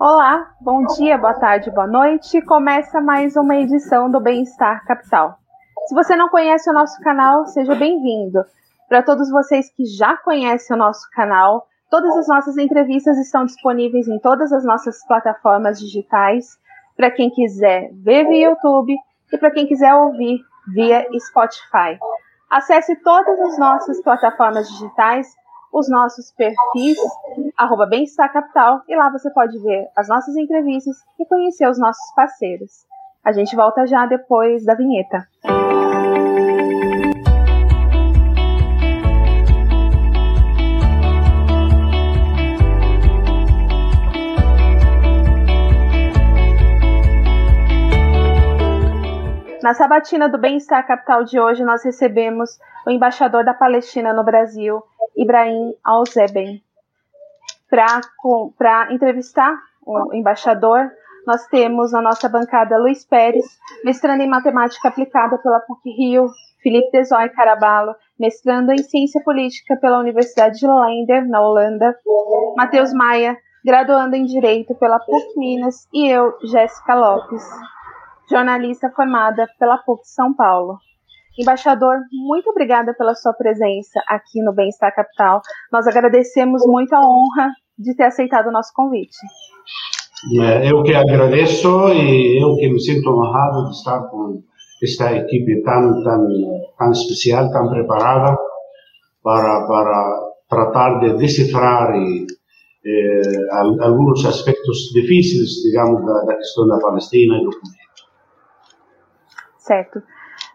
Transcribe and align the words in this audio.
Olá, 0.00 0.54
bom 0.60 0.86
dia, 0.94 1.18
boa 1.18 1.34
tarde, 1.34 1.72
boa 1.72 1.88
noite. 1.88 2.40
Começa 2.42 3.00
mais 3.00 3.34
uma 3.34 3.56
edição 3.56 4.08
do 4.08 4.20
Bem-Estar 4.20 4.86
Capital. 4.86 5.36
Se 5.88 5.94
você 5.96 6.14
não 6.14 6.28
conhece 6.28 6.70
o 6.70 6.72
nosso 6.72 7.02
canal, 7.02 7.44
seja 7.46 7.74
bem-vindo. 7.74 8.44
Para 8.88 9.02
todos 9.02 9.28
vocês 9.28 9.68
que 9.74 9.84
já 9.86 10.16
conhecem 10.18 10.76
o 10.76 10.78
nosso 10.78 11.04
canal, 11.10 11.66
todas 11.90 12.16
as 12.16 12.28
nossas 12.28 12.56
entrevistas 12.56 13.18
estão 13.18 13.44
disponíveis 13.44 14.06
em 14.06 14.20
todas 14.20 14.52
as 14.52 14.64
nossas 14.64 15.04
plataformas 15.04 15.80
digitais. 15.80 16.46
Para 16.96 17.10
quem 17.10 17.28
quiser 17.28 17.90
ver 17.94 18.24
via 18.28 18.50
YouTube 18.50 18.94
e 19.32 19.36
para 19.36 19.50
quem 19.50 19.66
quiser 19.66 19.92
ouvir 19.96 20.38
via 20.72 21.08
Spotify. 21.18 21.98
Acesse 22.48 22.94
todas 23.02 23.40
as 23.40 23.58
nossas 23.58 24.00
plataformas 24.00 24.68
digitais 24.68 25.26
os 25.72 25.88
nossos 25.88 26.32
perfis, 26.32 26.96
arroba 27.56 27.86
Bem-Estar 27.86 28.32
Capital, 28.32 28.82
e 28.88 28.96
lá 28.96 29.10
você 29.10 29.30
pode 29.30 29.58
ver 29.58 29.88
as 29.96 30.08
nossas 30.08 30.36
entrevistas 30.36 30.96
e 31.18 31.26
conhecer 31.26 31.68
os 31.68 31.78
nossos 31.78 32.14
parceiros. 32.14 32.86
A 33.24 33.32
gente 33.32 33.54
volta 33.54 33.86
já 33.86 34.06
depois 34.06 34.64
da 34.64 34.74
vinheta. 34.74 35.26
Na 49.62 49.74
sabatina 49.74 50.28
do 50.28 50.38
Bem-Estar 50.38 50.86
Capital 50.86 51.24
de 51.24 51.40
hoje, 51.40 51.64
nós 51.64 51.82
recebemos 51.84 52.58
o 52.86 52.90
embaixador 52.90 53.44
da 53.44 53.52
Palestina 53.52 54.12
no 54.12 54.22
Brasil, 54.22 54.80
Ibrahim 55.16 55.74
Alzeben. 55.84 56.62
Para 57.68 58.92
entrevistar 58.92 59.58
o 59.84 60.14
embaixador, 60.14 60.88
nós 61.26 61.46
temos 61.48 61.90
na 61.90 62.00
nossa 62.00 62.28
bancada 62.28 62.78
Luiz 62.78 63.04
Pérez, 63.04 63.44
mestrando 63.84 64.22
em 64.22 64.28
matemática 64.28 64.88
aplicada 64.88 65.38
pela 65.38 65.60
PUC 65.60 65.90
Rio, 65.90 66.28
Felipe 66.62 66.92
Desoy 66.92 67.28
Caraballo, 67.30 67.94
mestrando 68.18 68.72
em 68.72 68.78
ciência 68.78 69.20
política 69.24 69.76
pela 69.76 69.98
Universidade 69.98 70.60
de 70.60 70.66
Leiden, 70.68 71.28
na 71.28 71.40
Holanda, 71.40 71.96
Matheus 72.56 72.92
Maia, 72.92 73.36
graduando 73.64 74.14
em 74.14 74.24
direito 74.24 74.74
pela 74.76 75.00
PUC 75.00 75.36
Minas, 75.36 75.88
e 75.92 76.08
eu, 76.08 76.38
Jéssica 76.44 76.94
Lopes, 76.94 77.44
jornalista 78.30 78.90
formada 78.94 79.46
pela 79.58 79.78
PUC 79.78 80.02
São 80.04 80.34
Paulo. 80.34 80.78
Embaixador, 81.38 81.98
muito 82.12 82.50
obrigada 82.50 82.92
pela 82.94 83.14
sua 83.14 83.32
presença 83.32 84.00
aqui 84.08 84.42
no 84.42 84.52
Bem-Estar 84.52 84.92
Capital. 84.94 85.40
Nós 85.72 85.86
agradecemos 85.86 86.62
muito 86.66 86.92
a 86.94 87.00
honra 87.00 87.50
de 87.78 87.94
ter 87.94 88.04
aceitado 88.04 88.48
o 88.48 88.52
nosso 88.52 88.72
convite. 88.74 89.16
É, 90.40 90.68
eu 90.68 90.82
que 90.82 90.92
agradeço 90.92 91.68
e 91.92 92.42
eu 92.42 92.56
que 92.56 92.68
me 92.68 92.80
sinto 92.80 93.08
honrado 93.08 93.66
de 93.66 93.70
estar 93.70 94.00
com 94.08 94.42
esta 94.82 95.14
equipe 95.14 95.62
tão, 95.62 96.02
tão, 96.02 96.26
tão 96.76 96.90
especial, 96.90 97.50
tão 97.52 97.68
preparada 97.68 98.36
para, 99.22 99.66
para 99.66 100.28
tratar 100.48 100.98
de 101.00 101.18
decifrar 101.18 101.94
e, 101.94 102.26
eh, 102.84 103.80
alguns 103.80 104.24
aspectos 104.24 104.90
difíceis, 104.92 105.50
digamos, 105.64 106.04
da, 106.04 106.24
da 106.24 106.36
questão 106.36 106.66
da 106.66 106.78
Palestina 106.78 107.36
e 107.36 107.44
do 107.44 107.50
conflito. 107.50 107.77
Certo. 109.68 110.02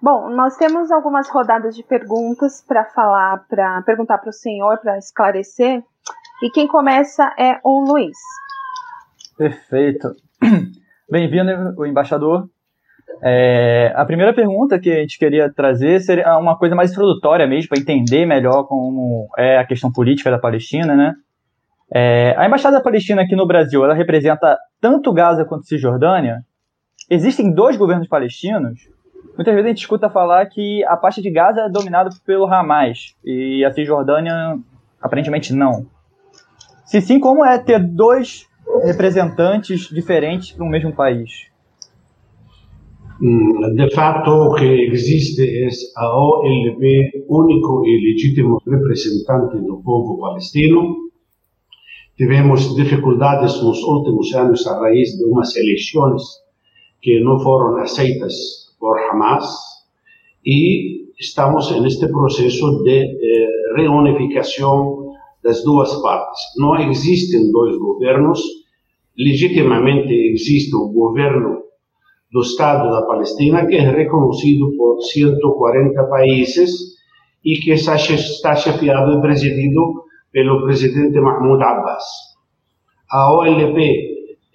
Bom, 0.02 0.28
nós 0.32 0.58
temos 0.58 0.90
algumas 0.90 1.30
rodadas 1.30 1.76
de 1.76 1.84
perguntas 1.84 2.66
para 2.68 2.84
falar, 2.86 3.46
para 3.48 3.80
perguntar 3.84 4.18
para 4.18 4.32
o 4.32 4.34
senhor, 4.34 4.80
para 4.80 4.98
esclarecer. 4.98 5.84
E 6.42 6.50
quem 6.50 6.68
começa 6.68 7.32
é 7.38 7.60
o 7.64 7.86
Luiz. 7.88 8.18
Perfeito. 9.38 10.16
Bem-vindo, 11.08 11.76
o 11.78 11.86
embaixador. 11.86 12.50
É, 13.22 13.94
a 13.96 14.04
primeira 14.04 14.34
pergunta 14.34 14.80
que 14.80 14.90
a 14.90 14.96
gente 15.02 15.20
queria 15.20 15.48
trazer 15.54 16.00
seria 16.00 16.36
uma 16.40 16.58
coisa 16.58 16.74
mais 16.74 16.92
introdutória 16.92 17.46
mesmo, 17.46 17.70
para 17.70 17.80
entender 17.80 18.26
melhor 18.26 18.64
como 18.64 19.30
é 19.38 19.60
a 19.60 19.66
questão 19.66 19.92
política 19.92 20.32
da 20.32 20.40
Palestina, 20.40 20.96
né? 20.96 21.14
É, 21.94 22.34
a 22.36 22.48
Embaixada 22.48 22.78
da 22.78 22.84
Palestina 22.84 23.22
aqui 23.22 23.36
no 23.36 23.46
Brasil, 23.46 23.84
ela 23.86 23.94
representa 23.94 24.58
tanto 24.82 25.14
Gaza 25.14 25.46
quanto 25.46 25.68
Cisjordânia? 25.68 26.44
Existem 27.08 27.54
dois 27.54 27.78
governos 27.78 28.08
palestinos? 28.08 28.92
Muitas 29.36 29.54
vezes 29.54 29.66
a 29.66 29.70
gente 29.70 29.82
escuta 29.82 30.10
falar 30.10 30.46
que 30.46 30.84
a 30.86 30.96
parte 30.96 31.22
de 31.22 31.32
Gaza 31.32 31.62
é 31.62 31.70
dominada 31.70 32.10
pelo 32.26 32.46
Hamas 32.46 33.16
e 33.26 33.66
a 33.66 33.72
Cisjordânia 33.72 34.60
aparentemente 35.02 35.54
não. 35.54 35.88
Se 36.86 37.02
sim, 37.02 37.20
como 37.20 37.44
é 37.44 37.58
ter 37.58 37.80
dois 37.80 38.48
representantes 38.84 39.90
diferentes 39.90 40.52
para 40.52 40.64
um 40.64 40.70
mesmo 40.70 40.94
país? 40.94 41.52
Hum, 43.22 43.74
de 43.76 43.90
fato, 43.96 44.30
o 44.30 44.56
que 44.56 44.66
existe 44.92 45.42
é 45.42 45.68
a 45.98 46.16
OLP, 46.16 47.26
único 47.28 47.84
e 47.86 48.12
legítimo 48.12 48.62
representante 48.68 49.58
do 49.58 49.82
povo 49.84 50.20
palestino. 50.20 50.96
Tivemos 52.16 52.76
dificuldades 52.76 53.62
nos 53.64 53.82
últimos 53.82 54.32
anos 54.36 54.68
a 54.68 54.80
raiz 54.80 55.18
de 55.18 55.26
umas 55.26 55.56
eleições 55.56 56.22
que 57.02 57.20
não 57.22 57.40
foram 57.40 57.78
aceitas 57.78 58.63
por 58.84 59.00
Hamas 59.00 59.48
e 60.46 61.16
estamos 61.18 61.72
en 61.72 61.86
este 61.86 62.10
proceso 62.10 62.84
de 62.84 63.00
eh, 63.00 63.48
reunificación 63.78 65.16
das 65.42 65.64
duas 65.64 65.90
partes. 66.04 66.38
Não 66.58 66.76
existem 66.76 67.50
dois 67.50 67.78
governos, 67.78 68.44
legitimamente 69.18 70.12
existe 70.12 70.76
o 70.76 70.92
governo 70.92 71.64
do 72.30 72.42
Estado 72.42 72.92
da 72.92 73.08
Palestina, 73.08 73.66
que 73.66 73.78
é 73.78 73.90
reconhecido 73.90 74.76
por 74.76 75.02
140 75.02 76.04
países 76.10 77.00
e 77.46 77.56
que 77.60 77.72
está 77.72 77.96
chefiado 77.96 79.18
e 79.18 79.22
presidido 79.22 80.04
pelo 80.30 80.62
presidente 80.66 81.22
Mahmoud 81.22 81.64
Abbas. 81.64 82.04
A 83.10 83.32
OLP 83.32 83.80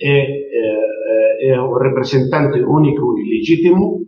é, 0.03 0.21
é, 0.21 1.53
é 1.53 1.61
o 1.63 1.73
representante 1.79 2.61
único 2.61 3.19
e 3.19 3.39
legítimo 3.39 4.08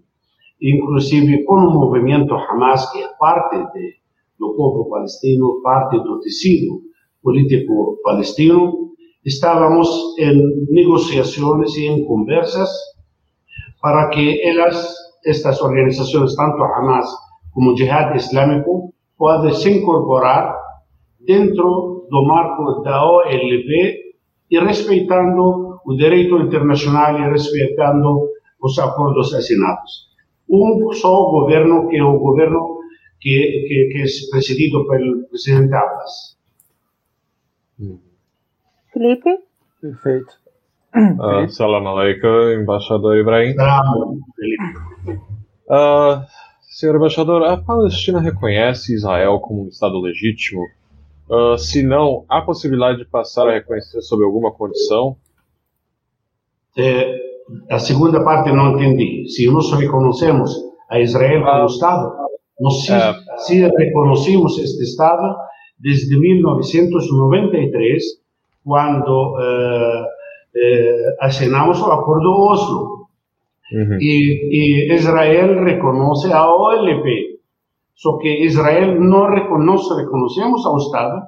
inclusive 0.61 1.45
com 1.45 1.55
o 1.55 1.71
movimento 1.71 2.35
Hamas, 2.35 2.91
que 2.93 3.03
é 3.03 3.09
parte 3.19 3.57
de, 3.73 3.95
do 4.39 4.55
povo 4.55 4.89
palestino, 4.91 5.61
parte 5.63 5.99
do 5.99 6.21
tecido 6.21 6.83
político 7.23 7.99
palestino, 8.03 8.91
estávamos 9.25 9.89
em 10.19 10.67
negociações 10.71 11.75
e 11.77 11.87
em 11.87 12.05
conversas 12.05 12.69
para 13.81 14.09
que 14.11 14.43
elas, 14.47 14.95
estas 15.25 15.61
organizações, 15.63 16.35
tanto 16.35 16.63
Hamas 16.63 17.07
como 17.53 17.77
Jihad 17.77 18.15
Islâmico, 18.17 18.93
possam 19.17 19.53
se 19.53 19.71
incorporar 19.71 20.55
dentro 21.21 22.07
do 22.11 22.27
marco 22.27 22.83
da 22.83 23.05
OLP 23.05 24.15
e 24.51 24.59
respeitando 24.59 25.79
o 25.85 25.97
direito 25.97 26.37
internacional 26.39 27.19
e 27.19 27.31
respeitando 27.31 28.29
os 28.63 28.79
acordos 28.79 29.33
assinados 29.35 30.10
um 30.51 30.93
só 30.93 31.31
governo, 31.31 31.89
que 31.89 31.97
é 31.97 32.05
o 32.05 32.19
governo 32.19 32.81
que, 33.21 33.31
que, 33.69 33.91
que 33.93 33.99
é 33.99 34.31
presidido 34.31 34.87
pelo 34.87 35.29
presidente 35.29 35.75
Abbas. 35.75 36.37
Felipe? 38.93 39.39
Perfeito. 39.81 40.41
Uh, 40.95 41.49
salam 41.49 41.87
alaikum, 41.87 42.51
embaixador 42.61 43.17
Ibrahim. 43.17 43.55
Salam, 43.55 44.19
Felipe. 44.35 45.21
Uh, 45.69 46.27
senhor 46.63 46.97
embaixador, 46.97 47.45
a 47.45 47.57
Palestina 47.57 48.21
reconhece 48.21 48.95
Israel 48.95 49.39
como 49.39 49.65
um 49.65 49.69
Estado 49.69 50.01
legítimo? 50.01 50.63
Uh, 51.29 51.57
se 51.57 51.85
não, 51.85 52.25
há 52.29 52.43
possibilidade 52.43 52.99
de 52.99 53.05
passar 53.05 53.49
a 53.49 53.53
reconhecer 53.53 54.03
sob 54.03 54.25
alguma 54.25 54.53
condição? 54.53 55.17
É, 56.77 57.30
a 57.71 57.79
segunda 57.79 58.23
parte 58.25 58.53
não 58.53 58.73
entendi. 58.73 59.29
Se 59.29 59.47
nós 59.51 59.73
reconhecemos 59.73 60.55
a 60.91 61.01
Israel 61.01 61.45
como 61.45 61.67
Estado, 61.67 62.13
nós 62.61 62.85
se, 62.85 62.93
é. 62.93 63.15
se 63.39 63.67
reconhecemos 63.67 64.59
este 64.59 64.83
Estado 64.83 65.37
desde 65.79 66.19
1993, 66.19 68.03
quando 68.65 69.35
uh, 69.35 70.05
eh, 70.55 71.17
assinamos 71.21 71.81
o 71.81 71.91
acordo 71.91 72.31
Oslo. 72.31 73.07
Uhum. 73.73 73.99
E, 74.01 74.89
e, 74.91 74.95
Israel 74.95 75.65
reconhece 75.65 76.33
a 76.33 76.53
OLP. 76.55 77.39
Só 77.95 78.19
que 78.19 78.45
Israel 78.45 79.01
não 79.01 79.31
reconhece, 79.31 79.95
reconhecemos 79.95 80.67
ao 80.67 80.77
Estado, 80.77 81.23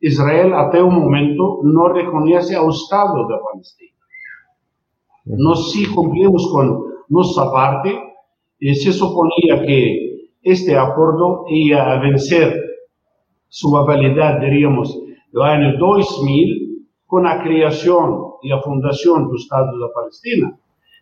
Israel 0.00 0.54
até 0.56 0.82
o 0.82 0.90
momento 0.90 1.60
não 1.64 1.92
reconhece 1.92 2.54
ao 2.54 2.68
Estado 2.68 3.26
da 3.26 3.38
Palestina. 3.38 3.97
Uhum. 5.28 5.36
Nós 5.38 5.72
sim 5.72 5.92
cumprimos 5.94 6.44
com 6.46 6.88
nossa 7.10 7.50
parte 7.50 7.96
e 8.60 8.74
se 8.74 8.92
suponia 8.92 9.64
que 9.64 10.08
este 10.44 10.74
acordo 10.74 11.44
ia 11.48 11.96
vencer 12.00 12.54
sua 13.48 13.84
validade, 13.84 14.40
diríamos, 14.40 14.90
no 15.32 15.42
ano 15.42 15.78
2000, 15.78 16.68
com 17.06 17.26
a 17.26 17.38
criação 17.38 18.38
e 18.42 18.52
a 18.52 18.60
fundação 18.62 19.26
do 19.28 19.34
Estado 19.34 19.78
da 19.78 19.88
Palestina. 19.88 20.52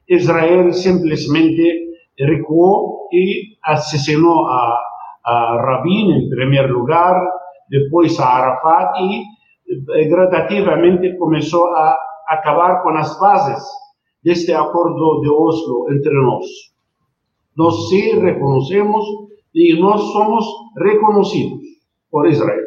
Israel 0.09 0.73
simplesmente 0.73 1.87
recuou 2.19 3.09
e 3.13 3.57
assassinou 3.65 4.47
a, 4.47 4.81
a 5.25 5.63
Rabin 5.63 6.13
em 6.13 6.31
primeiro 6.31 6.79
lugar, 6.79 7.21
depois 7.69 8.19
a 8.21 8.27
Arafat 8.27 9.01
e 9.01 9.23
eh, 9.93 10.05
gradativamente 10.09 11.17
começou 11.19 11.67
a 11.67 11.97
acabar 12.29 12.83
com 12.83 12.91
as 12.91 13.19
bases 13.19 13.65
deste 14.27 14.53
acordo 14.53 15.21
de 15.21 15.31
Oslo 15.31 15.87
entre 15.93 16.13
nós. 16.21 16.45
Nós 17.57 17.89
se 17.89 18.13
reconhecemos 18.19 19.07
e 19.55 19.79
nós 19.79 20.01
somos 20.01 20.45
reconhecidos 20.77 21.63
por 22.11 22.29
Israel. 22.29 22.67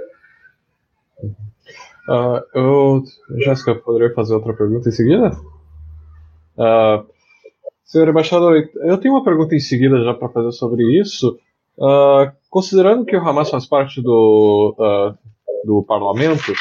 Uh, 2.08 2.40
eu, 2.56 3.04
Jéssica, 3.40 3.76
poderia 3.76 4.16
fazer 4.16 4.36
outra 4.36 4.54
pergunta 4.54 4.88
em 4.88 4.94
seguida? 4.94 5.32
Uh, 6.58 7.06
senhor 7.84 8.08
embaixador, 8.08 8.70
eu 8.86 8.98
tenho 8.98 9.16
uma 9.16 9.24
pergunta 9.24 9.54
em 9.54 9.60
seguida 9.60 10.02
já 10.02 10.14
para 10.14 10.30
fazer 10.30 10.54
sobre 10.54 10.98
isso. 10.98 11.38
Uh, 11.78 12.32
considerando 12.50 13.06
que 13.06 13.18
o 13.18 13.20
Hamas 13.20 13.50
faz 13.50 13.66
parte 13.66 14.02
do, 14.02 14.76
do 15.66 15.84
parlamento 15.84 16.54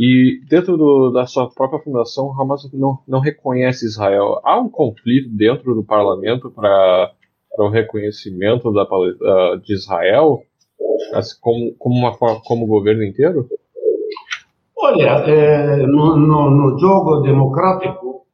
e 0.00 0.40
dentro 0.48 0.78
do, 0.78 1.10
da 1.10 1.26
sua 1.26 1.50
própria 1.50 1.78
fundação, 1.78 2.32
Hamas 2.40 2.66
não, 2.72 3.00
não 3.06 3.20
reconhece 3.20 3.84
Israel, 3.84 4.40
há 4.42 4.58
um 4.58 4.70
conflito 4.70 5.28
dentro 5.28 5.74
do 5.74 5.84
parlamento 5.84 6.50
para 6.50 7.12
o 7.58 7.68
reconhecimento 7.68 8.72
da, 8.72 8.86
de 9.56 9.74
Israel 9.74 10.40
como, 11.42 11.74
como, 11.78 11.96
uma, 11.96 12.16
como 12.46 12.66
governo 12.66 13.04
inteiro? 13.04 13.46
Olha, 14.78 15.22
eh, 15.26 15.86
no, 15.86 16.16
no, 16.16 16.50
no, 16.50 16.78
jogo 16.78 17.20
democrático 17.20 18.24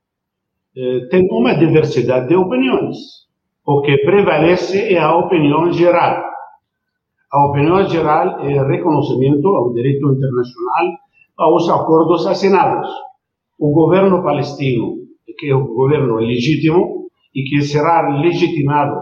eh, 0.77 1.09
tem 1.11 1.27
uma 1.33 1.55
diversidade 1.55 2.29
de 2.29 2.37
opiniões. 2.37 2.97
O 3.67 3.83
que 3.83 3.99
prevalece 4.05 4.95
é 4.95 4.99
a 5.01 5.17
opinião 5.17 5.73
geral. 5.73 6.23
A 7.33 7.47
opinião 7.51 7.89
geral 7.89 8.39
é 8.41 8.53
reconhecimento 8.65 9.49
ao 9.49 9.73
direito 9.73 10.07
internacional, 10.13 11.06
aos 11.37 11.69
acordos 11.69 12.27
assinados. 12.27 12.89
O 13.59 13.71
governo 13.73 14.23
palestino, 14.23 14.97
que 15.39 15.51
é 15.51 15.57
um 15.57 15.67
governo 15.67 16.17
legítimo 16.17 17.09
e 17.35 17.43
que 17.45 17.63
será 17.63 18.21
legitimado 18.21 19.01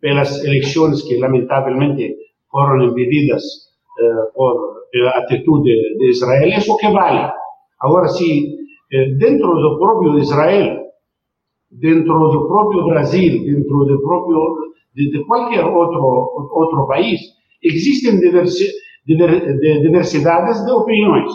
pelas 0.00 0.42
eleições 0.44 1.02
que 1.02 1.18
lamentavelmente 1.18 2.16
foram 2.50 2.82
impedidas 2.84 3.42
eh, 3.98 4.30
por 4.34 4.70
a 5.14 5.18
atitude 5.20 5.70
de 5.98 6.10
Israel, 6.10 6.48
isso 6.48 6.76
que 6.78 6.90
vale. 6.90 7.30
Agora, 7.80 8.08
se 8.08 8.56
eh, 8.92 9.14
dentro 9.18 9.54
do 9.54 9.78
próprio 9.78 10.18
Israel, 10.18 10.80
dentro 11.70 12.30
do 12.30 12.48
próprio 12.48 12.84
Brasil, 12.86 13.44
dentro 13.44 13.84
do 13.84 14.02
próprio 14.02 14.40
de, 14.94 15.10
de 15.10 15.24
qualquer 15.26 15.64
outro 15.64 16.02
outro 16.52 16.86
país, 16.88 17.20
existem 17.62 18.18
diversi, 18.18 18.66
diver, 19.06 19.58
diversidades 19.80 20.64
de 20.64 20.72
opiniões. 20.72 21.30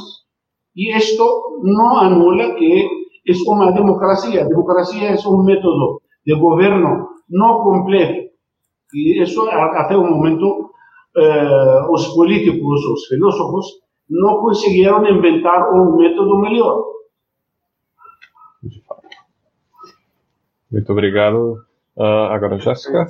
E 0.75 0.95
isto 0.95 1.61
não 1.63 1.97
anula 1.97 2.55
que 2.55 2.87
é 3.27 3.33
uma 3.47 3.71
democracia. 3.71 4.43
A 4.43 4.47
democracia 4.47 5.09
é 5.09 5.27
um 5.27 5.43
método 5.43 6.01
de 6.25 6.35
governo 6.35 7.07
não 7.29 7.63
completo. 7.63 8.29
E 8.93 9.21
isso, 9.21 9.41
até 9.49 9.95
o 9.97 10.03
momento, 10.03 10.69
eh, 11.17 11.85
os 11.89 12.07
políticos, 12.13 12.85
os 12.85 13.05
filósofos, 13.07 13.65
não 14.09 14.39
conseguiram 14.39 15.05
inventar 15.07 15.73
um 15.73 15.97
método 15.97 16.39
melhor. 16.39 16.83
Muito 20.71 20.91
obrigado. 20.91 21.65
Uh, 21.95 22.27
agora, 22.29 22.59
Jéssica. 22.59 23.07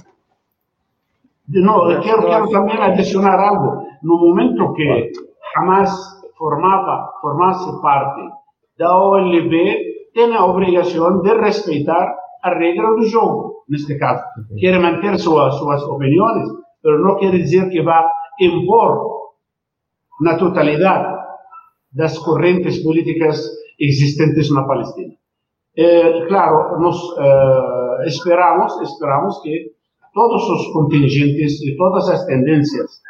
Não, 1.50 1.92
eu 1.92 2.02
quero, 2.02 2.22
quero 2.28 2.50
também 2.50 2.78
adicionar 2.78 3.40
algo. 3.40 3.88
No 4.04 4.18
momento 4.18 4.74
que 4.74 5.12
Hamas 5.58 5.92
formava, 6.38 7.12
formasse 7.22 7.82
parte 7.82 8.22
da 8.78 8.98
OLB, 8.98 10.12
tem 10.14 10.36
a 10.36 10.46
obrigação 10.46 11.22
de 11.22 11.34
respeitar 11.34 12.16
a 12.44 12.50
regra 12.54 12.96
do 12.96 13.04
jogo, 13.04 13.64
neste 13.68 13.98
caso. 13.98 14.24
Uhum. 14.50 14.58
Quer 14.58 14.80
manter 14.80 15.18
suas, 15.20 15.56
suas 15.56 15.84
opiniões, 15.84 16.48
pero 16.82 17.02
não 17.02 17.18
quer 17.18 17.32
dizer 17.32 17.70
que 17.70 17.82
vá 17.82 18.10
impor 18.40 19.16
na 20.22 20.38
totalidade 20.38 21.16
das 21.92 22.18
correntes 22.20 22.84
políticas 22.84 23.42
existentes 23.80 24.52
na 24.52 24.64
Palestina. 24.64 25.14
É, 25.78 26.26
claro, 26.28 26.80
nós 26.80 26.96
é, 27.18 28.08
esperamos, 28.08 28.82
esperamos 28.82 29.42
que 29.42 29.72
todos 30.14 30.50
os 30.50 30.68
contingentes 30.72 31.62
e 31.62 31.76
todas 31.76 32.08
as 32.10 32.26
tendências 32.26 33.02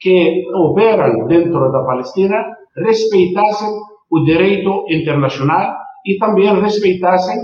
que 0.00 0.44
operam 0.54 1.26
dentro 1.26 1.70
da 1.70 1.84
Palestina 1.84 2.57
respeitassem 2.84 3.68
o 4.10 4.24
direito 4.24 4.84
internacional 4.88 5.76
e 6.06 6.16
também 6.18 6.52
respeitassem 6.60 7.38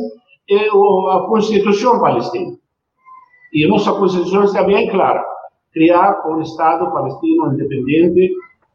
eh, 0.51 0.69
a 0.69 1.27
Constituição 1.29 2.01
palestina. 2.01 2.57
E 3.53 3.65
a 3.65 3.69
nossa 3.69 3.93
Constituição 3.93 4.45
está 4.45 4.65
bem 4.65 4.89
clara 4.91 5.25
criar 5.73 6.23
um 6.29 6.41
Estado 6.41 6.91
palestino 6.93 7.53
independente 7.53 8.33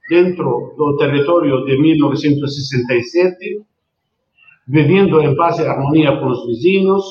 dentro 0.09 0.73
do 0.77 0.97
território 0.97 1.65
de 1.65 1.77
1967, 1.79 3.61
vivendo 4.67 5.21
em 5.21 5.35
paz 5.35 5.57
e 5.59 5.65
harmonia 5.65 6.17
com 6.19 6.27
os 6.27 6.45
vizinhos 6.45 7.03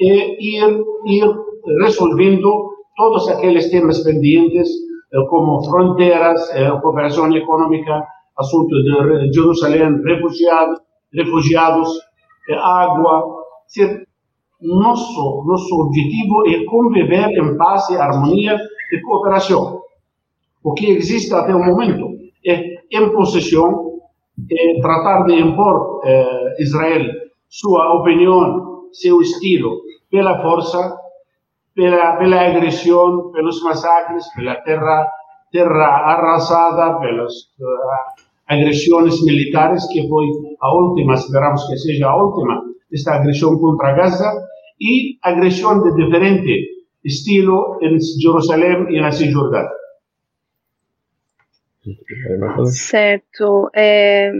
e 0.00 0.58
ir, 0.58 0.84
ir 1.06 1.34
resolvendo 1.80 2.70
todos 2.96 3.28
aqueles 3.28 3.70
temas 3.70 4.00
pendentes, 4.00 4.68
eh, 5.12 5.26
como 5.28 5.62
fronteiras, 5.64 6.50
eh, 6.50 6.70
cooperação 6.80 7.34
econômica, 7.34 8.04
assunto 8.38 8.68
de 8.68 9.32
Jerusalém, 9.32 10.00
refugiados, 10.02 10.80
refugiados 11.12 11.88
eh, 12.48 12.54
água. 12.54 13.38
Nosso, 14.60 15.44
nosso 15.46 15.74
objetivo 15.82 16.48
é 16.48 16.64
conviver 16.64 17.30
em 17.30 17.56
paz 17.56 17.88
e 17.90 17.96
harmonia 17.96 18.56
de 18.90 19.00
cooperação. 19.02 19.82
O 20.64 20.74
que 20.74 20.90
existe 20.90 21.32
até 21.32 21.54
o 21.54 21.64
momento 21.64 22.08
é 22.44 22.78
imposição, 22.90 24.00
é 24.50 24.80
tratar 24.80 25.24
de 25.26 25.34
impor 25.34 26.00
eh, 26.04 26.56
Israel 26.60 27.28
sua 27.48 27.94
opinião, 27.94 28.88
seu 28.92 29.20
estilo, 29.20 29.80
pela 30.10 30.40
força, 30.42 30.98
pela, 31.74 32.16
pela 32.16 32.46
agressão, 32.46 33.30
pelos 33.32 33.62
massacres, 33.62 34.26
pela 34.34 34.56
terra, 34.56 35.08
terra 35.52 35.86
arrasada, 36.12 36.98
pelas 37.00 37.32
uh, 37.32 38.27
agressões 38.48 39.22
militares, 39.24 39.86
que 39.92 40.08
foi 40.08 40.26
a 40.60 40.74
última, 40.74 41.14
esperamos 41.14 41.66
que 41.68 41.76
seja 41.76 42.08
a 42.08 42.16
última, 42.16 42.62
esta 42.92 43.14
agressão 43.14 43.58
contra 43.58 43.92
Gaza, 43.92 44.32
e 44.80 45.18
agressão 45.22 45.82
de 45.82 46.04
diferente 46.04 46.68
estilo 47.04 47.78
em 47.82 47.98
Jerusalém 48.20 48.86
e 48.90 49.00
na 49.00 49.10
Cisjordânia. 49.10 49.70
Certo. 52.66 53.70
É... 53.74 54.32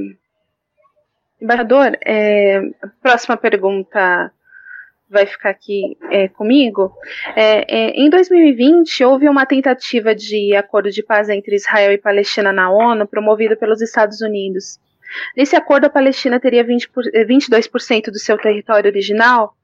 Embaixador, 1.41 1.97
é... 2.05 2.61
próxima 3.03 3.37
pergunta 3.37 4.33
vai 5.11 5.27
ficar 5.27 5.50
aqui 5.50 5.97
é, 6.11 6.29
comigo. 6.29 6.93
É, 7.35 7.65
é, 7.69 7.91
em 7.91 8.11
2020, 8.11 9.05
houve 9.05 9.29
uma 9.29 9.47
tentativa 9.47 10.15
de 10.15 10.55
acordo 10.55 10.91
de 10.91 11.03
paz 11.03 11.29
entre 11.29 11.57
Israel 11.57 11.93
e 11.93 11.99
Palestina 11.99 12.53
na 12.53 12.71
ONU, 12.71 13.07
promovido 13.07 13.57
pelos 13.57 13.81
Estados 13.81 14.21
Unidos. 14.21 14.79
Nesse 15.37 15.57
acordo, 15.57 15.87
a 15.87 15.91
Palestina 15.91 16.38
teria 16.38 16.62
20 16.62 16.91
por, 16.91 17.05
22% 17.05 18.11
do 18.11 18.19
seu 18.19 18.37
território 18.37 18.91
original 18.91 19.55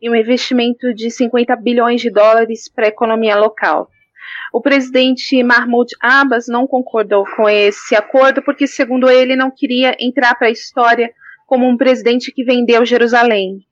e 0.00 0.10
um 0.10 0.14
investimento 0.14 0.94
de 0.94 1.10
50 1.10 1.56
bilhões 1.56 2.00
de 2.00 2.10
dólares 2.10 2.68
para 2.68 2.86
a 2.86 2.88
economia 2.88 3.36
local. 3.36 3.88
O 4.52 4.60
presidente 4.60 5.42
Mahmoud 5.42 5.94
Abbas 6.00 6.46
não 6.48 6.66
concordou 6.66 7.24
com 7.36 7.48
esse 7.48 7.94
acordo 7.94 8.42
porque, 8.42 8.66
segundo 8.66 9.08
ele, 9.08 9.36
não 9.36 9.50
queria 9.50 9.96
entrar 9.98 10.34
para 10.34 10.48
a 10.48 10.52
história 10.52 11.10
como 11.46 11.66
um 11.66 11.76
presidente 11.76 12.32
que 12.32 12.44
vendeu 12.44 12.84
Jerusalém. 12.84 13.64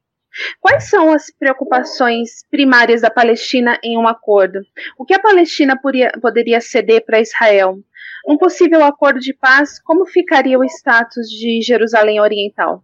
Quais 0.60 0.88
são 0.88 1.12
as 1.12 1.30
preocupações 1.36 2.44
primárias 2.50 3.00
da 3.00 3.10
Palestina 3.10 3.78
em 3.82 3.98
um 3.98 4.06
acordo? 4.06 4.60
O 4.98 5.04
que 5.04 5.14
a 5.14 5.20
Palestina 5.20 5.78
poderia 6.20 6.60
ceder 6.60 7.04
para 7.04 7.20
Israel? 7.20 7.78
Um 8.26 8.36
possível 8.36 8.84
acordo 8.84 9.20
de 9.20 9.32
paz, 9.34 9.80
como 9.82 10.06
ficaria 10.06 10.58
o 10.58 10.64
status 10.64 11.28
de 11.28 11.60
Jerusalém 11.62 12.20
Oriental? 12.20 12.82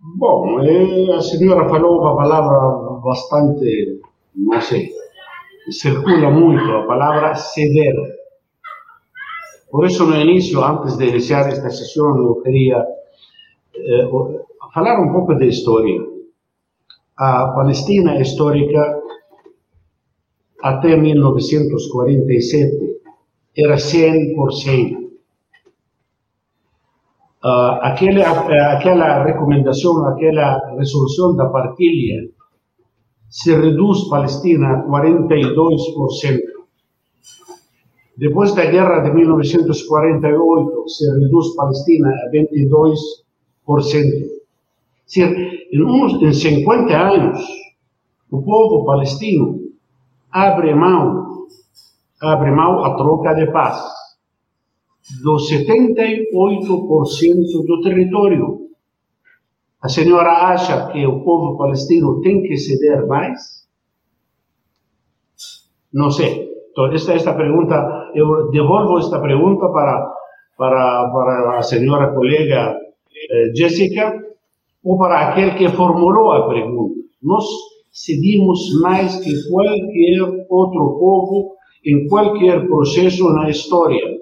Bom, 0.00 0.60
eh, 0.60 1.12
a 1.12 1.20
senhora 1.20 1.68
falou 1.68 2.00
uma 2.00 2.16
palavra 2.16 3.00
bastante, 3.00 4.00
não 4.34 4.60
sei, 4.60 4.92
circula 5.70 6.30
muito 6.30 6.70
a 6.70 6.86
palavra 6.86 7.34
ceder. 7.34 7.94
Por 9.70 9.86
isso, 9.86 10.06
no 10.06 10.16
início, 10.16 10.64
antes 10.64 10.96
de 10.96 11.08
iniciar 11.08 11.48
esta 11.48 11.68
sessão, 11.68 12.16
eu 12.16 12.40
queria 12.42 12.78
eh, 13.74 14.08
falar 14.78 15.00
um 15.00 15.12
pouco 15.12 15.34
de 15.34 15.48
história. 15.48 16.00
A 17.16 17.48
Palestina 17.48 18.20
histórica, 18.20 19.02
até 20.62 20.94
1947, 20.96 23.00
era 23.56 23.74
100%. 23.74 25.08
Uh, 27.44 27.78
aquela 27.82 29.24
recomendação, 29.24 30.06
aquela 30.06 30.76
resolução 30.76 31.34
da 31.34 31.46
partilha 31.46 32.30
se 33.28 33.52
reduz 33.54 34.08
Palestina 34.08 34.74
a 34.74 34.86
42%. 34.86 36.38
Depois 38.16 38.54
da 38.54 38.64
guerra 38.64 39.00
de 39.00 39.12
1948, 39.12 40.88
se 40.88 41.04
reduz 41.18 41.56
Palestina 41.56 42.10
a 42.10 42.30
22%. 42.30 44.37
Em, 45.16 45.82
uns, 45.82 46.22
em 46.22 46.32
50 46.32 46.96
anos, 46.96 47.40
o 48.30 48.42
povo 48.42 48.84
palestino 48.84 49.58
abre 50.30 50.74
mão, 50.74 51.46
abre 52.20 52.50
mão 52.50 52.84
a 52.84 52.94
troca 52.96 53.34
de 53.34 53.50
paz 53.50 53.82
do 55.22 55.36
78% 55.36 57.66
do 57.66 57.80
território. 57.80 58.68
A 59.80 59.88
senhora 59.88 60.52
acha 60.52 60.92
que 60.92 61.06
o 61.06 61.24
povo 61.24 61.56
palestino 61.56 62.20
tem 62.20 62.42
que 62.42 62.58
ceder 62.58 63.06
mais? 63.06 63.66
Não 65.92 66.10
sei. 66.10 66.48
Então, 66.70 66.92
esta, 66.92 67.14
esta 67.14 67.34
pergunta, 67.34 68.10
eu 68.14 68.50
devolvo 68.50 68.98
esta 68.98 69.20
pergunta 69.20 69.68
para, 69.68 70.12
para, 70.56 71.10
para 71.10 71.58
a 71.58 71.62
senhora 71.62 72.12
colega 72.12 72.76
eh, 73.30 73.52
Jessica 73.54 74.28
ou 74.88 74.96
para 74.96 75.28
aquele 75.28 75.52
que 75.58 75.68
formulou 75.76 76.32
a 76.32 76.48
pergunta. 76.48 76.94
Nós 77.22 77.44
cedimos 77.92 78.80
mais 78.80 79.16
que 79.16 79.32
qualquer 79.50 80.46
outro 80.48 80.98
povo 80.98 81.52
em 81.84 82.08
qualquer 82.08 82.66
processo 82.66 83.28
na 83.34 83.50
história 83.50 84.18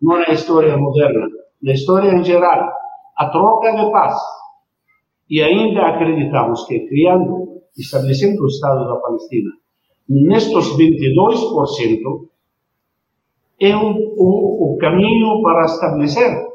não 0.00 0.18
na 0.18 0.30
história 0.30 0.76
moderna, 0.76 1.26
na 1.62 1.72
história 1.72 2.14
em 2.14 2.24
geral, 2.24 2.70
a 3.16 3.28
troca 3.28 3.72
de 3.72 3.90
paz. 3.92 4.14
E 5.28 5.42
ainda 5.42 5.86
acreditamos 5.86 6.64
que 6.66 6.86
criando, 6.88 7.60
estabelecendo 7.78 8.42
o 8.42 8.46
Estado 8.46 8.88
da 8.88 8.96
Palestina, 8.96 9.50
nestes 10.08 10.76
22%, 10.76 12.28
é 13.60 13.76
o, 13.76 13.90
o, 14.16 14.74
o, 14.74 14.78
caminho 14.78 15.42
para 15.42 15.66
estabelecer 15.66 16.49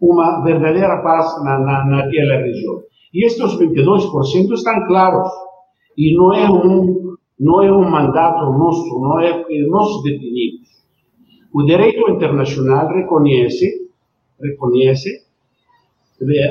uma 0.00 0.42
verdadeira 0.42 1.02
paz 1.02 1.42
na, 1.44 1.58
na, 1.58 1.84
naquela 1.84 2.42
região. 2.42 2.82
E 3.12 3.26
estes 3.26 3.54
22% 3.56 4.52
estão 4.52 4.86
claros. 4.86 5.28
E 5.96 6.16
não 6.16 6.32
é 6.32 6.50
um, 6.50 7.16
não 7.38 7.62
é 7.62 7.72
um 7.72 7.88
mandato 7.90 8.52
nosso, 8.52 9.00
não 9.00 9.20
é 9.20 9.44
que 9.44 9.66
nós 9.66 10.02
definimos. 10.02 10.68
O 11.52 11.64
direito 11.64 12.08
internacional 12.10 12.88
reconhece, 12.88 13.66
reconhece 14.40 15.10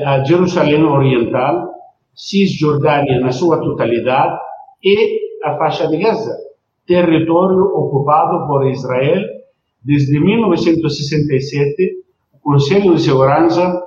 a 0.04 0.22
Jerusalém 0.24 0.84
Oriental, 0.84 1.70
Cisjordânia 2.14 3.20
na 3.20 3.32
sua 3.32 3.58
totalidade 3.60 4.38
e 4.84 5.20
a 5.42 5.56
faixa 5.56 5.88
de 5.88 5.96
Gaza, 5.96 6.36
território 6.86 7.62
ocupado 7.74 8.46
por 8.46 8.66
Israel 8.66 9.24
desde 9.82 10.20
1967. 10.20 12.00
O 12.42 12.52
Conselho 12.52 12.94
de 12.94 13.02
Segurança 13.02 13.82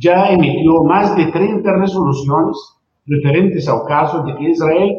já 0.00 0.32
emitiu 0.32 0.84
mais 0.84 1.14
de 1.16 1.32
30 1.32 1.78
resoluções 1.78 2.56
referentes 3.08 3.66
ao 3.68 3.86
caso 3.86 4.22
de 4.24 4.36
que 4.36 4.50
Israel 4.50 4.90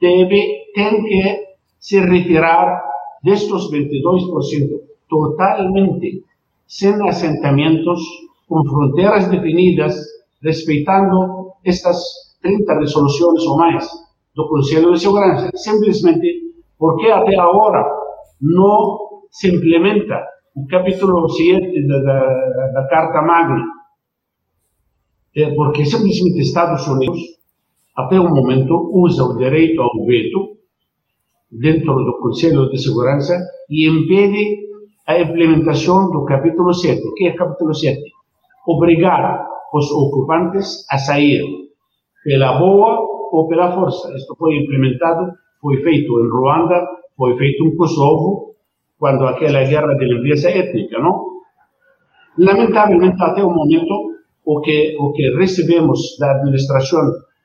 deve, 0.00 0.72
tem 0.74 1.02
que 1.04 1.40
se 1.78 2.00
retirar 2.00 2.82
de 3.22 3.30
estos 3.30 3.70
22%, 3.70 4.80
totalmente 5.08 6.24
sem 6.66 7.08
assentamentos, 7.08 8.00
com 8.48 8.64
fronteiras 8.64 9.28
definidas, 9.28 9.94
respeitando 10.42 11.52
estas 11.64 12.02
30 12.42 12.74
resoluções 12.78 13.42
ou 13.44 13.56
mais 13.56 13.88
do 14.34 14.48
Conselho 14.48 14.92
de 14.92 15.00
Segurança, 15.00 15.50
simplesmente 15.54 16.54
porque 16.78 17.06
até 17.08 17.36
agora 17.38 17.84
não 18.40 18.98
se 19.30 19.54
implementa 19.54 20.24
o 20.54 20.66
capítulo 20.66 21.28
7 21.28 21.86
da, 21.86 21.98
da, 22.00 22.66
da 22.72 22.88
Carta 22.88 23.22
Magna, 23.22 23.64
é 25.36 25.54
porque 25.54 25.84
simplesmente 25.84 26.40
Estados 26.40 26.86
Unidos, 26.88 27.20
até 27.96 28.18
o 28.18 28.28
momento, 28.28 28.90
usa 28.92 29.24
o 29.24 29.36
direito 29.36 29.80
ao 29.80 30.04
veto 30.04 30.58
dentro 31.50 31.94
do 32.04 32.18
Conselho 32.18 32.68
de 32.68 32.78
Segurança 32.78 33.38
e 33.68 33.88
impede 33.88 34.58
a 35.06 35.20
implementação 35.20 36.10
do 36.10 36.24
capítulo 36.24 36.72
7. 36.72 37.00
O 37.06 37.14
que 37.14 37.28
é 37.28 37.32
o 37.32 37.36
capítulo 37.36 37.74
7? 37.74 38.00
Obrigar 38.66 39.46
os 39.72 39.90
ocupantes 39.92 40.84
a 40.90 40.98
sair 40.98 41.42
pela 42.24 42.58
boa 42.58 42.98
ou 43.32 43.46
pela 43.48 43.72
força. 43.72 44.12
Isto 44.16 44.34
foi 44.36 44.56
implementado, 44.56 45.32
foi 45.60 45.76
feito 45.82 46.12
em 46.20 46.28
Ruanda, 46.28 46.86
foi 47.16 47.36
feito 47.36 47.64
em 47.64 47.76
Kosovo, 47.76 48.49
quando 49.00 49.26
aquela 49.26 49.64
guerra 49.64 49.94
de 49.94 50.04
limpeza 50.04 50.50
étnica, 50.50 50.98
não? 50.98 51.40
Lamentavelmente, 52.38 53.16
até 53.20 53.42
o 53.42 53.50
momento, 53.50 53.94
o 54.44 54.60
que, 54.60 54.94
o 55.00 55.10
que 55.12 55.30
recebemos 55.36 56.18
da 56.20 56.32
administração 56.32 57.00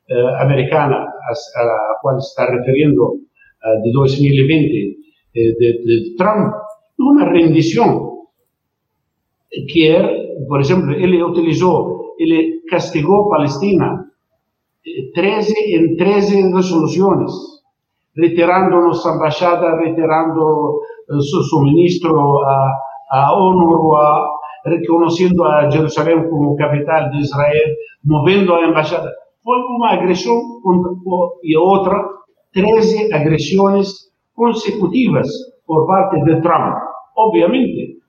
eh, 0.09 0.41
americana, 0.41 0.97
a, 0.97 1.61
a 1.61 1.99
qual 2.01 2.17
está 2.17 2.45
referindo 2.51 3.21
eh, 3.63 3.81
de 3.81 3.91
2020 3.93 4.97
eh, 5.35 5.51
de, 5.57 5.83
de 5.85 6.15
Trump, 6.17 6.53
uma 6.99 7.23
rendição 7.31 8.25
que 9.69 9.87
é, 9.87 10.01
por 10.47 10.59
exemplo, 10.59 10.91
ele 10.91 11.23
utilizou, 11.23 12.15
ele 12.19 12.61
castigou 12.69 13.25
a 13.25 13.37
Palestina 13.37 14.05
13 15.13 15.53
eh, 15.53 15.77
em 15.77 15.95
13 15.95 16.53
resoluções, 16.53 17.31
retirando 18.15 18.75
nossa 18.75 19.15
embaixada, 19.15 19.77
retirando 19.77 20.81
seu 21.07 21.41
suministro 21.43 22.15
ONU, 23.33 23.95
a, 23.95 24.27
reconhecendo 24.65 25.43
a 25.43 25.69
Jerusalém 25.69 26.27
como 26.29 26.55
capital 26.55 27.09
de 27.11 27.19
Israel, 27.19 27.67
movendo 28.03 28.53
a 28.53 28.67
embaixada. 28.67 29.11
Foi 29.43 29.57
uma 29.57 29.91
agressão 29.91 30.35
contra, 30.61 30.91
e 31.43 31.55
outra 31.57 32.03
13 32.53 33.13
agressões 33.13 33.89
consecutivas 34.33 35.27
por 35.67 35.85
parte 35.85 36.23
de 36.23 36.41
Trump. 36.41 36.75
Obviamente, 37.17 37.99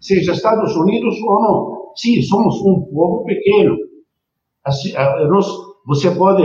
seja 0.00 0.32
Estados 0.32 0.74
Unidos 0.76 1.16
ou 1.22 1.40
não. 1.40 1.76
Sim, 1.94 2.22
somos 2.22 2.60
um 2.62 2.82
povo 2.92 3.24
pequeno. 3.24 3.76
Nós, 5.28 5.46
você 5.86 6.10
pode 6.10 6.42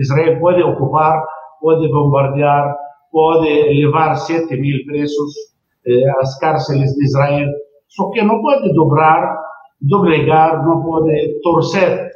Israel 0.00 0.40
pode 0.40 0.62
ocupar, 0.62 1.22
pode 1.60 1.88
bombardear, 1.88 2.74
pode 3.12 3.48
levar 3.48 4.14
7 4.16 4.56
mil 4.56 4.84
presos 4.86 5.34
eh, 5.86 6.10
às 6.20 6.38
cárceles 6.38 6.92
de 6.94 7.04
Israel, 7.04 7.48
só 7.88 8.10
que 8.10 8.22
não 8.22 8.40
pode 8.40 8.72
dobrar, 8.72 9.38
dobregar, 9.80 10.64
não 10.66 10.82
pode 10.82 11.40
torcer 11.42 12.10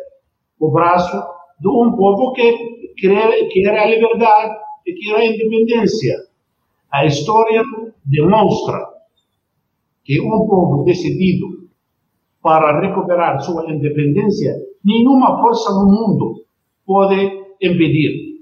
o 0.58 0.70
braço 0.72 1.16
de 1.60 1.68
um 1.68 1.94
povo 1.94 2.32
que 2.32 2.54
quer 2.96 3.78
a 3.78 3.86
liberdade 3.86 4.56
e 4.86 4.94
quer 4.94 5.16
a 5.16 5.26
independência. 5.26 6.16
A 6.90 7.04
história 7.04 7.62
demonstra 8.04 8.78
que 10.02 10.20
um 10.20 10.46
povo 10.46 10.84
decidido 10.84 11.46
para 12.42 12.80
recuperar 12.80 13.40
sua 13.40 13.70
independência, 13.70 14.54
nenhuma 14.84 15.42
força 15.42 15.68
no 15.72 15.86
mundo 15.86 16.44
pode 16.86 17.16
impedir. 17.60 18.36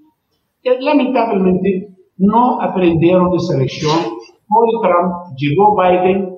E, 0.63 0.79
lamentavelmente, 0.81 1.94
não 2.19 2.61
aprenderam 2.61 3.31
dessa 3.31 3.57
lição. 3.57 4.19
Foi 4.49 4.81
Trump, 4.81 5.39
chegou 5.39 5.77
Biden, 5.77 6.35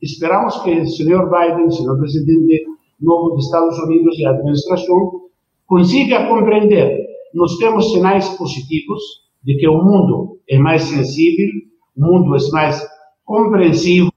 esperamos 0.00 0.62
que 0.62 0.70
o 0.70 0.86
senhor 0.86 1.30
Biden, 1.30 1.70
senhor 1.70 1.98
presidente, 1.98 2.64
novo 3.00 3.34
dos 3.34 3.46
Estados 3.46 3.78
Unidos 3.80 4.18
e 4.18 4.26
a 4.26 4.30
administração 4.30 5.28
consiga 5.66 6.26
compreender. 6.26 6.98
Nós 7.34 7.56
temos 7.58 7.92
sinais 7.92 8.28
positivos 8.36 9.02
de 9.44 9.56
que 9.56 9.68
o 9.68 9.82
mundo 9.82 10.38
é 10.48 10.58
mais 10.58 10.82
sensível, 10.82 11.48
o 11.96 12.00
mundo 12.00 12.34
é 12.34 12.38
mais 12.52 12.86
compreensivo 13.24 14.10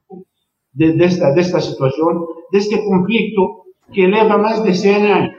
de, 0.74 0.94
desta, 0.94 1.32
desta 1.32 1.60
situação, 1.60 2.27
deste 2.51 2.77
conflito 2.84 3.65
que 3.91 4.08
leva 4.08 4.38
mais 4.38 4.63
de 4.63 4.74
100 4.74 5.12
anos. 5.12 5.36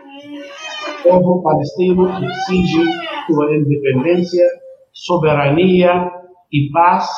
O 1.05 1.09
povo 1.09 1.43
palestino 1.43 2.09
exige 2.09 2.85
sua 3.26 3.57
independência, 3.57 4.45
soberania 4.93 6.11
e 6.53 6.71
paz, 6.71 7.09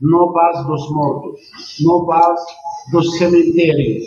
não 0.00 0.32
paz 0.32 0.66
dos 0.66 0.90
mortos, 0.90 1.40
não 1.84 2.04
paz 2.06 2.40
dos 2.92 3.16
cemitérios. 3.16 4.04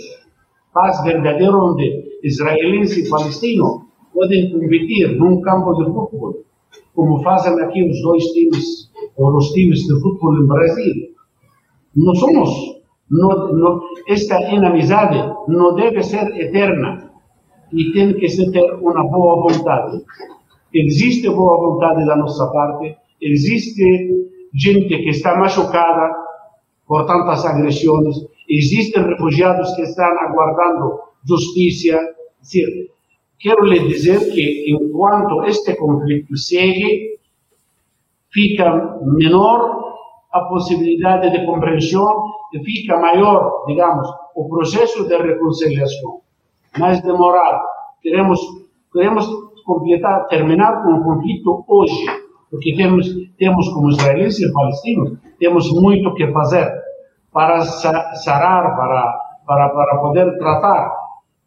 Paz 0.73 1.03
verdadeira 1.03 1.57
onde 1.57 2.19
israelense 2.23 3.05
e 3.05 3.09
palestino 3.09 3.87
podem 4.13 4.51
competir 4.51 5.17
num 5.17 5.41
campo 5.41 5.73
de 5.75 5.85
futebol, 5.85 6.43
como 6.93 7.21
fazem 7.23 7.59
aqui 7.61 7.83
os 7.83 8.01
dois 8.01 8.23
times, 8.25 8.91
ou 9.17 9.35
os 9.35 9.49
times 9.51 9.79
de 9.79 10.01
futebol 10.01 10.33
no 10.33 10.47
Brasil. 10.47 11.15
Não 11.95 12.13
somos, 12.15 12.49
não, 13.09 13.53
não, 13.53 13.81
esta 14.07 14.41
inimizade 14.51 15.17
não 15.47 15.75
deve 15.75 16.03
ser 16.03 16.27
eterna 16.39 17.11
e 17.71 17.91
tem 17.91 18.13
que 18.13 18.27
ser 18.29 18.51
ter 18.51 18.73
uma 18.75 19.07
boa 19.07 19.41
vontade. 19.41 20.03
Existe 20.73 21.29
boa 21.29 21.57
vontade 21.57 22.05
da 22.05 22.15
nossa 22.15 22.47
parte, 22.47 22.97
existe 23.21 23.83
gente 24.53 24.87
que 24.87 25.09
está 25.09 25.37
machucada 25.37 26.15
por 26.87 27.05
tantas 27.05 27.45
agressões, 27.45 28.15
existem 28.47 29.03
refugiados 29.03 29.73
que 29.75 29.81
estão 29.81 30.05
aguardando 30.19 30.99
justiça. 31.27 31.97
quero 33.39 33.65
lhe 33.65 33.87
dizer 33.87 34.19
que 34.31 34.71
enquanto 34.71 35.43
este 35.45 35.75
conflito 35.75 36.37
segue, 36.37 37.19
fica 38.31 38.99
menor 39.01 39.83
a 40.31 40.41
possibilidade 40.41 41.31
de 41.31 41.45
compreensão 41.45 42.25
e 42.53 42.63
fica 42.63 42.99
maior, 42.99 43.63
digamos, 43.67 44.07
o 44.35 44.49
processo 44.49 45.07
de 45.07 45.17
reconciliação. 45.17 46.21
Mais 46.77 47.01
demorado. 47.01 47.63
Queremos, 48.01 48.39
queremos 48.91 49.27
completar, 49.65 50.27
terminar 50.27 50.83
com 50.83 50.93
o 50.93 51.03
conflito 51.03 51.65
hoje, 51.67 52.05
porque 52.55 52.73
temos, 52.75 53.07
temos 53.37 53.67
como 53.69 53.89
israelenses 53.89 54.49
e 54.49 54.53
palestinos, 54.53 55.17
temos 55.37 55.69
muito 55.73 56.13
que 56.13 56.31
fazer 56.31 56.71
para 57.31 57.61
sarar, 57.61 58.77
para, 58.77 59.13
para, 59.45 59.69
para 59.69 59.97
poder 59.99 60.37
tratar 60.37 60.89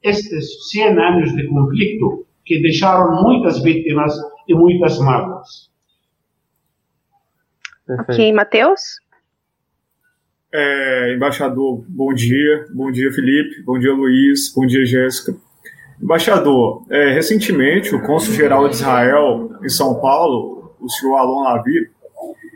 estes 0.03 0.71
100 0.71 0.99
anos 0.99 1.35
de 1.35 1.49
conflito 1.49 2.27
que 2.45 2.61
deixaram 2.61 3.23
muitas 3.23 3.63
vítimas 3.63 4.15
e 4.47 4.55
muitas 4.55 4.99
mágoas. 4.99 5.71
Ok, 7.89 8.33
Matheus? 8.35 8.81
É, 10.53 11.15
embaixador, 11.15 11.85
bom 11.89 12.13
dia. 12.13 12.67
Bom 12.75 12.91
dia, 12.91 13.11
Felipe. 13.13 13.63
Bom 13.65 13.79
dia, 13.79 13.93
Luiz. 13.93 14.53
Bom 14.55 14.67
dia, 14.67 14.85
Jéssica. 14.85 15.35
Embaixador, 16.03 16.85
é, 16.91 17.13
recentemente 17.13 17.95
o 17.95 18.03
cônsul-geral 18.03 18.69
de 18.69 18.77
Israel 18.77 19.51
em 19.65 19.69
São 19.69 20.01
Paulo, 20.01 20.58
o 20.81 20.89
senhor 20.89 21.17
Alon 21.17 21.43
Lavi, 21.43 21.91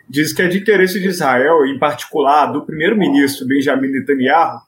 diz 0.09 0.33
que 0.33 0.43
é 0.43 0.49
de 0.49 0.59
interesse 0.59 1.01
de 1.01 1.09
Israel, 1.09 1.65
em 1.67 1.79
particular 1.79 2.47
do 2.47 2.65
primeiro-ministro 2.65 3.47
Benjamin 3.47 3.89
Netanyahu, 3.89 4.61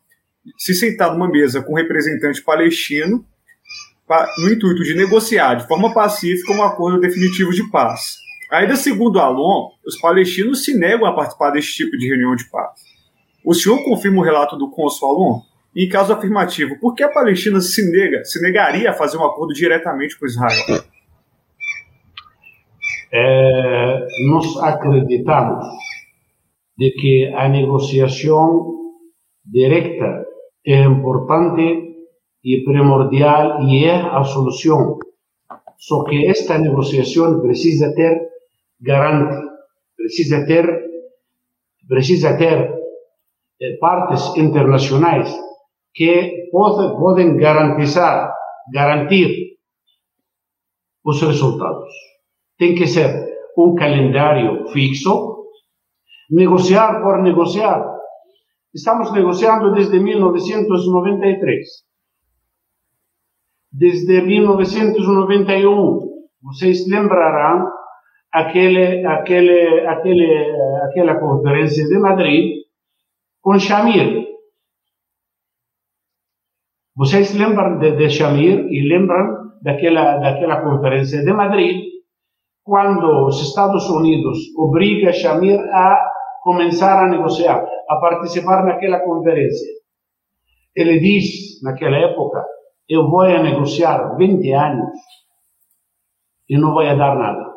se 0.58 0.74
sentar 0.74 1.12
numa 1.12 1.28
mesa 1.28 1.62
com 1.62 1.72
um 1.72 1.76
representante 1.76 2.42
palestino 2.42 3.24
no 4.38 4.52
intuito 4.52 4.82
de 4.82 4.94
negociar 4.94 5.54
de 5.54 5.66
forma 5.66 5.92
pacífica 5.92 6.52
um 6.52 6.62
acordo 6.62 7.00
definitivo 7.00 7.50
de 7.50 7.68
paz. 7.70 8.16
Ainda 8.52 8.76
segundo 8.76 9.18
Alon, 9.18 9.70
os 9.86 9.98
palestinos 9.98 10.64
se 10.64 10.78
negam 10.78 11.06
a 11.06 11.14
participar 11.14 11.50
desse 11.50 11.72
tipo 11.72 11.96
de 11.96 12.08
reunião 12.08 12.36
de 12.36 12.44
paz. 12.50 12.80
O 13.44 13.54
senhor 13.54 13.82
confirma 13.84 14.20
o 14.20 14.24
relato 14.24 14.56
do 14.56 14.70
cônsul 14.70 15.08
Alon? 15.08 15.40
Em 15.76 15.88
caso 15.88 16.12
afirmativo, 16.12 16.78
por 16.78 16.94
que 16.94 17.02
a 17.02 17.08
Palestina 17.08 17.60
se 17.60 17.90
nega, 17.90 18.24
se 18.24 18.40
negaria 18.40 18.90
a 18.90 18.94
fazer 18.94 19.16
um 19.16 19.24
acordo 19.24 19.52
diretamente 19.52 20.18
com 20.18 20.26
Israel? 20.26 20.84
É, 23.16 24.06
nós 24.28 24.56
acreditamos 24.56 25.64
de 26.76 26.90
que 26.90 27.32
a 27.32 27.48
negociação 27.48 28.74
direta 29.44 30.26
é 30.66 30.82
importante 30.82 31.94
e 32.42 32.64
primordial 32.64 33.62
e 33.62 33.84
é 33.84 33.94
a 33.94 34.24
solução. 34.24 34.98
Só 35.78 36.02
que 36.04 36.26
esta 36.26 36.58
negociação 36.58 37.40
precisa 37.40 37.94
ter 37.94 38.20
garante, 38.80 39.36
precisa 39.96 40.44
ter, 40.44 40.66
precisa 41.86 42.36
ter 42.36 42.74
eh, 43.62 43.76
partes 43.80 44.36
internacionais 44.36 45.32
que 45.94 46.48
podem, 46.50 46.96
podem 46.98 47.36
garantizar, 47.36 48.34
garantir 48.72 49.56
os 51.04 51.22
resultados. 51.22 52.13
Tem 52.58 52.74
que 52.74 52.86
ser 52.86 53.10
um 53.56 53.74
calendário 53.74 54.68
fixo, 54.68 55.46
negociar 56.30 57.02
por 57.02 57.22
negociar. 57.22 57.84
Estamos 58.74 59.12
negociando 59.12 59.72
desde 59.72 59.98
1993. 59.98 61.66
Desde 63.72 64.20
1991, 64.22 66.00
vocês 66.42 66.86
lembrarão 66.88 67.68
aquele, 68.32 69.04
aquele, 69.06 69.86
aquele, 69.86 70.56
aquela 70.82 71.18
conferência 71.18 71.84
de 71.86 71.98
Madrid 71.98 72.64
com 73.40 73.58
Shamir. 73.58 74.24
Vocês 76.96 77.34
lembram 77.34 77.78
de, 77.78 77.92
de 77.92 78.10
Shamir 78.10 78.66
e 78.70 78.88
lembram 78.88 79.52
daquela, 79.62 80.18
daquela 80.18 80.62
conferência 80.62 81.24
de 81.24 81.32
Madrid, 81.32 81.93
quando 82.64 83.26
os 83.26 83.40
Estados 83.42 83.88
Unidos 83.90 84.38
obriga 84.56 85.12
Shamir 85.12 85.60
a 85.60 86.10
começar 86.42 87.04
a 87.04 87.08
negociar, 87.08 87.64
a 87.88 87.96
participar 87.96 88.64
naquela 88.64 89.00
conferência. 89.00 89.72
Ele 90.74 90.98
diz, 90.98 91.62
naquela 91.62 91.96
época, 91.96 92.44
eu 92.88 93.08
vou 93.08 93.20
a 93.20 93.42
negociar 93.42 94.16
20 94.16 94.52
anos 94.52 94.90
e 96.48 96.58
não 96.58 96.72
vou 96.72 96.82
a 96.82 96.94
dar 96.94 97.16
nada. 97.16 97.52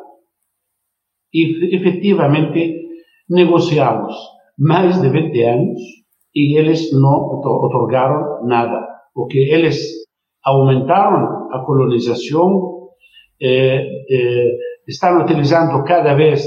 E 1.32 1.74
efetivamente 1.74 2.76
negociamos 3.28 4.14
mais 4.58 5.00
de 5.00 5.08
20 5.08 5.42
anos 5.42 5.80
e 6.34 6.58
eles 6.58 6.92
não 6.92 7.40
otorgaram 7.40 8.46
nada 8.46 8.86
porque 9.14 9.38
eles 9.38 9.78
aumentaram 10.44 11.52
a 11.52 11.64
colonização, 11.64 12.88
eh, 13.42 13.84
eh, 14.10 14.56
estão 14.88 15.20
utilizando 15.22 15.84
cada 15.84 16.14
vez 16.14 16.42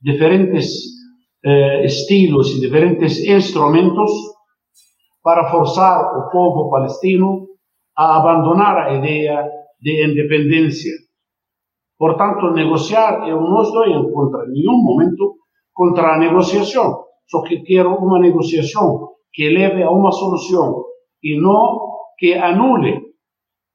diferentes 0.00 0.66
eh, 1.44 1.84
estilos 1.84 2.50
e 2.50 2.60
diferentes 2.60 3.18
instrumentos 3.24 4.10
para 5.22 5.50
forçar 5.50 6.00
o 6.18 6.30
povo 6.30 6.70
palestino 6.70 7.48
a 7.96 8.16
abandonar 8.16 8.76
a 8.78 8.94
ideia 8.94 9.44
de 9.80 10.06
independência. 10.06 10.92
Portanto, 11.98 12.52
negociar, 12.52 13.28
eu 13.28 13.40
não 13.40 13.60
estou 13.60 13.84
em 13.84 14.12
contra, 14.12 14.46
em 14.46 14.52
nenhum 14.52 14.82
momento, 14.82 15.34
contra 15.74 16.14
a 16.14 16.18
negociação. 16.18 17.04
Só 17.26 17.42
que 17.42 17.60
quero 17.62 17.94
uma 17.96 18.18
negociação 18.18 19.10
que 19.32 19.48
leve 19.48 19.82
a 19.82 19.90
uma 19.90 20.10
solução 20.10 20.84
e 21.22 21.38
não 21.40 21.90
que 22.18 22.34
anule 22.34 23.00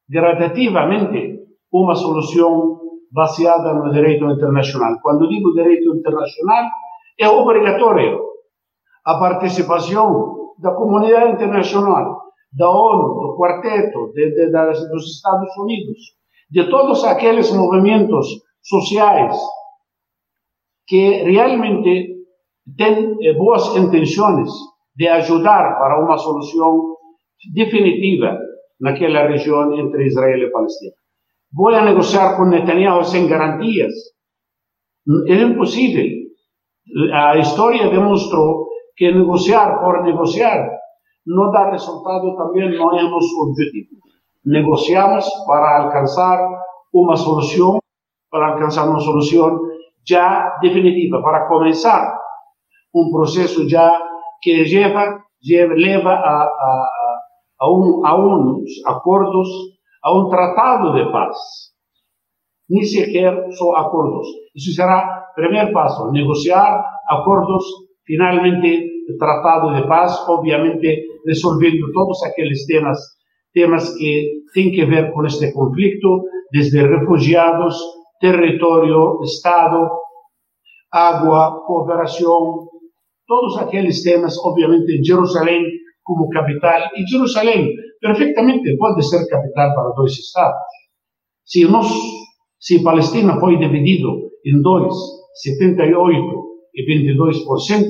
gradativamente 0.10 1.39
uma 1.71 1.95
solução 1.95 2.85
baseada 3.15 3.73
no 3.73 3.93
direito 3.93 4.25
internacional. 4.30 4.99
Quando 5.01 5.30
digo 5.30 5.54
direito 5.54 5.95
internacional, 5.95 6.65
é 7.17 7.30
obrigatório 7.30 8.19
a 9.06 9.17
participação 9.17 10.54
da 10.60 10.71
comunidade 10.73 11.32
internacional, 11.34 12.23
da 12.51 12.69
ONU, 12.69 13.21
do 13.21 13.38
Quarteto, 13.38 14.12
de, 14.13 14.32
de, 14.32 14.51
dos 14.89 15.15
Estados 15.15 15.56
Unidos, 15.58 15.97
de 16.51 16.69
todos 16.69 17.04
aqueles 17.06 17.51
movimentos 17.54 18.28
sociais 18.62 19.38
que 20.86 21.23
realmente 21.23 22.15
têm 22.78 23.15
eh, 23.21 23.34
boas 23.34 23.75
intenções 23.75 24.49
de 24.95 25.08
ajudar 25.08 25.80
para 25.80 26.04
uma 26.04 26.17
solução 26.17 26.95
definitiva 27.54 28.38
naquela 28.80 29.28
região 29.28 29.73
entre 29.73 30.06
Israel 30.06 30.38
e 30.38 30.51
Palestina. 30.51 30.93
Vou 31.54 31.70
a 31.70 31.82
negociar 31.82 32.36
com 32.36 32.46
Netanyahu 32.46 33.04
sem 33.04 33.28
garantias? 33.28 33.94
É 35.28 35.36
impossível. 35.36 36.06
A 37.14 37.38
história 37.38 37.90
demonstrou 37.90 38.68
que 38.96 39.12
negociar 39.12 39.80
por 39.80 40.04
negociar 40.04 40.70
não 41.26 41.52
dá 41.52 41.72
resultado 41.72 42.36
também 42.36 42.78
não 42.78 42.98
é 42.98 43.04
nosso 43.04 43.42
objetivo. 43.42 43.96
negociamos 44.46 45.26
para 45.48 45.84
alcançar 45.84 46.38
uma 46.94 47.16
solução, 47.16 47.80
para 48.30 48.54
alcançar 48.54 48.88
uma 48.88 49.00
solução 49.00 49.60
já 50.08 50.58
definitiva, 50.62 51.22
para 51.22 51.48
começar 51.48 52.16
um 52.94 53.10
processo 53.10 53.68
já 53.68 54.00
que 54.42 54.64
leva, 54.64 55.20
leva 55.76 56.12
a, 56.12 56.44
a, 56.44 56.90
a, 57.62 57.72
um, 57.72 58.06
a 58.06 58.16
uns 58.16 58.70
acordos, 58.86 59.48
a 60.06 60.13
um 60.13 60.30
tratado 60.30 60.94
de 60.94 61.12
paz. 61.12 61.36
Nem 62.70 62.84
sequer 62.84 63.34
só 63.52 63.76
acordos. 63.76 64.28
Isso 64.56 64.72
será 64.74 65.26
o 65.32 65.36
primeiro 65.36 65.74
passo, 65.74 66.12
negociar 66.12 66.86
acordos, 67.10 67.63
finalmente 68.06 68.96
tratado 69.18 69.74
de 69.74 69.88
paz, 69.88 70.13
obviamente 70.30 71.08
resolvendo 71.26 71.91
todos 71.91 72.22
aqueles 72.24 72.65
temas, 72.65 73.00
temas 73.54 73.96
que 73.98 74.44
têm 74.54 74.72
que 74.72 74.86
ver 74.86 75.12
com 75.12 75.26
este 75.26 75.52
conflito, 75.52 76.24
desde 76.52 76.82
refugiados, 76.86 77.76
território, 78.20 79.22
Estado, 79.24 79.89
água, 80.91 81.63
cooperação, 81.65 82.68
todos 83.28 83.58
aqueles 83.58 84.04
temas, 84.04 84.38
obviamente 84.44 85.04
Jerusalém 85.04 85.63
como 86.04 86.30
capital, 86.30 86.91
e 86.96 87.06
Jerusalém 87.08 87.74
perfeitamente 88.06 88.78
pode 88.78 89.02
ser 89.04 89.28
capital 89.28 89.74
para 89.74 89.96
dois 89.96 90.12
estados. 90.12 90.62
Se 91.44 91.65
nós, 91.65 91.88
se 92.60 92.84
Palestina 92.84 93.39
foi 93.39 93.58
dividido 93.58 94.30
em 94.46 94.62
dois, 94.62 94.94
78 95.41 96.46
e 96.76 96.86
22%, 96.86 97.89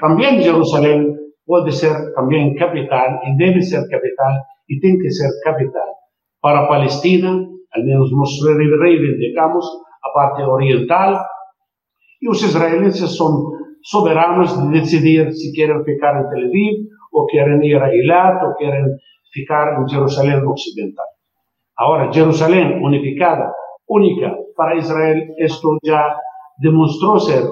também 0.00 0.42
Jerusalém 0.42 1.14
pode 1.46 1.72
ser 1.72 1.94
também 2.14 2.54
capital 2.56 3.20
e 3.24 3.36
deve 3.36 3.62
ser 3.62 3.88
capital 3.88 4.32
e 4.68 4.80
tem 4.80 4.98
que 4.98 5.10
ser 5.10 5.30
capital. 5.44 5.94
Para 6.40 6.60
a 6.60 6.66
Palestina, 6.66 7.30
ao 7.30 7.84
menos 7.84 8.10
nós 8.10 8.30
reivindicamos 8.42 9.64
a 10.04 10.08
parte 10.10 10.42
oriental 10.42 11.24
e 12.20 12.28
os 12.28 12.42
israelenses 12.42 13.16
são 13.16 13.52
soberanos 13.84 14.60
de 14.60 14.80
decidir 14.80 15.32
se 15.32 15.52
querem 15.52 15.84
ficar 15.84 16.20
em 16.20 16.28
Tel 16.28 16.48
Aviv 16.48 16.74
ou 17.12 17.26
querem 17.26 17.64
ir 17.64 17.80
a 17.80 17.94
Eilat 17.94 18.44
ou 18.44 18.54
querem 18.54 18.84
ficar 19.32 19.80
em 19.80 19.88
Jerusalém 19.88 20.44
Ocidental. 20.46 21.06
Agora, 21.78 22.12
Jerusalém 22.12 22.82
unificada, 22.84 23.52
única 23.88 24.36
para 24.56 24.76
Israel, 24.76 25.16
isto 25.38 25.78
já 25.84 26.16
demonstrou 26.60 27.18
ser, 27.18 27.42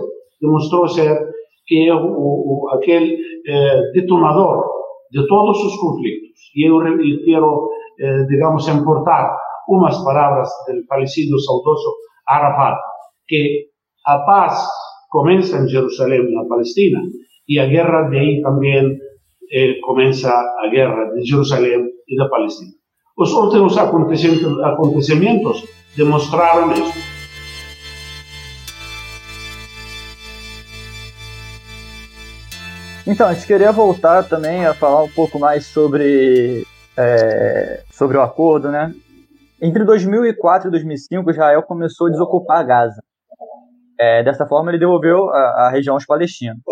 demonstrou 0.40 0.88
ser 0.88 1.18
que 1.66 1.88
é 1.88 1.94
o, 1.94 2.04
o, 2.04 2.68
aquele 2.74 3.16
eh, 3.46 3.92
detonador 3.94 4.64
de 5.10 5.26
todos 5.26 5.58
os 5.64 5.76
conflitos. 5.76 6.38
E 6.54 6.68
eu, 6.68 6.80
eu 6.82 7.24
quero, 7.24 7.70
eh, 7.98 8.24
digamos, 8.28 8.68
importar 8.68 9.36
umas 9.68 9.96
palavras 10.04 10.48
do 10.66 10.84
falecido 10.86 11.38
saudoso 11.40 11.94
Arafat, 12.28 12.78
que 13.28 13.66
a 14.06 14.18
paz 14.18 14.66
começa 15.10 15.58
em 15.58 15.68
Jerusalém, 15.68 16.32
na 16.32 16.44
Palestina, 16.44 17.00
e 17.48 17.58
a 17.58 17.66
guerra 17.66 18.08
de 18.08 18.18
aí 18.18 18.42
também 18.42 18.98
eh, 19.52 19.80
começa 19.82 20.30
a 20.30 20.68
guerra 20.70 21.06
de 21.14 21.24
Jerusalém 21.24 21.84
e 22.08 22.16
da 22.16 22.28
Palestina. 22.28 22.72
Os 23.16 23.32
últimos 23.32 23.76
acontecimentos 23.76 25.64
demonstraram 25.96 26.72
isso. 26.72 27.20
Então, 33.06 33.26
a 33.26 33.34
gente 33.34 33.46
queria 33.46 33.72
voltar 33.72 34.22
também 34.22 34.64
a 34.64 34.72
falar 34.72 35.02
um 35.02 35.08
pouco 35.08 35.38
mais 35.38 35.66
sobre, 35.66 36.64
é, 36.96 37.82
sobre 37.90 38.16
o 38.16 38.22
acordo, 38.22 38.70
né? 38.70 38.94
Entre 39.60 39.84
2004 39.84 40.68
e 40.68 40.70
2005, 40.70 41.30
Israel 41.30 41.62
começou 41.64 42.06
a 42.06 42.10
desocupar 42.10 42.66
Gaza. 42.66 43.02
É, 43.98 44.22
dessa 44.22 44.46
forma, 44.46 44.70
ele 44.70 44.78
devolveu 44.78 45.28
a, 45.28 45.66
a, 45.66 45.70
região 45.70 45.94
aos 45.94 46.06
palestinos. 46.06 46.62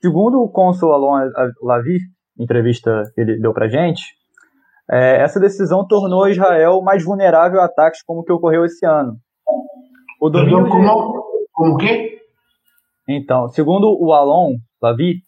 Segundo 0.00 0.40
o 0.40 0.48
cônsul 0.48 0.92
Alon 0.92 1.30
Lavi, 1.62 1.98
entrevista 2.38 3.02
que 3.14 3.20
ele 3.20 3.38
deu 3.38 3.52
pra 3.52 3.68
gente, 3.68 4.02
é, 4.90 5.22
essa 5.22 5.38
decisão 5.38 5.86
tornou 5.86 6.28
Israel 6.28 6.80
mais 6.82 7.04
vulnerável 7.04 7.60
a 7.60 7.66
ataques 7.66 8.02
como 8.02 8.20
o 8.20 8.24
que 8.24 8.32
ocorreu 8.32 8.64
esse 8.64 8.84
ano. 8.86 9.16
O 10.20 10.30
domínio 10.30 10.64
Perdão, 10.64 10.70
como, 10.70 11.48
como 11.52 11.76
quê? 11.76 12.18
Então, 13.06 13.48
segundo 13.48 13.96
o 14.00 14.12
Alon 14.12 14.56
Lavi, 14.82 15.20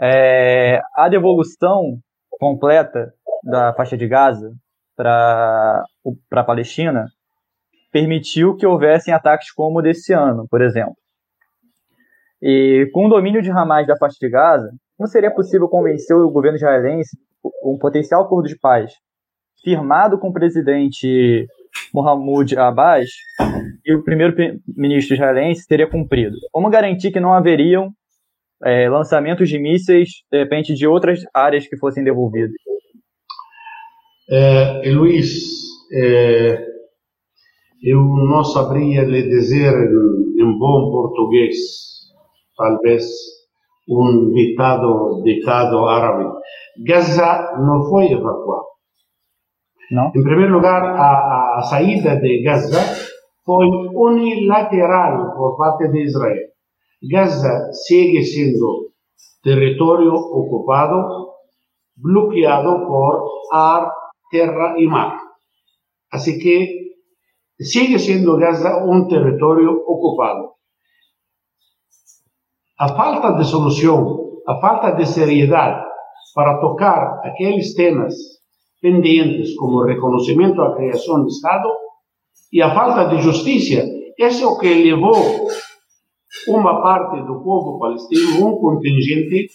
é, 0.00 0.80
a 0.96 1.08
devolução 1.08 1.98
completa 2.30 3.12
da 3.44 3.72
faixa 3.74 3.96
de 3.96 4.08
Gaza 4.08 4.50
para 4.96 5.84
a 6.32 6.44
Palestina 6.44 7.06
permitiu 7.92 8.56
que 8.56 8.66
houvessem 8.66 9.14
ataques 9.14 9.52
como 9.52 9.78
o 9.78 9.82
desse 9.82 10.12
ano, 10.12 10.46
por 10.48 10.62
exemplo. 10.62 10.94
E 12.42 12.88
com 12.92 13.06
o 13.06 13.08
domínio 13.08 13.42
de 13.42 13.50
Hamas 13.50 13.86
da 13.86 13.96
faixa 13.96 14.16
de 14.20 14.28
Gaza, 14.30 14.70
não 14.98 15.06
seria 15.06 15.30
possível 15.30 15.68
convencer 15.68 16.16
o 16.16 16.30
governo 16.30 16.56
israelense 16.56 17.16
um 17.64 17.78
potencial 17.78 18.22
acordo 18.22 18.48
de 18.48 18.58
paz 18.58 18.92
firmado 19.62 20.18
com 20.18 20.28
o 20.28 20.32
presidente 20.32 21.46
Mohamed 21.92 22.58
Abbas 22.58 23.08
e 23.84 23.94
o 23.94 24.02
primeiro-ministro 24.02 25.14
israelense 25.14 25.64
seria 25.64 25.88
cumprido? 25.88 26.36
Como 26.52 26.70
garantir 26.70 27.10
que 27.10 27.20
não 27.20 27.32
haveriam 27.32 27.90
é, 28.64 28.88
lançamentos 28.88 29.48
de 29.48 29.58
mísseis, 29.58 30.08
de 30.30 30.38
repente, 30.38 30.74
de 30.74 30.86
outras 30.86 31.20
áreas 31.34 31.66
que 31.66 31.76
fossem 31.76 32.04
devolvidas? 32.04 32.52
É, 34.30 34.90
Luiz, 34.92 35.28
é, 35.92 36.64
eu 37.82 37.98
não 37.98 38.44
saberia 38.44 39.02
lhe 39.02 39.22
dizer 39.22 39.72
em 39.72 40.58
bom 40.58 40.90
português, 40.90 41.56
talvez 42.60 43.04
um 43.88 44.32
ditado, 44.32 45.22
ditado 45.24 45.88
árabe. 45.88 46.30
Gaza 46.86 47.56
não 47.58 47.88
foi 47.88 48.12
evacuada. 48.12 48.70
Não? 49.90 50.12
Em 50.14 50.22
primeiro 50.22 50.52
lugar, 50.52 50.84
a, 50.84 51.58
a 51.58 51.62
saída 51.62 52.16
de 52.20 52.42
Gaza 52.42 52.80
foi 53.44 53.66
unilateral 53.66 55.34
por 55.36 55.56
parte 55.56 55.88
de 55.88 56.04
Israel. 56.04 56.46
Gaza 57.02 57.72
sigue 57.72 58.22
siendo 58.22 58.92
territorio 59.42 60.14
ocupado, 60.14 61.34
bloqueado 61.96 62.86
por 62.86 63.24
ar, 63.50 63.90
tierra 64.30 64.74
y 64.78 64.86
mar. 64.86 65.18
Así 66.12 66.38
que 66.38 66.92
sigue 67.58 67.98
siendo 67.98 68.36
Gaza 68.36 68.84
un 68.84 69.08
territorio 69.08 69.82
ocupado. 69.86 70.59
A 72.80 72.88
falta 72.96 73.36
de 73.36 73.44
solución, 73.44 74.40
a 74.46 74.58
falta 74.58 74.92
de 74.92 75.04
seriedad 75.04 75.84
para 76.34 76.58
tocar 76.60 77.20
aquellos 77.28 77.74
temas 77.74 78.40
pendientes 78.80 79.54
como 79.58 79.82
reconocimiento 79.82 80.62
a 80.62 80.70
la 80.70 80.76
creación 80.76 81.26
de 81.26 81.28
Estado 81.28 81.68
y 82.50 82.62
a 82.62 82.70
falta 82.70 83.04
de 83.12 83.22
justicia, 83.22 83.84
es 84.16 84.40
lo 84.40 84.56
que 84.56 84.82
llevó 84.82 85.12
uma 86.48 86.80
parte 86.80 87.20
do 87.20 87.44
povo 87.44 87.78
palestino, 87.78 88.46
um 88.48 88.58
contingente, 88.58 89.50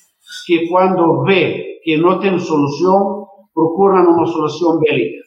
que 0.45 0.69
quando 0.69 1.23
vê 1.23 1.79
que 1.83 1.97
não 1.97 2.19
tem 2.19 2.37
solução, 2.37 3.25
procura 3.55 4.07
uma 4.07 4.27
solução 4.27 4.77
bélica. 4.77 5.23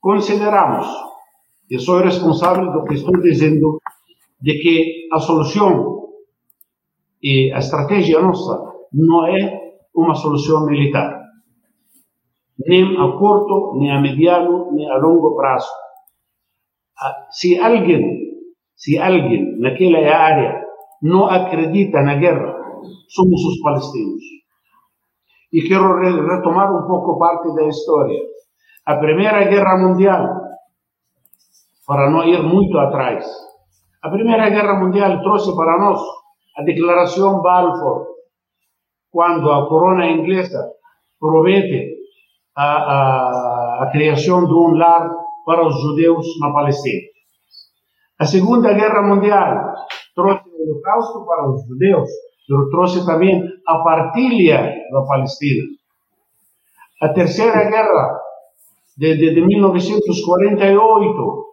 Consideramos, 0.00 0.88
e 1.70 1.78
sou 1.78 2.00
responsável 2.00 2.72
do 2.72 2.82
que 2.82 2.94
estou 2.94 3.20
dizendo, 3.20 3.78
de 4.40 4.54
que 4.58 5.06
a 5.12 5.20
solução 5.20 6.07
e 7.22 7.52
a 7.52 7.58
estratégia 7.58 8.20
nossa 8.20 8.60
não 8.92 9.26
é 9.26 9.72
uma 9.94 10.14
solução 10.14 10.66
militar, 10.66 11.20
nem 12.66 12.96
a 12.96 13.18
curto, 13.18 13.78
nem 13.78 13.90
a 13.90 14.00
mediano, 14.00 14.72
nem 14.72 14.90
a 14.90 14.96
longo 14.98 15.36
prazo. 15.36 15.68
Se 17.30 17.58
alguém 17.58 18.28
se 18.78 18.96
alguém 18.96 19.58
naquela 19.58 19.98
área 19.98 20.64
não 21.02 21.26
acredita 21.26 22.00
na 22.00 22.14
guerra, 22.14 22.54
somos 23.08 23.44
os 23.44 23.60
palestinos. 23.60 24.22
E 25.52 25.62
quero 25.66 25.98
retomar 25.98 26.70
um 26.72 26.86
pouco 26.86 27.18
parte 27.18 27.52
da 27.56 27.66
história. 27.66 28.20
A 28.86 28.96
Primeira 28.96 29.44
Guerra 29.48 29.78
Mundial, 29.78 30.28
para 31.86 32.08
não 32.08 32.22
ir 32.24 32.40
muito 32.42 32.78
atrás, 32.78 33.26
a 34.02 34.10
Primeira 34.10 34.48
Guerra 34.48 34.78
Mundial 34.78 35.20
trouxe 35.22 35.54
para 35.56 35.78
nós 35.78 36.00
a 36.58 36.62
Declaração 36.62 37.40
Balfour, 37.40 38.06
quando 39.12 39.50
a 39.50 39.66
corona 39.68 40.10
inglesa 40.10 40.72
promete 41.20 41.94
a, 42.56 43.84
a, 43.84 43.90
criação 43.92 44.44
de 44.44 44.52
um 44.52 44.76
lar 44.76 45.08
para 45.46 45.64
os 45.64 45.80
judeus 45.80 46.26
na 46.40 46.52
Palestina. 46.52 47.06
A 48.18 48.26
Segunda 48.26 48.74
Guerra 48.74 49.02
Mundial 49.02 49.72
trouxe 50.16 50.48
o 50.48 50.62
Holocausto 50.62 51.24
para 51.24 51.48
os 51.48 51.64
judeus, 51.68 52.10
mas 52.48 52.70
trouxe 52.70 53.06
também 53.06 53.40
a 53.66 53.78
partilha 53.78 54.74
da 54.90 55.02
Palestina. 55.02 55.64
A 57.00 57.10
Terceira 57.10 57.70
Guerra 57.70 58.18
desde 58.96 59.40
1948. 59.40 61.47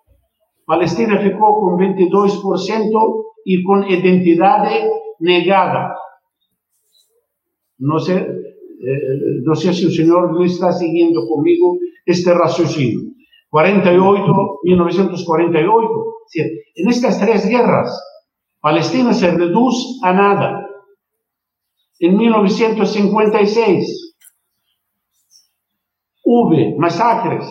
Palestina 0.65 1.21
ficou 1.21 1.59
com 1.59 1.77
22% 1.77 3.25
e 3.45 3.61
com 3.63 3.83
identidade 3.83 4.89
negada. 5.21 5.95
Não 7.79 7.99
sei, 7.99 8.17
eh, 8.17 9.41
não 9.43 9.55
sei 9.55 9.73
se 9.73 9.85
o 9.85 9.91
senhor 9.91 10.31
Luiz 10.31 10.53
está 10.53 10.71
seguindo 10.71 11.27
comigo 11.27 11.77
este 12.07 12.31
raciocínio. 12.33 13.01
48, 13.49 14.59
1948. 14.63 16.05
En 16.75 16.89
estas 16.89 17.19
tres 17.19 17.47
guerras, 17.47 17.89
Palestina 18.59 19.13
se 19.13 19.29
reduce 19.31 19.99
a 20.03 20.11
nada. 20.11 20.65
En 21.99 22.17
1956 22.17 24.15
hubo 26.25 26.77
masacres 26.79 27.45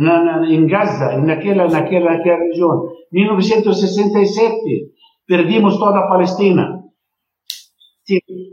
en 0.00 0.66
Gaza, 0.66 1.14
en 1.14 1.30
aquella, 1.30 1.64
en 1.66 1.74
aquella, 1.74 2.14
en 2.14 2.20
aquella 2.20 2.36
región. 2.36 2.88
1967 3.10 4.92
perdimos 5.26 5.78
toda 5.78 6.08
Palestina. 6.08 6.82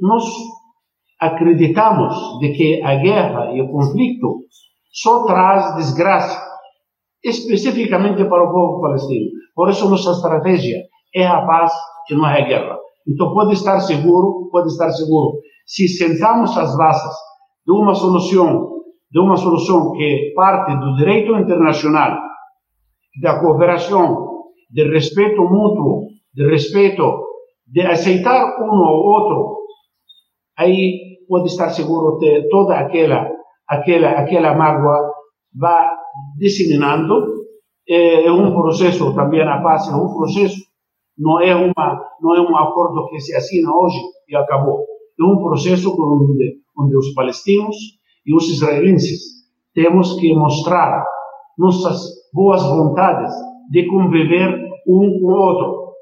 Nos 0.01 0.25
acreditamos 1.19 2.39
de 2.39 2.53
que 2.53 2.81
a 2.83 2.95
guerra 2.95 3.51
e 3.53 3.61
o 3.61 3.71
conflito 3.71 4.45
só 4.91 5.25
traz 5.25 5.75
desgraça, 5.75 6.39
especificamente 7.23 8.23
para 8.25 8.43
o 8.43 8.51
povo 8.51 8.81
palestino. 8.81 9.31
Por 9.55 9.69
isso, 9.69 9.89
nossa 9.89 10.11
estratégia 10.11 10.83
é 11.15 11.25
a 11.25 11.41
paz 11.45 11.71
e 12.09 12.15
não 12.15 12.27
é 12.27 12.41
a 12.41 12.45
guerra. 12.45 12.77
Então, 13.07 13.33
pode 13.33 13.53
estar 13.53 13.79
seguro, 13.79 14.49
pode 14.51 14.67
estar 14.67 14.91
seguro, 14.91 15.39
se 15.65 15.87
sentamos 15.87 16.55
as 16.57 16.75
bases 16.77 17.15
de 17.65 17.73
uma 17.73 17.95
solução, 17.95 18.76
de 19.09 19.19
uma 19.19 19.37
solução 19.37 19.93
que 19.93 20.33
parte 20.35 20.75
do 20.77 20.95
direito 20.95 21.35
internacional, 21.35 22.17
da 23.21 23.39
cooperação, 23.39 24.27
de 24.69 24.83
respeito 24.83 25.41
mútuo, 25.41 26.07
de 26.33 26.47
respeito, 26.49 27.25
de 27.65 27.81
aceitar 27.81 28.59
um 28.61 28.83
ao 28.83 28.95
outro, 28.95 29.57
aí 30.57 31.17
pode 31.27 31.47
estar 31.47 31.69
seguro 31.69 32.17
que 32.17 32.47
toda 32.49 32.77
aquela 32.77 33.37
aquela, 33.67 34.11
aquela 34.11 34.55
mágoa 34.55 35.11
vai 35.53 35.89
disseminando. 36.37 37.37
É, 37.89 38.29
um 38.31 38.53
processo 38.53 39.13
também 39.15 39.41
a 39.41 39.61
paz, 39.61 39.87
é 39.87 39.95
um 39.95 40.13
processo, 40.13 40.57
não 41.17 41.39
é, 41.39 41.55
uma, 41.55 42.01
não 42.21 42.35
é 42.35 42.41
um 42.41 42.57
acordo 42.57 43.07
que 43.07 43.19
se 43.19 43.33
assina 43.33 43.71
hoje 43.73 43.97
e 44.27 44.35
acabou. 44.35 44.85
É 45.19 45.23
um 45.23 45.37
processo 45.41 45.89
onde, 45.97 46.59
onde 46.77 46.97
os 46.97 47.13
palestinos 47.13 47.75
e 48.27 48.35
os 48.35 48.49
israelenses 48.49 49.21
temos 49.73 50.19
que 50.19 50.33
mostrar 50.35 51.05
nossas 51.57 51.99
boas 52.33 52.61
vontades 52.63 53.33
de 53.71 53.87
conviver 53.87 54.67
um 54.87 55.19
com 55.19 55.25
o 55.25 55.35
outro. 55.35 55.93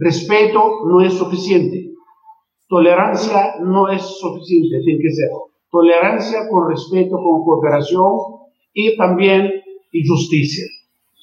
Respeito 0.00 0.58
não 0.86 1.00
é 1.00 1.10
suficiente. 1.10 1.88
Tolerância 2.68 3.58
não 3.60 3.88
é 3.88 3.98
suficiente, 3.98 4.84
tem 4.84 4.98
que 4.98 5.10
ser 5.10 5.28
tolerancia 5.70 6.48
con 6.50 6.68
respeto, 6.68 7.16
con 7.16 7.44
cooperación 7.44 8.12
y 8.72 8.96
también 8.96 9.50
y 9.92 10.06
justicia. 10.06 10.64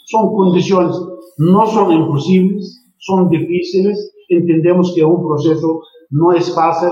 Son 0.06 0.34
condiciones, 0.34 0.96
no 1.38 1.66
son 1.68 1.92
imposibles, 1.92 2.86
son 2.98 3.30
difíciles, 3.30 4.14
entendemos 4.30 4.94
que 4.94 5.04
un 5.04 5.26
proceso 5.26 5.82
no 6.12 6.34
es 6.34 6.54
fácil, 6.54 6.92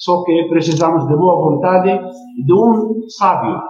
só 0.00 0.24
que 0.24 0.46
precisamos 0.48 1.06
de 1.06 1.14
boa 1.14 1.36
vontade 1.36 1.90
e 1.90 2.42
de 2.42 2.52
um 2.54 3.06
sábio. 3.08 3.60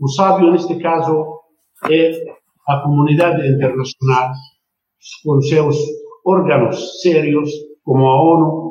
O 0.00 0.08
sábio, 0.08 0.52
neste 0.52 0.78
caso, 0.78 1.40
é 1.90 2.12
a 2.68 2.80
comunidade 2.82 3.44
internacional, 3.48 4.30
com 5.24 5.40
seus 5.40 5.76
órgãos 6.24 7.02
sérios, 7.02 7.50
como 7.82 8.06
a 8.06 8.22
ONU, 8.22 8.70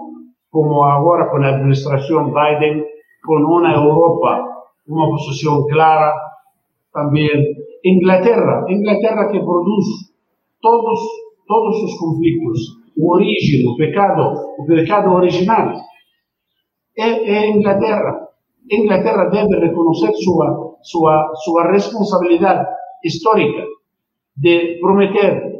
como 0.49 0.83
agora 0.83 1.29
com 1.29 1.37
a 1.43 1.49
administração 1.49 2.31
Biden, 2.31 2.81
con 3.25 3.43
una 3.45 3.73
Europa, 3.75 4.41
una 4.87 5.07
posición 5.07 5.65
clara, 5.65 6.13
también 6.93 7.43
Inglaterra, 7.83 8.63
Inglaterra 8.69 9.29
que 9.29 9.39
produce 9.39 10.13
todos, 10.61 10.99
todos 11.45 11.81
los 11.81 11.97
conflictos, 11.99 12.77
o 12.97 13.15
origen, 13.15 13.67
o 13.67 13.75
pecado, 13.75 14.33
o 14.59 14.65
pecado 14.65 15.13
original, 15.13 15.73
é, 16.95 17.47
Inglaterra. 17.49 18.29
Inglaterra 18.69 19.29
debe 19.29 19.59
reconocer 19.59 20.11
su, 20.13 20.39
su, 20.81 21.05
su 21.43 21.57
responsabilidad 21.59 22.65
histórica 23.01 23.63
de 24.35 24.77
prometer 24.81 25.59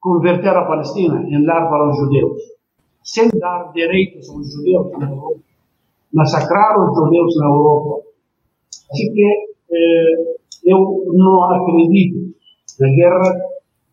converter 0.00 0.56
a 0.56 0.66
Palestina 0.66 1.22
en 1.28 1.46
lar 1.46 1.70
para 1.70 1.86
los 1.86 1.96
judíos, 1.96 2.32
sin 3.02 3.30
dar 3.38 3.72
derechos 3.72 4.28
a 4.28 4.36
los 4.36 4.56
judíos 4.56 4.86
massacraram 6.12 6.90
os 6.90 6.98
judeus 6.98 7.36
na 7.36 7.46
Europa. 7.46 8.02
Assim 8.90 9.12
que 9.12 9.26
eh, 9.70 10.36
eu 10.66 11.04
não 11.14 11.42
acredito 11.44 12.34
na 12.78 12.88
guerra 12.88 13.34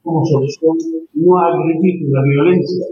como 0.04 0.26
solução, 0.26 0.76
não 1.16 1.38
acredito 1.38 2.10
na 2.12 2.22
violência 2.24 2.86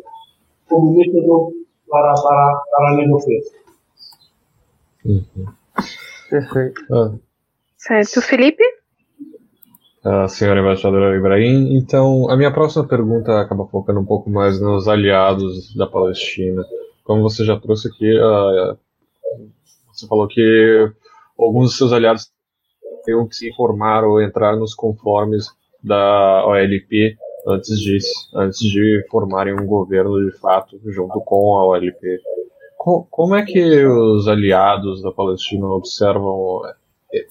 como 0.69 0.95
método 0.95 1.51
para, 1.89 2.13
para, 2.13 2.61
para 2.71 2.93
a 2.93 2.97
negociação. 2.97 3.66
Uhum. 5.07 5.45
Perfeito. 6.29 6.81
Ah. 6.91 7.15
Certo. 7.77 8.21
Felipe? 8.21 8.63
A 10.03 10.27
senhora 10.27 10.59
embaixadora 10.59 11.17
Ibrahim, 11.17 11.75
então 11.75 12.29
a 12.29 12.37
minha 12.37 12.53
próxima 12.53 12.87
pergunta 12.87 13.41
acaba 13.41 13.67
focando 13.67 13.99
um 13.99 14.05
pouco 14.05 14.29
mais 14.29 14.59
nos 14.59 14.87
aliados 14.87 15.75
da 15.75 15.87
Palestina. 15.87 16.63
Como 17.03 17.23
você 17.23 17.43
já 17.43 17.59
trouxe 17.59 17.89
aqui, 17.89 18.17
a 18.17 18.77
você 19.97 20.05
falou 20.05 20.27
que 20.27 20.91
alguns 21.39 21.69
dos 21.69 21.77
seus 21.77 21.91
aliados 21.91 22.31
teriam 23.03 23.27
que 23.27 23.35
se 23.35 23.49
informar 23.49 24.03
ou 24.03 24.21
entrar 24.21 24.55
nos 24.55 24.75
conformes 24.75 25.47
da 25.83 26.45
OLP 26.45 27.17
antes 27.47 27.79
de, 27.79 27.97
antes 28.35 28.59
de 28.59 29.05
formarem 29.09 29.53
um 29.53 29.65
governo 29.65 30.23
de 30.23 30.37
fato 30.37 30.79
junto 30.85 31.19
com 31.21 31.55
a 31.55 31.65
OLP. 31.65 32.19
Como 32.77 33.35
é 33.35 33.43
que 33.43 33.85
os 33.85 34.27
aliados 34.27 35.01
da 35.01 35.11
Palestina 35.11 35.65
observam 35.67 36.61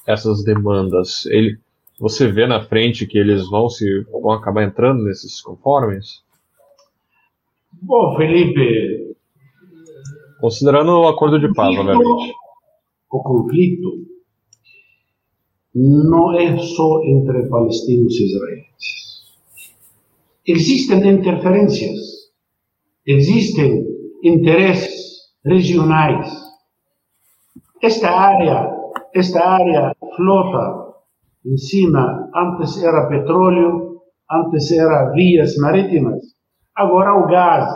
essas 0.06 0.44
demandas? 0.44 1.24
Ele, 1.26 1.58
você 1.98 2.30
vê 2.30 2.46
na 2.46 2.62
frente 2.62 3.06
que 3.06 3.16
eles 3.16 3.48
vão 3.48 3.68
se 3.68 4.02
vão 4.10 4.32
acabar 4.32 4.64
entrando 4.64 5.04
nesses 5.04 5.40
conformes? 5.40 6.22
Bom, 7.80 8.16
Felipe. 8.16 9.14
Considerando 10.40 10.90
o 10.90 11.08
acordo 11.08 11.40
de 11.40 11.52
paz, 11.54 11.78
obviamente 11.78 12.34
o 13.10 13.22
conflito 13.22 14.06
não 15.74 16.32
é 16.38 16.56
só 16.58 17.02
entre 17.04 17.48
palestinos 17.48 18.14
e 18.14 18.24
israelenses. 18.24 19.06
Existem 20.46 21.08
interferências, 21.08 22.30
existem 23.06 23.84
interesses 24.22 25.05
regionais. 25.46 26.28
Esta 27.80 28.10
área, 28.10 28.70
esta 29.14 29.56
área 29.56 29.94
flota 30.16 30.86
em 31.44 31.56
cima, 31.56 32.28
antes 32.34 32.82
era 32.82 33.08
petróleo, 33.08 34.02
antes 34.28 34.72
era 34.72 35.12
vias 35.12 35.56
marítimas, 35.58 36.20
agora 36.74 37.14
o 37.14 37.26
gás. 37.28 37.72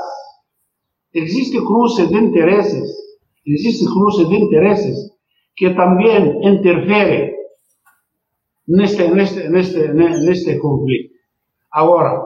Existe 1.12 1.58
cruce 1.58 2.06
de 2.08 2.18
interesses, 2.18 2.88
existe 3.44 3.86
cruce 3.86 4.24
de 4.24 4.36
interesses 4.36 5.16
que 5.54 5.70
también 5.70 6.42
interfiere 6.42 7.36
en 8.66 8.80
este, 8.80 9.06
en 9.06 9.18
este, 9.20 9.44
en 9.46 9.56
este, 9.56 10.52
en 10.52 10.58
conflicto. 10.58 11.14
Ahora, 11.72 12.22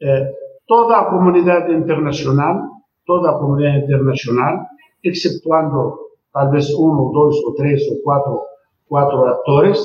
eh, 0.00 0.26
toda 0.66 1.02
la 1.02 1.08
comunidad 1.08 1.68
internacional, 1.68 2.62
toda 3.04 3.32
la 3.32 3.38
comunidad 3.38 3.76
internacional, 3.76 4.66
exceptuando 5.02 5.98
tal 6.32 6.50
vez 6.50 6.72
uno, 6.74 7.12
dos 7.12 7.36
o 7.44 7.54
tres 7.54 7.82
o 7.90 8.02
cuatro, 8.02 8.40
cuatro 8.88 9.26
actores, 9.26 9.78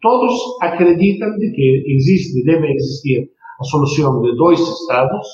todos 0.00 0.32
acreditan 0.60 1.38
de 1.38 1.52
que 1.52 1.84
existe, 1.86 2.42
debe 2.44 2.72
existir 2.72 3.30
a 3.60 3.64
solución 3.64 4.22
de 4.22 4.34
dos 4.34 4.60
estados, 4.60 5.26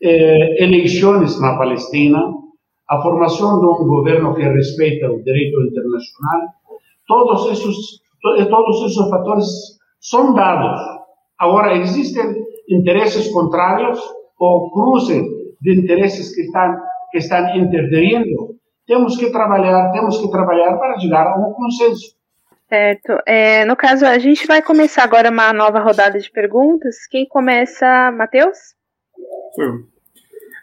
eh, 0.00 0.64
eleições 0.64 1.40
na 1.40 1.56
Palestina, 1.56 2.20
a 2.88 3.00
formação 3.00 3.60
de 3.60 3.66
um 3.66 3.88
governo 3.88 4.34
que 4.34 4.42
respeita 4.42 5.10
o 5.10 5.22
direito 5.22 5.62
internacional, 5.62 6.40
todos 7.06 7.50
esses, 7.52 7.76
todos 8.50 8.82
esses 8.84 9.08
fatores 9.08 9.46
são 10.00 10.34
dados. 10.34 10.80
Agora, 11.38 11.76
existem 11.76 12.36
interesses 12.68 13.28
contrários 13.32 13.98
ou 14.38 14.70
cruze 14.72 15.22
de 15.60 15.80
interesses 15.80 16.34
que 16.34 16.42
estão, 16.42 16.76
que 17.12 17.18
estão 17.18 17.56
interferindo. 17.56 18.56
Temos 18.86 19.16
que 19.16 19.30
trabalhar, 19.30 19.92
temos 19.92 20.18
que 20.18 20.28
trabalhar 20.30 20.76
para 20.76 20.98
chegar 20.98 21.26
a 21.28 21.36
um 21.38 21.52
consenso. 21.52 22.16
Certo. 22.68 23.18
É, 23.26 23.64
no 23.66 23.76
caso, 23.76 24.04
a 24.04 24.18
gente 24.18 24.46
vai 24.46 24.62
começar 24.62 25.04
agora 25.04 25.30
uma 25.30 25.52
nova 25.52 25.78
rodada 25.78 26.18
de 26.18 26.30
perguntas. 26.30 27.06
Quem 27.08 27.28
começa, 27.28 28.10
Matheus? 28.10 28.58
Foi 29.54 29.92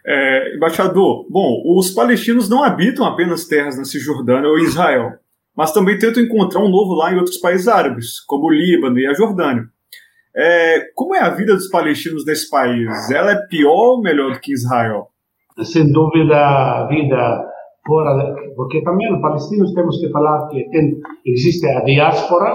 é, 0.06 0.56
embaixador, 0.56 1.28
bom, 1.30 1.62
os 1.78 1.92
palestinos 1.92 2.50
não 2.50 2.64
habitam 2.64 3.06
apenas 3.06 3.46
terras 3.46 3.78
na 3.78 3.86
Cisjordânia 3.86 4.50
ou 4.50 4.58
Israel, 4.58 5.12
mas 5.56 5.72
também 5.72 6.00
tentam 6.00 6.24
encontrar 6.24 6.62
um 6.62 6.70
novo 6.70 6.96
lar 6.96 7.14
em 7.14 7.18
outros 7.18 7.38
países 7.38 7.68
árabes, 7.68 8.20
como 8.22 8.48
o 8.48 8.52
Líbano 8.52 8.98
e 8.98 9.06
a 9.06 9.14
Jordânia. 9.14 9.66
É, 10.36 10.90
como 10.96 11.14
é 11.14 11.20
a 11.20 11.30
vida 11.30 11.54
dos 11.54 11.70
palestinos 11.70 12.26
nesse 12.26 12.50
país? 12.50 13.12
Ela 13.12 13.34
é 13.34 13.48
pior 13.48 13.98
ou 13.98 14.02
melhor 14.02 14.34
do 14.34 14.40
que 14.40 14.54
Israel? 14.54 15.09
Sem 15.63 15.91
dúvida, 15.91 16.38
a 16.38 16.88
vida 16.88 17.50
fora, 17.86 18.36
porque 18.56 18.82
também 18.82 19.12
os 19.13 19.22
palestinos 19.22 19.74
temos 19.74 20.00
que 20.00 20.10
falar 20.10 20.48
que 20.50 20.63
tem, 20.69 21.00
existe 21.26 21.65
a 21.67 21.84
diáspora, 21.84 22.52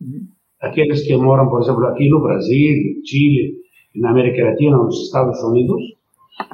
uhum. 0.00 0.26
aqueles 0.60 1.06
que 1.06 1.16
moram, 1.16 1.48
por 1.48 1.62
exemplo, 1.62 1.86
aqui 1.86 2.08
no 2.08 2.22
Brasil, 2.22 2.76
Chile, 3.04 3.54
na 3.96 4.10
América 4.10 4.44
Latina, 4.44 4.76
nos 4.76 5.06
Estados 5.06 5.42
Unidos, 5.42 5.82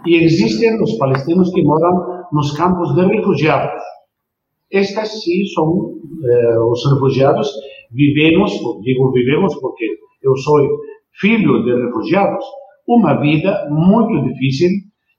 e 0.07 0.16
existem 0.16 0.81
os 0.81 0.96
palestinos 0.96 1.50
que 1.52 1.62
moram 1.62 2.24
nos 2.33 2.57
campos 2.57 2.94
de 2.94 3.05
refugiados. 3.05 3.83
Estas 4.70 5.22
sim 5.22 5.44
são 5.46 5.94
eh, 6.24 6.59
os 6.61 6.92
refugiados. 6.92 7.50
Vivemos, 7.90 8.52
digo 8.83 9.12
vivemos 9.12 9.55
porque 9.57 9.85
eu 10.22 10.37
sou 10.37 10.61
filho 11.20 11.62
de 11.64 11.74
refugiados, 11.85 12.44
uma 12.87 13.20
vida 13.20 13.68
muito 13.70 14.22
difícil 14.28 14.70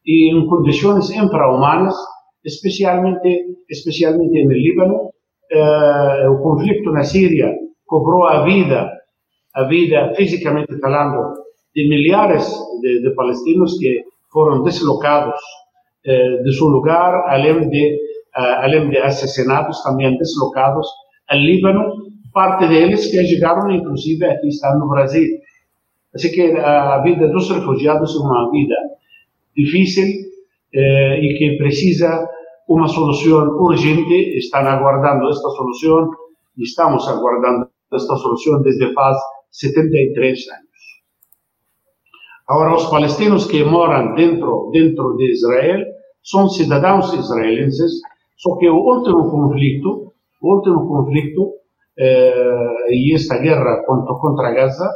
e 0.06 0.34
em 0.36 0.46
condições 0.48 1.10
infra-humanas, 1.12 1.96
especialmente, 2.44 3.58
especialmente 3.70 4.44
no 4.44 4.52
Líbano. 4.52 5.10
Eh, 5.52 6.30
o 6.30 6.38
conflito 6.42 6.92
na 6.92 7.04
Síria 7.04 7.54
cobrou 7.86 8.26
a 8.26 8.44
vida, 8.44 8.90
a 9.56 9.64
vida 9.64 10.14
fisicamente 10.16 10.80
falando, 10.80 11.34
de 11.76 11.88
milhares 11.90 12.48
de, 12.82 13.02
de 13.02 13.16
palestinos 13.16 13.78
que 13.78 14.04
foram 14.32 14.64
deslocados 14.64 15.40
eh, 16.06 16.42
de 16.44 16.52
seu 16.54 16.68
lugar, 16.68 17.24
além 17.28 17.70
de, 17.70 17.96
uh, 18.38 18.60
além 18.64 18.90
de 18.90 18.98
assassinados, 18.98 19.82
também 19.84 20.18
deslocados 20.18 20.88
ao 21.30 21.38
Líbano, 21.38 21.94
parte 22.34 22.68
deles 22.68 23.10
que 23.10 23.26
chegaram, 23.26 23.72
inclusive, 23.72 24.26
aqui 24.26 24.48
estão 24.50 24.78
no 24.80 24.90
Brasil. 24.90 25.28
Assim 26.14 26.30
que 26.32 26.42
a 26.58 27.02
vida 27.04 27.28
dos 27.30 27.50
refugiados 27.50 28.16
é 28.16 28.20
uma 28.20 28.52
vida 28.52 28.76
difícil 29.56 30.06
eh, 30.74 31.20
e 31.22 31.38
que 31.38 31.58
precisa 31.58 32.28
uma 32.68 32.88
solução 32.88 33.50
urgente. 33.60 34.38
Estão 34.38 34.62
aguardando 34.62 35.30
esta 35.30 35.50
solução 35.50 36.10
e 36.58 36.64
estamos 36.64 37.08
aguardando 37.08 37.68
esta 37.94 38.16
solução 38.16 38.62
desde 38.62 38.94
faz 38.94 39.18
73 39.52 40.40
anos. 40.50 40.74
Agora, 42.48 42.76
os 42.76 42.86
palestinos 42.90 43.46
que 43.46 43.64
moram 43.64 44.16
dentro, 44.16 44.70
dentro 44.72 45.16
de 45.16 45.32
Israel 45.32 45.82
são 46.22 46.50
cidadãos 46.50 47.14
israelenses, 47.14 48.02
só 48.38 48.58
que 48.58 48.70
o 48.70 48.76
último 48.76 49.30
conflito, 49.30 50.14
o 50.42 50.56
último 50.56 50.88
conflito 50.88 51.54
eh, 51.98 52.88
e 52.90 53.14
esta 53.16 53.38
guerra 53.38 53.84
contra, 53.86 54.14
contra 54.16 54.52
Gaza 54.52 54.90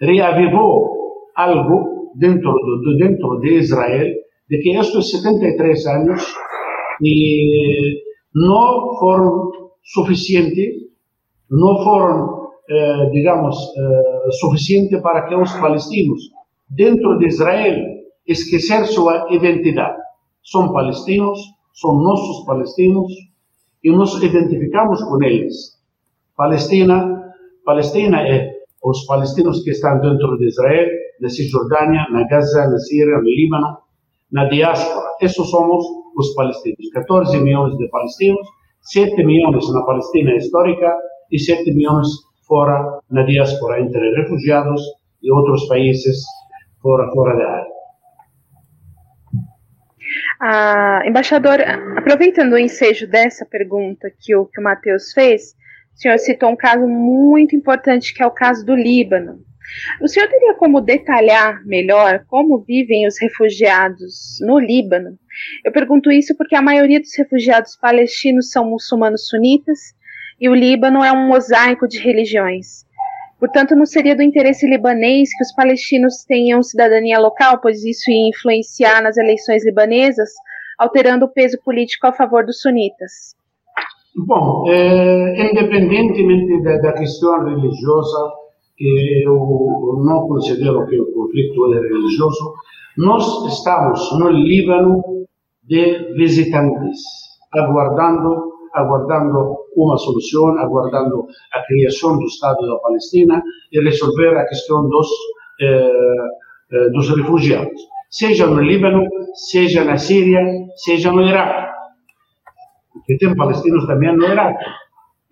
reavivou 0.00 0.96
algo 1.34 1.95
dentro, 2.18 3.40
de, 3.40 3.54
Israel 3.54 4.14
de 4.48 4.58
que 4.58 4.76
estes 4.76 5.10
73 5.10 5.86
anos 5.86 6.22
e 7.02 8.02
não 8.34 8.96
foram 8.98 9.50
suficientes, 9.82 10.74
não 11.50 11.82
foram, 11.84 12.48
eh, 12.68 13.10
digamos, 13.12 13.56
eh, 13.56 14.30
suficientes 14.40 15.00
para 15.00 15.26
que 15.26 15.34
os 15.34 15.52
palestinos 15.54 16.20
dentro 16.68 17.18
de 17.18 17.26
Israel 17.26 17.76
esquecer 18.26 18.84
sua 18.86 19.26
identidade. 19.30 19.98
São 20.44 20.72
palestinos, 20.72 21.38
são 21.74 21.94
nossos 22.02 22.44
palestinos 22.46 23.12
e 23.84 23.90
nos 23.90 24.20
identificamos 24.22 25.02
com 25.02 25.22
eles. 25.22 25.76
Palestina, 26.36 27.32
Palestina 27.64 28.20
é 28.22 28.55
os 28.88 29.04
palestinos 29.04 29.64
que 29.64 29.70
estão 29.70 30.00
dentro 30.00 30.38
de 30.38 30.46
Israel, 30.46 30.88
na 31.20 31.28
Cisjordânia, 31.28 32.06
na 32.12 32.26
Gaza, 32.28 32.68
na 32.68 32.78
Síria, 32.78 33.18
no 33.18 33.22
Líbano, 33.22 33.78
na 34.30 34.44
diáspora. 34.44 35.08
Esses 35.20 35.50
somos 35.50 35.84
os 36.16 36.32
palestinos. 36.34 36.88
14 36.92 37.36
milhões 37.38 37.76
de 37.76 37.88
palestinos, 37.88 38.46
7 38.82 39.24
milhões 39.24 39.72
na 39.72 39.82
Palestina 39.82 40.36
histórica 40.36 40.94
e 41.32 41.38
7 41.38 41.74
milhões 41.74 42.06
fora 42.46 43.00
na 43.10 43.24
diáspora, 43.24 43.80
entre 43.80 44.22
refugiados 44.22 44.80
e 45.20 45.32
outros 45.32 45.66
países 45.66 46.22
fora, 46.80 47.10
fora 47.10 47.36
da 47.36 47.50
área. 47.50 47.76
Ah, 50.40 51.02
embaixador, 51.04 51.58
aproveitando 51.96 52.52
o 52.52 52.58
ensejo 52.58 53.08
dessa 53.08 53.44
pergunta 53.44 54.08
que 54.20 54.36
o, 54.36 54.46
que 54.46 54.60
o 54.60 54.64
Matheus 54.64 55.12
fez, 55.12 55.56
o 55.96 55.98
senhor 55.98 56.18
citou 56.18 56.50
um 56.50 56.56
caso 56.56 56.86
muito 56.86 57.56
importante 57.56 58.12
que 58.12 58.22
é 58.22 58.26
o 58.26 58.30
caso 58.30 58.66
do 58.66 58.74
Líbano. 58.74 59.40
O 59.98 60.06
senhor 60.06 60.28
teria 60.28 60.52
como 60.52 60.82
detalhar 60.82 61.64
melhor 61.64 62.22
como 62.28 62.58
vivem 62.58 63.06
os 63.06 63.18
refugiados 63.18 64.36
no 64.42 64.58
Líbano? 64.58 65.18
Eu 65.64 65.72
pergunto 65.72 66.12
isso 66.12 66.36
porque 66.36 66.54
a 66.54 66.60
maioria 66.60 67.00
dos 67.00 67.16
refugiados 67.16 67.76
palestinos 67.76 68.50
são 68.50 68.68
muçulmanos 68.68 69.26
sunitas 69.26 69.94
e 70.38 70.50
o 70.50 70.54
Líbano 70.54 71.02
é 71.02 71.10
um 71.10 71.28
mosaico 71.28 71.88
de 71.88 71.98
religiões. 71.98 72.84
Portanto, 73.38 73.74
não 73.74 73.86
seria 73.86 74.14
do 74.14 74.22
interesse 74.22 74.68
libanês 74.68 75.30
que 75.34 75.42
os 75.42 75.54
palestinos 75.54 76.24
tenham 76.24 76.62
cidadania 76.62 77.18
local, 77.18 77.58
pois 77.60 77.82
isso 77.84 78.10
ia 78.10 78.28
influenciar 78.28 79.00
nas 79.00 79.16
eleições 79.16 79.64
libanesas, 79.64 80.28
alterando 80.78 81.24
o 81.24 81.32
peso 81.32 81.58
político 81.64 82.06
a 82.06 82.12
favor 82.12 82.44
dos 82.44 82.60
sunitas. 82.60 83.35
Bom, 84.16 84.64
é, 84.68 85.50
independentemente 85.50 86.62
da, 86.62 86.78
da, 86.78 86.92
questão 86.94 87.44
religiosa, 87.44 88.32
que 88.76 89.22
eu 89.24 90.02
não 90.04 90.26
considero 90.26 90.86
que 90.86 90.98
o 90.98 91.12
conflito 91.12 91.74
é 91.74 91.80
religioso, 91.80 92.54
nós 92.96 93.24
estamos 93.46 94.18
no 94.18 94.30
Líbano 94.30 95.02
de 95.64 96.14
visitantes, 96.14 96.98
aguardando 97.52 98.56
aguardando 98.76 99.56
uma 99.74 99.96
solução, 99.96 100.58
aguardando 100.58 101.26
a 101.52 101.62
criação 101.62 102.18
do 102.18 102.24
Estado 102.24 102.66
da 102.66 102.76
Palestina 102.76 103.42
e 103.72 103.82
resolver 103.82 104.36
a 104.36 104.46
questão 104.46 104.86
dos, 104.88 105.08
eh, 105.62 106.28
eh, 106.72 106.90
dos 106.90 107.08
refugiados, 107.08 107.80
seja 108.10 108.46
no 108.46 108.60
Líbano, 108.60 109.02
seja 109.50 109.82
na 109.82 109.96
Síria, 109.96 110.40
seja 110.76 111.10
no 111.10 111.22
Iraque. 111.22 111.65
Porque 112.96 113.18
tem 113.18 113.36
palestinos 113.36 113.86
também 113.86 114.16
no 114.16 114.24
Iraque. 114.24 114.64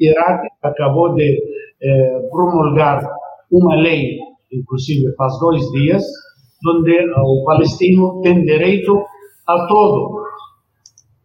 Iraque 0.01 0.49
acabou 0.63 1.15
de 1.15 1.39
eh, 1.83 2.29
promulgar 2.31 3.03
uma 3.51 3.77
lei, 3.77 4.19
inclusive 4.53 5.15
faz 5.17 5.39
dois 5.39 5.63
dias, 5.73 6.05
onde 6.67 6.99
o 7.17 7.45
palestino 7.45 8.21
tem 8.23 8.43
direito 8.43 9.05
a 9.47 9.67
todo, 9.67 10.25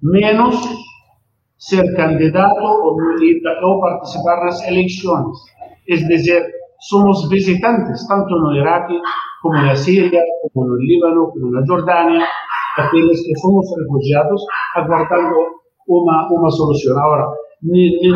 menos 0.02 0.56
ser 1.58 1.96
candidato 1.96 2.62
ou, 2.62 2.98
ou 3.64 3.82
participar 3.82 4.46
nas 4.46 4.68
eleições. 4.68 5.38
É 5.90 5.96
dizer, 5.96 6.46
somos 6.82 7.28
visitantes, 7.30 8.08
tanto 8.08 8.36
no 8.36 8.56
Iraque, 8.56 9.00
como 9.42 9.56
na 9.56 9.76
Síria, 9.76 10.22
como 10.54 10.68
no 10.68 10.76
Líbano, 10.76 11.32
como 11.32 11.52
na 11.52 11.66
Jordânia, 11.66 12.26
aqueles 12.78 13.22
que 13.26 13.38
somos 13.40 13.66
refugiados, 13.78 14.42
aguardando 14.76 15.59
uma, 15.90 16.30
uma 16.32 16.50
solução. 16.52 16.98
Agora, 16.98 17.28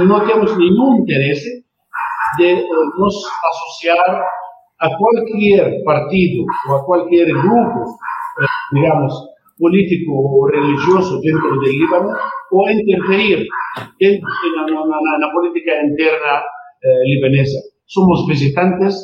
não 0.08 0.26
temos 0.26 0.58
nenhum 0.58 0.96
interesse 1.02 1.64
de 2.38 2.46
eh, 2.46 2.66
nos 2.98 3.16
associar 3.50 4.24
a 4.80 4.98
qualquer 4.98 5.84
partido 5.84 6.46
ou 6.70 6.76
a 6.76 6.86
qualquer 6.86 7.26
grupo, 7.26 7.80
eh, 8.40 8.74
digamos, 8.74 9.14
político 9.58 10.12
ou 10.12 10.46
religioso 10.48 11.20
dentro 11.22 11.56
do 11.56 11.62
Líbano 11.62 12.16
ou 12.52 12.70
interferir 12.70 13.46
dentro, 14.00 14.28
na, 14.56 14.86
na, 14.86 15.20
na, 15.20 15.32
política 15.32 15.84
interna 15.84 16.44
eh, 16.84 17.04
libanesa. 17.06 17.60
Somos 17.88 18.26
visitantes, 18.28 18.96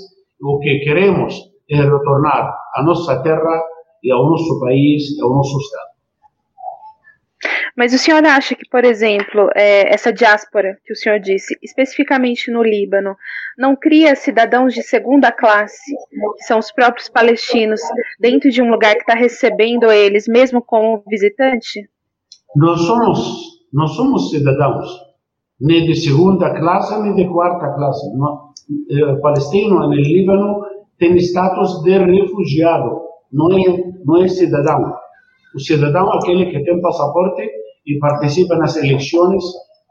o 0.41 0.60
que 0.60 0.80
queremos 0.80 1.36
é 1.70 1.76
retornar 1.76 2.52
à 2.76 2.84
nossa 2.84 3.22
terra 3.22 3.64
e 4.04 4.12
ao 4.12 4.30
nosso 4.30 4.60
país 4.60 5.18
e 5.18 5.22
ao 5.22 5.30
nosso 5.30 5.58
Estado. 5.60 5.89
Mas 7.76 7.93
o 7.93 7.97
senhor 7.97 8.24
acha 8.26 8.55
que, 8.55 8.67
por 8.70 8.84
exemplo, 8.84 9.49
é, 9.55 9.93
essa 9.93 10.11
diáspora 10.11 10.78
que 10.86 10.93
o 10.93 10.95
senhor 10.95 11.20
disse, 11.20 11.57
especificamente 11.63 12.51
no 12.51 12.63
Líbano, 12.63 13.15
não 13.57 13.76
cria 13.76 14.15
cidadãos 14.15 14.74
de 14.74 14.82
segunda 14.82 15.32
classe, 15.32 15.95
que 16.38 16.43
são 16.43 16.59
os 16.59 16.72
próprios 16.72 17.09
palestinos, 17.09 17.82
dentro 18.20 18.49
de 18.49 18.61
um 18.61 18.70
lugar 18.70 18.95
que 18.95 19.01
está 19.01 19.13
recebendo 19.13 19.91
eles, 19.91 20.28
mesmo 20.28 20.61
como 20.61 21.03
visitante? 21.07 21.89
Nós 22.55 22.82
somos, 22.82 23.20
nós 23.72 23.91
somos 23.91 24.30
cidadãos. 24.32 24.88
nem 25.59 25.86
de 25.86 25.95
segunda 25.95 26.53
classe, 26.57 26.97
nem 27.01 27.13
de 27.15 27.28
quarta 27.28 27.74
classe. 27.74 28.07
O 29.11 29.22
palestino 29.22 29.80
no 29.80 29.93
Líbano 29.93 30.61
tem 30.97 31.15
status 31.17 31.82
de 31.84 31.97
refugiado, 31.97 33.01
não 33.32 33.51
é, 33.51 33.84
não 34.05 34.24
é 34.24 34.28
cidadão. 34.28 34.93
O 35.56 35.60
cidadão 35.60 36.14
é 36.14 36.18
aquele 36.18 36.45
que 36.47 36.64
tem 36.64 36.82
passaporte 36.82 37.50
e 37.86 37.97
participa 38.00 38.56
nas 38.56 38.76
eleições, 38.78 39.43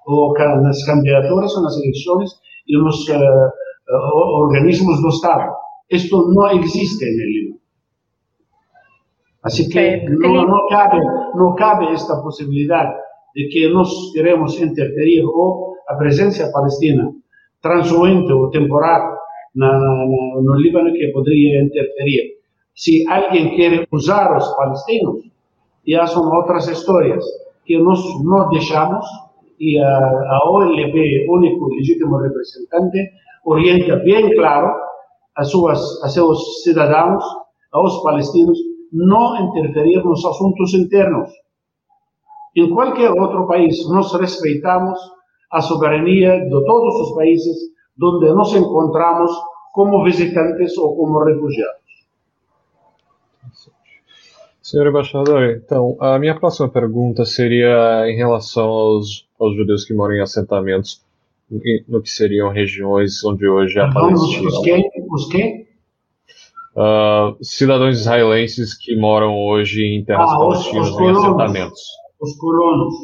ou 0.07 0.33
nas 0.63 0.85
candidaturas 0.85 1.55
ou 1.55 1.63
nas 1.63 1.77
eleições 1.77 2.31
e 2.67 2.79
nos 2.79 3.09
uh, 3.09 4.43
organismos 4.43 5.01
do 5.03 5.09
Estado. 5.09 5.53
Isto 5.91 6.33
não 6.33 6.51
existe 6.53 7.05
no 7.05 7.25
Líbano. 7.25 7.59
Assim 9.43 9.69
que 9.69 10.05
não, 10.09 10.47
não, 10.47 10.69
cabe, 10.69 10.99
não 11.35 11.55
cabe 11.55 11.87
esta 11.93 12.21
possibilidade 12.23 12.95
de 13.35 13.49
que 13.49 13.69
nós 13.69 13.89
queremos 14.13 14.61
interferir 14.61 15.25
ou 15.25 15.75
a 15.89 15.95
presença 15.95 16.51
palestina 16.53 17.11
transuente 17.63 18.33
ou 18.33 18.51
temporária 18.51 19.17
na, 19.55 19.73
na, 19.73 20.07
no 20.43 20.55
Líbano 20.55 20.93
que 20.93 21.09
poderia 21.09 21.63
interferir. 21.63 22.39
Se 22.75 23.07
alguém 23.09 23.57
quer 23.57 23.87
usar 23.91 24.37
os 24.37 24.47
palestinos, 24.57 25.25
já 25.89 26.07
são 26.07 26.31
outras 26.31 26.69
histórias 26.69 27.25
que 27.65 27.79
nós 27.79 28.01
não 28.23 28.49
deixamos 28.51 29.05
e 29.61 29.79
a, 29.79 29.89
a 29.89 30.51
OLP, 30.51 31.27
único 31.29 31.69
legítimo 31.69 32.17
representante, 32.19 33.11
orienta 33.45 33.97
bem 33.97 34.35
claro 34.35 34.73
a, 35.37 35.45
suas, 35.45 35.81
a 36.05 36.09
seus 36.09 36.63
cidadãos, 36.63 37.25
aos 37.73 38.03
palestinos, 38.03 38.59
não 38.93 39.37
interferir 39.49 40.03
nos 40.05 40.25
assuntos 40.25 40.75
internos. 40.75 41.31
Em 42.57 42.71
qualquer 42.71 43.11
outro 43.11 43.47
país, 43.47 43.77
nós 43.89 44.13
respeitamos 44.15 44.99
a 45.53 45.61
soberania 45.61 46.41
de 46.41 46.65
todos 46.65 46.95
os 47.01 47.15
países 47.15 47.57
onde 48.01 48.33
nos 48.33 48.55
encontramos 48.55 49.31
como 49.73 50.05
visitantes 50.05 50.77
ou 50.79 50.97
como 50.97 51.25
refugiados. 51.25 51.78
Senhor 54.69 54.87
embaixador, 54.87 55.63
então, 55.65 55.97
a 55.99 56.19
minha 56.19 56.39
próxima 56.39 56.69
pergunta 56.69 57.25
seria 57.25 58.05
em 58.07 58.15
relação 58.15 58.67
aos, 58.67 59.27
aos 59.41 59.57
judeus 59.57 59.83
que 59.83 59.95
moram 59.95 60.17
em 60.17 60.21
assentamentos 60.21 61.03
no 61.89 62.03
que 62.03 62.11
seriam 62.11 62.51
regiões 62.51 63.25
onde 63.25 63.49
hoje 63.49 63.79
é 63.79 63.83
a 63.85 63.91
Palestina. 63.91 64.47
Os 64.47 64.61
quem? 64.61 64.91
Os 65.11 65.29
quem? 65.31 65.67
Uh, 66.77 67.43
cidadãos 67.43 67.99
israelenses 67.99 68.75
que 68.75 68.95
moram 68.95 69.35
hoje 69.39 69.83
em 69.87 70.05
terras 70.05 70.31
ah, 70.31 70.37
palestinas 70.37 70.89
em 70.91 71.11
assentamentos. 71.13 71.81
Os 72.21 72.37
colonos. 72.37 72.95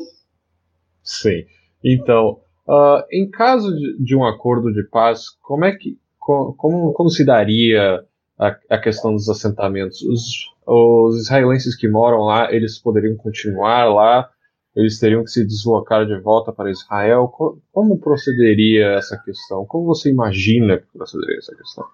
Sim. 1.02 1.46
Então, 1.82 2.40
uh, 2.68 3.02
em 3.10 3.30
caso 3.30 3.74
de, 3.74 4.04
de, 4.04 4.14
um 4.14 4.26
acordo 4.26 4.70
de 4.70 4.82
paz, 4.82 5.30
como 5.40 5.64
é 5.64 5.72
que 5.74 5.96
como, 6.18 6.92
como 6.92 7.08
se 7.08 7.24
daria 7.24 8.04
a, 8.38 8.54
a 8.68 8.78
questão 8.78 9.14
dos 9.14 9.30
assentamentos? 9.30 10.02
Os, 10.02 10.52
os 10.66 11.20
israelenses 11.20 11.76
que 11.76 11.88
moram 11.88 12.20
lá, 12.20 12.52
eles 12.52 12.78
poderiam 12.78 13.16
continuar 13.16 13.84
lá? 13.84 14.28
Eles 14.74 14.98
teriam 14.98 15.22
que 15.22 15.30
se 15.30 15.46
deslocar 15.46 16.04
de 16.04 16.18
volta 16.20 16.52
para 16.52 16.70
Israel? 16.70 17.28
Como 17.72 17.98
procederia 17.98 18.92
essa 18.96 19.16
questão? 19.24 19.64
Como 19.66 19.86
você 19.86 20.10
imagina 20.10 20.78
que 20.78 20.86
procederia 20.92 21.38
essa 21.38 21.54
questão? 21.54 21.84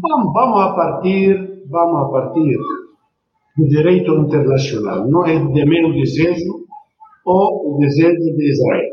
Vamos, 0.00 0.32
vamos 0.32 0.60
a 0.60 0.74
partir, 0.74 1.62
vamos 1.68 2.06
a 2.06 2.08
partir 2.10 2.56
do 3.56 3.68
direito 3.68 4.12
internacional. 4.14 5.08
Não 5.08 5.24
é 5.24 5.38
de 5.38 5.64
meu 5.64 5.92
desejo 5.92 6.66
ou 7.24 7.74
o 7.74 7.78
desejo 7.78 8.36
de 8.36 8.50
Israel. 8.50 8.90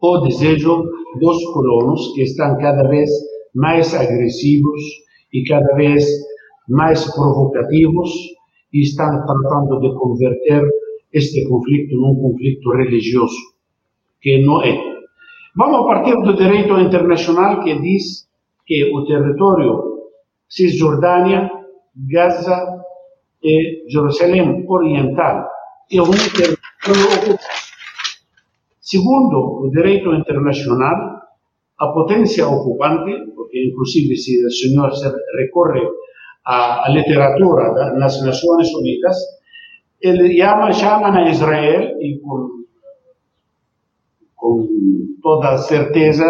O 0.00 0.18
desejo 0.20 0.84
dos 1.20 1.44
colonos 1.52 2.12
que 2.14 2.22
estão 2.22 2.56
cada 2.58 2.88
vez 2.88 3.10
mais 3.54 3.94
agressivos 3.94 4.80
e 5.32 5.44
cada 5.44 5.74
vez 5.74 6.04
mais 6.68 7.04
provocativos 7.14 8.10
e 8.72 8.82
estão 8.82 9.08
tratando 9.24 9.80
de 9.80 9.94
converter 9.94 10.68
este 11.12 11.48
conflito 11.48 11.96
num 11.96 12.14
conflito 12.20 12.70
religioso, 12.72 13.36
que 14.20 14.42
não 14.42 14.62
é. 14.62 14.76
Vamos 15.56 15.86
partir 15.86 16.14
do 16.22 16.36
direito 16.36 16.78
internacional 16.78 17.62
que 17.62 17.80
diz 17.80 18.28
que 18.66 18.92
o 18.92 19.06
território 19.06 19.96
Cisjordânia, 20.48 21.50
Gaza 21.94 22.84
e 23.42 23.84
Jerusalém 23.88 24.64
Oriental 24.68 25.48
é 25.90 26.02
um 26.02 26.10
território. 26.10 27.38
Segundo 28.80 29.64
o 29.64 29.70
direito 29.70 30.12
internacional, 30.12 31.16
a 31.78 31.86
potência 31.88 32.46
ocupante, 32.46 33.32
porque 33.34 33.64
inclusive 33.64 34.16
se 34.16 34.44
o 34.44 34.50
senhor 34.50 34.90
recorre 35.38 35.80
à, 36.46 36.88
literatura 36.88 37.74
das 37.74 38.22
Nações 38.22 38.72
Unidas, 38.72 39.16
ele 40.00 40.36
chama, 40.38 40.72
chama 40.72 41.18
a 41.18 41.28
Israel 41.28 42.00
e 42.00 42.20
com, 42.20 42.48
com 44.36 44.68
toda 45.20 45.58
certeza 45.58 46.24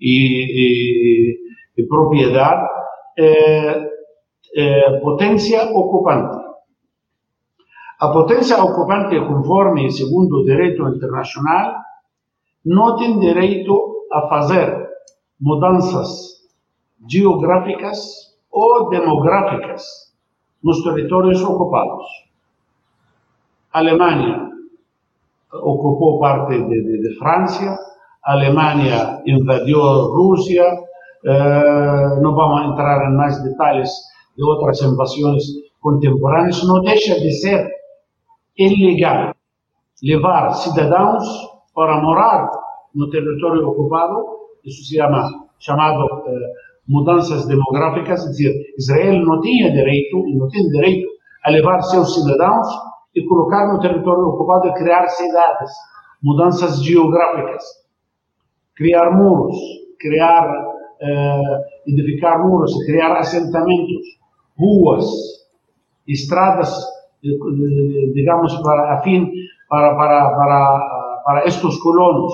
e, 0.00 0.46
e, 0.62 1.36
e 1.76 1.86
propriedade 1.86 2.66
é, 3.18 3.90
é, 4.56 5.00
potência 5.00 5.64
ocupante. 5.64 6.40
A 8.00 8.08
potência 8.08 8.56
ocupante, 8.62 9.20
conforme 9.20 9.90
segundo 9.90 10.38
o 10.38 10.44
direito 10.44 10.88
internacional, 10.88 11.74
não 12.64 12.96
tem 12.96 13.18
direito 13.18 14.06
a 14.12 14.28
fazer 14.28 14.88
mudanças 15.38 16.40
geográficas 17.08 18.31
ou 18.52 18.90
demográficas 18.90 19.82
nos 20.62 20.82
territórios 20.84 21.42
ocupados. 21.42 22.06
A 23.72 23.78
Alemanha 23.78 24.50
ocupou 25.52 26.20
parte 26.20 26.58
de, 26.58 26.82
de, 26.82 27.08
de 27.08 27.18
França, 27.18 27.78
a 28.24 28.32
Alemanha 28.32 29.22
invadiu 29.26 29.82
a 29.82 29.94
Rússia, 30.04 30.64
eh, 31.24 32.20
não 32.20 32.34
vamos 32.34 32.72
entrar 32.72 33.10
em 33.10 33.16
mais 33.16 33.42
detalhes 33.42 33.90
de 34.36 34.44
outras 34.44 34.80
invasões 34.82 35.42
contemporâneas, 35.80 36.62
não 36.64 36.80
deixa 36.82 37.18
de 37.18 37.32
ser 37.32 37.68
ilegal 38.56 39.34
levar 40.02 40.50
cidadãos 40.52 41.24
para 41.74 42.00
morar 42.00 42.50
no 42.94 43.10
território 43.10 43.68
ocupado, 43.68 44.24
isso 44.64 44.84
se 44.84 44.96
chama 44.96 45.48
chamado 45.58 46.22
eh, 46.26 46.52
mudanças 46.88 47.46
demográficas, 47.46 48.22
dizer, 48.30 48.52
Israel 48.78 49.24
não 49.24 49.40
tinha 49.40 49.70
direito, 49.70 50.16
não 50.36 50.48
tem 50.48 50.62
direito 50.68 51.08
a 51.44 51.50
levar 51.50 51.80
seus 51.82 52.14
cidadãos 52.14 52.66
e 53.14 53.24
colocar 53.26 53.72
no 53.72 53.80
território 53.80 54.24
ocupado 54.24 54.68
e 54.68 54.74
criar 54.74 55.06
cidades, 55.08 55.70
mudanças 56.22 56.82
geográficas, 56.82 57.62
criar 58.76 59.10
muros, 59.10 59.56
criar, 60.00 60.44
eh, 61.00 61.58
edificar 61.86 62.44
muros, 62.44 62.72
criar 62.86 63.16
assentamentos, 63.16 64.04
ruas, 64.58 65.04
estradas, 66.08 66.72
eh, 67.24 68.12
digamos, 68.14 68.54
para 68.62 69.02
fim, 69.02 69.30
para, 69.68 69.94
para, 69.94 70.36
para, 70.36 71.22
para 71.24 71.44
estes 71.44 71.76
colonos. 71.78 72.32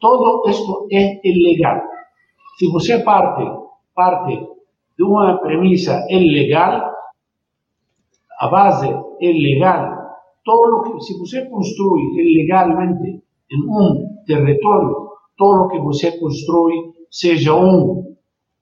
Todo 0.00 0.48
isto 0.48 0.88
é 0.92 1.20
ilegal. 1.24 1.80
Se 2.58 2.70
você 2.70 2.98
parte, 3.00 3.65
parte 3.96 4.46
de 4.96 5.02
uma 5.02 5.38
premissa 5.38 6.06
ilegal, 6.08 6.92
a 8.38 8.48
base 8.48 8.86
é 8.86 9.32
legal, 9.32 9.96
todo 10.44 10.82
que, 10.82 11.00
se 11.00 11.18
você 11.18 11.46
constrói 11.46 12.02
ilegalmente 12.14 13.22
em 13.50 13.62
um 13.68 14.22
território, 14.26 15.08
todo 15.36 15.64
o 15.64 15.68
que 15.68 15.78
você 15.80 16.12
constrói, 16.18 16.74
seja 17.10 17.54
um, 17.54 18.14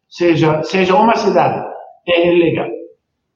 seja, 0.08 0.62
seja 0.62 0.94
uma 0.96 1.16
cidade, 1.16 1.66
é 2.08 2.32
ilegal. 2.32 2.68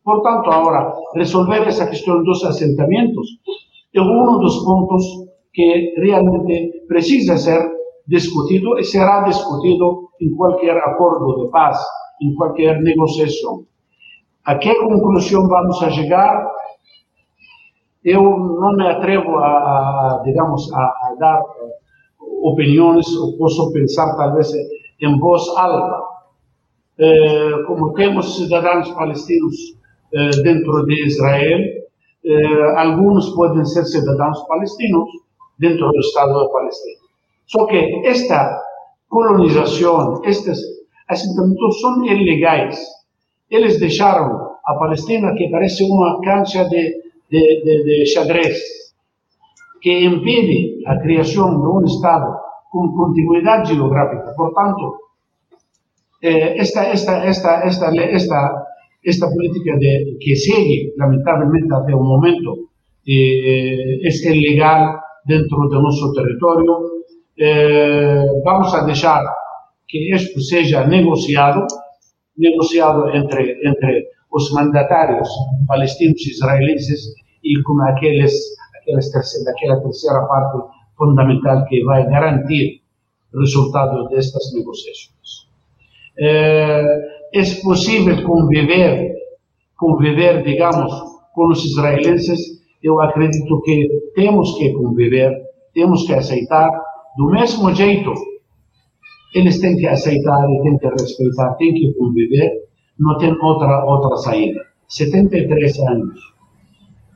Portanto, 0.05 0.51
agora, 0.51 0.92
resolver 1.14 1.66
essa 1.66 1.86
questão 1.86 2.22
dos 2.22 2.42
assentamentos 2.44 3.26
é 3.94 4.01
um 4.01 4.38
dos 4.38 4.64
pontos 4.64 5.05
que 5.53 5.94
realmente 5.99 6.84
precisa 6.86 7.36
ser 7.36 7.78
discutido 8.09 8.78
e 8.78 8.84
será 8.84 9.20
discutido 9.20 10.09
em 10.20 10.34
qualquer 10.34 10.76
acordo 10.78 11.44
de 11.44 11.50
paz, 11.50 11.78
em 12.22 12.34
qualquer 12.34 12.80
negociação. 12.80 13.64
A 14.44 14.56
que 14.56 14.74
conclusão 14.74 15.46
vamos 15.46 15.82
a 15.82 15.90
chegar? 15.90 16.50
Eu 18.02 18.22
não 18.22 18.72
me 18.74 18.88
atrevo 18.88 19.36
a, 19.36 19.48
a 19.48 20.22
digamos, 20.24 20.72
a, 20.72 20.78
a, 20.78 21.16
dar 21.18 21.42
opiniões, 22.42 23.06
ou 23.14 23.36
posso 23.36 23.70
pensar 23.72 24.16
talvez 24.16 24.50
em 25.02 25.18
voz 25.18 25.46
alta. 25.56 26.09
Eh, 26.98 27.62
como 27.66 27.92
temos 27.92 28.36
cidadãos 28.36 28.90
palestinos 28.92 29.54
eh, 30.14 30.30
dentro 30.42 30.84
de 30.86 31.06
Israel, 31.06 31.61
eh, 32.24 32.74
alguns 32.76 33.28
podem 33.34 33.64
ser 33.64 33.84
cidadãos 33.84 34.42
palestinos 34.48 35.09
dentro 35.59 35.92
do 35.92 36.00
Estado 36.00 36.32
da 36.32 36.48
Palestina. 37.49 37.59
Só 37.59 37.66
que 37.66 38.07
esta 38.07 38.61
colonização, 39.09 40.22
estes 40.24 40.59
assentamentos 41.09 41.80
são 41.80 42.05
ilegais. 42.05 42.78
Eles 43.51 43.80
deixaram 43.80 44.59
a 44.64 44.74
Palestina 44.74 45.34
que 45.34 45.49
parece 45.49 45.82
uma 45.84 46.20
cancha 46.20 46.64
de, 46.68 47.03
de, 47.30 47.62
de, 47.64 47.84
de 47.84 48.07
xadrez, 48.07 48.59
que 49.80 50.05
impede 50.05 50.82
a 50.86 50.99
criação 50.99 51.59
de 51.59 51.66
um 51.66 51.84
Estado 51.84 52.36
com 52.70 52.92
continuidade 52.92 53.74
geográfica. 53.74 54.34
Portanto, 54.36 54.99
eh, 56.22 56.59
esta, 56.59 56.84
esta, 56.84 57.24
esta, 57.24 57.64
esta, 57.64 57.96
esta, 57.96 58.66
esta 59.03 59.28
política 59.30 59.78
de, 59.78 60.18
que 60.20 60.36
sigue, 60.36 60.92
lamentavelmente, 60.99 61.72
até 61.72 61.94
o 61.94 62.05
momento, 62.05 62.68
eh, 63.09 64.07
é 64.07 64.36
ilegal 64.36 65.01
dentro 65.26 65.68
do 65.68 65.80
nosso 65.80 66.12
território. 66.12 66.99
Eh, 67.41 68.24
vamos 68.45 68.74
a 68.74 68.84
deixar 68.84 69.22
que 69.86 70.12
isto 70.12 70.41
seja 70.41 70.84
negociado, 70.86 71.66
negociado 72.36 73.09
entre, 73.11 73.57
entre 73.64 74.09
os 74.32 74.51
mandatários 74.53 75.28
palestinos 75.68 76.20
e 76.26 76.30
israelenses 76.30 77.01
e 77.45 77.62
com 77.62 77.80
aqueles, 77.82 78.34
aqueles 78.80 79.11
terceira, 79.12 79.53
aquela 79.53 79.80
terceira 79.80 80.26
parte 80.26 80.59
fundamental 80.97 81.64
que 81.66 81.84
vai 81.84 82.05
garantir 82.11 82.82
o 83.32 83.41
resultado 83.41 84.09
destas 84.09 84.53
negociações. 84.53 85.49
É, 86.18 86.82
é 87.34 87.43
possível 87.62 88.24
conviver, 88.24 89.14
conviver, 89.76 90.43
digamos, 90.43 90.93
com 91.34 91.49
os 91.53 91.64
israelenses? 91.64 92.41
Eu 92.82 93.01
acredito 93.01 93.61
que 93.62 93.89
temos 94.16 94.59
que 94.59 94.72
conviver, 94.72 95.32
temos 95.72 96.05
que 96.05 96.14
aceitar, 96.14 96.70
do 97.16 97.26
mesmo 97.30 97.74
jeito, 97.74 98.12
eles 99.34 99.61
têm 99.61 99.76
que 99.76 99.86
aceitar 99.86 100.46
têm 100.62 100.78
que 100.78 100.86
respeitar, 100.88 101.54
têm 101.54 101.74
que 101.74 101.92
conviver, 101.94 102.68
não 102.98 103.16
tem 103.18 103.36
outra, 103.40 103.84
outra 103.84 104.16
saída. 104.16 104.61
73 104.88 105.78
anos 105.80 106.18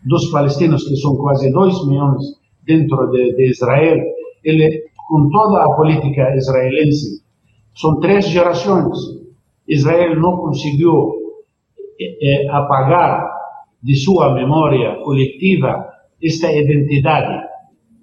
dos 0.05 0.31
palestinos, 0.31 0.87
que 0.87 0.97
são 0.97 1.17
quase 1.17 1.51
2 1.51 1.87
milhões 1.87 2.23
dentro 2.65 3.11
de, 3.11 3.35
de 3.35 3.51
Israel, 3.51 3.99
ele, 4.45 4.85
com 5.09 5.31
toda 5.31 5.65
a 5.65 5.71
política 5.75 6.35
israelense, 6.37 7.23
são 7.75 7.99
três 8.01 8.29
gerações. 8.29 8.99
Israel 9.67 10.21
não 10.21 10.37
conseguiu 10.37 11.13
é, 12.01 12.49
apagar 12.51 13.27
de 13.83 13.97
sua 13.97 14.35
memória 14.35 14.97
coletiva 15.03 15.89
esta 16.23 16.53
identidade 16.53 17.52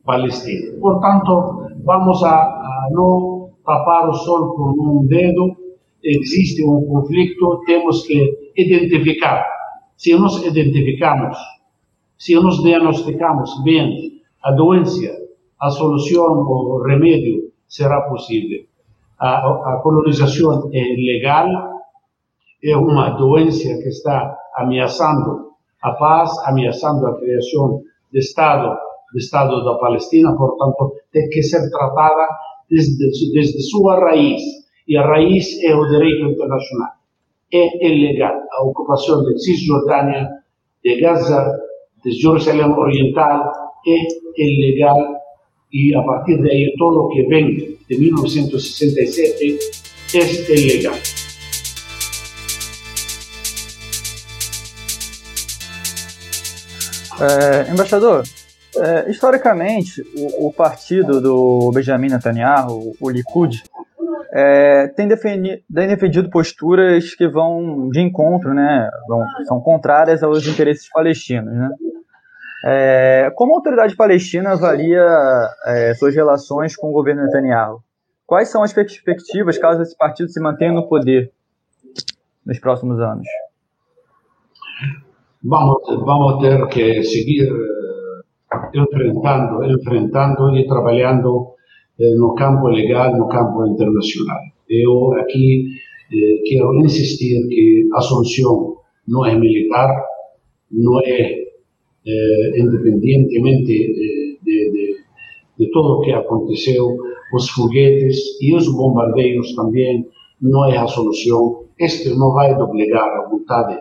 palestina. 0.06 0.80
Portanto, 0.80 1.68
vamos 1.84 2.24
a, 2.24 2.36
a 2.36 2.88
não 2.92 3.52
tapar 3.66 4.10
o 4.10 4.14
sol 4.14 4.56
com 4.56 5.02
um 5.02 5.08
dedo 5.08 5.60
existe 6.04 6.64
um 6.66 6.86
conflito, 6.86 7.62
temos 7.66 8.06
que 8.06 8.52
identificar. 8.56 9.46
Se 9.98 10.14
nos 10.16 10.44
identificamos, 10.46 11.38
se 12.18 12.36
nos 12.36 12.62
diagnosticamos 12.64 13.64
bem 13.64 14.22
a 14.44 14.52
doença, 14.52 15.12
a 15.60 15.70
solução, 15.70 16.26
o 16.26 16.84
remédio 16.84 17.52
será 17.68 18.02
possível. 18.02 18.64
A, 19.20 19.74
a 19.74 19.80
colonização 19.84 20.70
é 20.74 20.82
legal, 20.82 21.48
é 22.64 22.76
uma 22.78 23.10
doença 23.12 23.68
que 23.68 23.90
está 23.90 24.38
ameaçando 24.56 25.50
a 25.82 25.92
paz, 25.92 26.32
ameaçando 26.46 27.06
a 27.08 27.18
criação 27.20 27.82
do 28.12 28.18
Estado, 28.18 28.78
do 29.12 29.18
Estado 29.18 29.64
da 29.64 29.76
Palestina, 29.76 30.36
portanto, 30.36 30.94
tem 31.12 31.28
que 31.30 31.42
ser 31.44 31.70
tratada 31.70 32.28
desde, 32.70 33.32
desde 33.34 33.62
sua 33.64 34.00
raiz 34.00 34.42
e 34.88 34.98
a 34.98 35.06
raiz 35.06 35.64
é 35.64 35.76
o 35.76 35.86
direito 35.86 36.26
internacional. 36.26 36.90
É 37.52 37.88
ilegal 37.88 38.36
a 38.52 38.64
ocupação 38.64 39.24
de 39.24 39.38
Cisjordânia, 39.40 40.28
de 40.84 41.00
Gaza, 41.00 41.60
de 42.04 42.12
Jerusalém 42.12 42.72
Oriental, 42.72 43.52
é 43.88 43.98
ilegal 44.38 44.98
e 45.72 45.96
a 45.96 46.02
partir 46.02 46.42
daí 46.42 46.74
todo 46.78 47.06
o 47.06 47.10
que 47.10 47.24
vem 47.24 47.78
de 47.88 47.98
1967 47.98 49.60
é 50.16 50.56
ilegal. 50.56 50.96
É, 57.22 57.72
embaixador, 57.72 58.24
é, 58.80 59.10
historicamente, 59.10 60.02
o, 60.16 60.48
o, 60.48 60.54
partido 60.54 61.20
do 61.22 61.72
Benjamin 61.74 62.10
Netanyahu, 62.10 62.94
o 63.00 63.10
Likud, 63.10 63.64
é, 64.32 64.88
tem, 64.88 65.08
tem, 65.08 65.88
defendido 65.88 66.30
posturas 66.30 67.14
que 67.16 67.28
vão 67.28 67.90
de 67.90 68.00
encontro, 68.00 68.54
né, 68.54 68.90
vão, 69.08 69.26
são 69.46 69.60
contrárias 69.60 70.24
aos 70.24 70.48
interesses 70.48 70.90
palestinos. 70.90 71.54
Né? 71.54 71.70
É, 72.66 73.32
como 73.36 73.54
a 73.54 73.58
autoridade 73.58 73.96
palestina 73.96 74.52
avalia 74.52 75.06
é, 75.66 75.94
suas 75.96 76.14
relações 76.14 76.76
com 76.76 76.90
o 76.90 76.94
governo 76.94 77.24
Netanyahu? 77.24 77.82
Quais 78.26 78.50
são 78.50 78.62
as 78.62 78.72
perspectivas 78.72 79.58
caso 79.58 79.82
esse 79.82 79.98
partido 79.98 80.30
se 80.30 80.40
mantenha 80.40 80.72
no 80.72 80.88
poder 80.88 81.32
nos 82.46 82.60
próximos 82.60 83.00
anos? 83.00 83.28
Vamos, 85.44 85.82
vamos 86.06 86.42
ter 86.42 86.68
que 86.68 87.04
seguir 87.04 87.50
enfrentando, 88.74 89.64
enfrentando 89.64 90.58
e 90.58 90.68
trabalhando 90.68 91.54
eh, 92.00 92.16
no 92.16 92.34
campo 92.36 92.68
legal, 92.68 93.16
no 93.18 93.28
campo 93.28 93.66
internacional. 93.68 94.40
Eu 94.70 95.14
aqui 95.14 95.66
eh, 96.14 96.84
insistir 96.84 97.48
que 97.48 97.88
Assunção 97.94 98.78
não 99.08 99.26
é 99.26 99.38
militar, 99.38 99.90
não 100.72 101.00
é 101.02 101.44
eh, 102.08 102.60
independentemente 102.60 103.66
de, 103.66 104.40
de, 104.44 104.96
de, 105.58 105.72
tudo 105.72 105.98
o 105.98 106.02
que 106.02 106.12
aconteceu, 106.12 106.98
os 107.34 107.50
foguetes 107.50 108.18
e 108.42 108.56
os 108.56 108.72
bombardeios 108.74 109.54
também 109.56 110.06
não 110.42 110.66
é 110.70 110.78
a 110.78 110.88
solução. 110.88 111.66
Este 111.78 112.10
não 112.18 112.34
vai 112.34 112.58
doblegar 112.58 113.08
a 113.08 113.30
vontade 113.30 113.78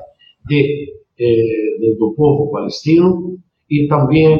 de, 0.47 0.93
de, 1.17 1.97
do 1.99 2.15
povo 2.15 2.51
palestino 2.51 3.39
e 3.71 3.87
também 3.87 4.39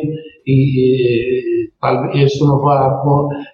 e, 0.49 1.71
talvez 1.81 2.33
isso 2.33 2.47
não 2.47 2.61
vai 2.61 2.89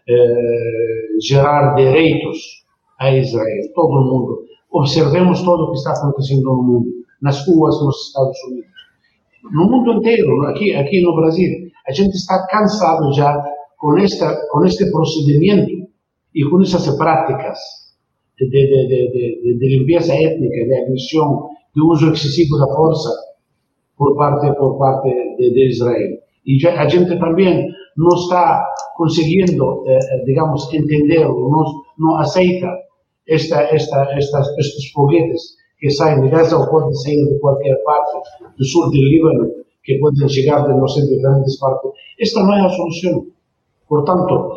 eh, 0.08 1.06
gerar 1.20 1.74
direitos 1.74 2.64
a 2.98 3.12
Israel. 3.16 3.72
Todo 3.74 4.04
mundo. 4.04 4.44
Observemos 4.70 5.42
todo 5.42 5.64
o 5.64 5.70
que 5.70 5.78
está 5.78 5.92
acontecendo 5.92 6.42
no 6.42 6.62
mundo, 6.62 6.86
nas 7.22 7.46
ruas 7.46 7.80
nos 7.80 8.08
Estados 8.08 8.36
Unidos, 8.48 8.70
no 9.52 9.70
mundo 9.70 9.92
inteiro, 9.92 10.42
aqui, 10.46 10.74
aqui 10.74 11.00
no 11.00 11.14
Brasil. 11.14 11.50
A 11.86 11.92
gente 11.92 12.14
está 12.14 12.46
cansado 12.46 13.12
já 13.12 13.44
com, 13.78 13.96
esta, 13.98 14.34
com 14.50 14.64
este 14.64 14.90
procedimento 14.90 15.88
e 16.34 16.44
com 16.48 16.60
essas 16.60 16.88
práticas 16.96 17.58
de, 18.38 18.48
de, 18.48 18.88
de, 18.88 19.58
de 19.58 19.78
limpeza 19.78 20.12
étnica, 20.14 20.64
de 20.64 20.74
agressão, 20.74 21.50
de 21.74 21.82
uso 21.82 22.12
excessivo 22.12 22.58
da 22.58 22.66
força 22.74 23.10
por 23.96 24.16
parte, 24.16 24.52
por 24.56 24.78
parte 24.78 25.08
de, 25.38 25.68
Israel. 25.68 26.18
E 26.46 26.58
já, 26.58 26.80
a 26.80 26.88
gente 26.88 27.18
também 27.18 27.66
não 27.96 28.16
está 28.16 28.64
conseguindo, 28.96 29.84
eh, 29.86 29.98
eh, 29.98 30.24
digamos, 30.24 30.72
entender, 30.72 31.24
não, 31.24 31.64
não 31.98 32.16
aceita 32.16 32.68
esta, 33.28 33.62
esta, 33.62 34.06
estas, 34.16 34.46
estes 34.58 34.90
foguetes 34.92 35.40
que 35.78 35.90
saem 35.90 36.20
de 36.22 36.28
Gaza 36.28 36.56
ou 36.56 36.68
podem 36.68 36.92
sair 36.94 37.24
de 37.24 37.38
qualquer 37.40 37.76
parte 37.84 38.12
do 38.56 38.64
sul 38.64 38.90
do 38.90 38.96
Líbano, 38.96 39.50
que 39.82 39.98
podem 39.98 40.28
chegar 40.28 40.66
de 40.66 40.72
não 40.72 40.88
sei 40.88 41.04
diferentes 41.04 41.58
partes. 41.58 41.90
Esta 42.20 42.42
não 42.42 42.54
é 42.54 42.60
a 42.66 42.68
solução. 42.70 43.26
Portanto, 43.88 44.54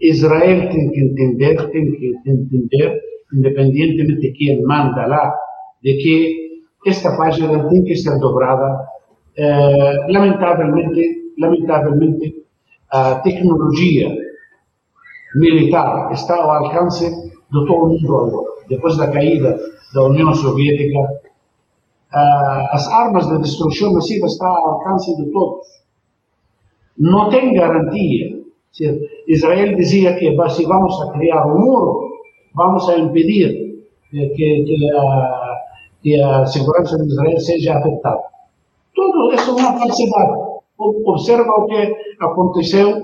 Israel 0.00 0.70
tem 0.70 0.90
que 0.90 1.00
entender, 1.00 1.70
tem 1.70 1.92
que 1.92 2.14
entender, 2.26 3.00
independentemente 3.34 4.20
de 4.20 4.32
quem 4.32 4.62
manda 4.62 5.06
lá, 5.06 5.34
de 5.82 5.94
que 5.94 6.42
esta 6.86 7.16
página 7.16 7.68
tem 7.68 7.84
que 7.84 7.94
ser 7.94 8.18
dobrada. 8.18 8.86
Eh, 9.36 9.96
lamentavelmente, 10.08 11.21
lamentavelmente, 11.42 12.42
a 12.90 13.16
tecnologia 13.16 14.08
militar 15.34 16.12
está 16.12 16.36
ao 16.36 16.50
alcance 16.50 17.08
de 17.08 17.66
todo 17.66 17.88
mundo 17.88 18.18
agora. 18.18 18.52
Depois 18.68 18.96
da 18.96 19.10
caída 19.10 19.58
da 19.94 20.04
União 20.04 20.32
Soviética, 20.34 20.98
as 22.12 22.86
armas 22.88 23.26
de 23.28 23.38
destruição 23.38 23.92
massiva 23.94 24.26
estão 24.26 24.46
ao 24.46 24.70
alcance 24.72 25.16
de 25.16 25.30
todos. 25.30 25.66
Não 26.98 27.30
tem 27.30 27.54
garantia. 27.54 28.42
Israel 29.26 29.76
dizia 29.76 30.14
que 30.16 30.30
se 30.50 30.64
vamos 30.64 31.00
a 31.02 31.12
criar 31.12 31.46
um 31.46 31.60
muro, 31.60 32.10
vamos 32.54 32.88
a 32.88 32.98
impedir 32.98 33.84
que, 34.10 34.28
que, 34.28 34.90
a, 34.94 35.54
que 36.02 36.20
a 36.20 36.46
segurança 36.46 36.98
de 36.98 37.06
Israel 37.06 37.40
seja 37.40 37.78
afetada. 37.78 38.22
Tudo 38.94 39.32
isso 39.32 39.50
é 39.50 39.54
uma 39.54 39.78
falsidade 39.78 40.51
observa 41.06 41.50
o 41.52 41.66
que 41.66 41.94
aconteceu 42.20 43.02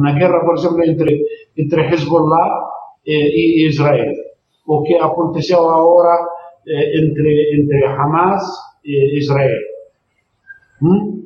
na 0.00 0.12
guerra, 0.12 0.40
por 0.44 0.54
exemplo, 0.54 0.82
entre, 0.84 1.24
entre 1.56 1.94
Hezbollah 1.94 2.70
e 3.06 3.66
Israel. 3.66 4.12
O 4.66 4.82
que 4.82 4.94
aconteceu 4.94 5.68
agora 5.68 6.26
entre, 6.66 7.60
entre 7.60 7.84
Hamas 7.86 8.42
e 8.84 9.18
Israel. 9.18 9.60
Hum? 10.82 11.22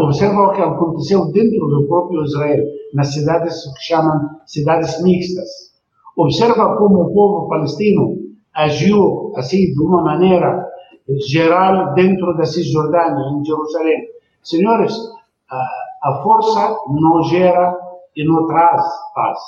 Observa 0.00 0.48
o 0.48 0.52
que 0.52 0.60
aconteceu 0.60 1.30
dentro 1.32 1.66
do 1.68 1.86
próprio 1.86 2.24
Israel, 2.24 2.64
nas 2.92 3.12
cidades 3.14 3.54
que 3.74 3.84
chamam 3.84 4.18
cidades 4.46 5.02
mixtas. 5.02 5.48
Observa 6.16 6.76
como 6.76 7.02
o 7.02 7.14
povo 7.14 7.48
palestino 7.48 8.16
agiu 8.52 9.32
assim 9.36 9.72
de 9.72 9.80
uma 9.80 10.02
maneira 10.02 10.66
geral 11.26 11.94
dentro 11.94 12.36
da 12.36 12.44
Cisjordânia, 12.44 13.24
em 13.32 13.44
Jerusalém. 13.44 14.08
Senhores, 14.42 14.94
a, 16.04 16.22
força 16.22 16.76
não 16.88 17.22
gera 17.24 17.76
e 18.14 18.24
não 18.24 18.46
traz 18.46 18.82
paz. 19.14 19.38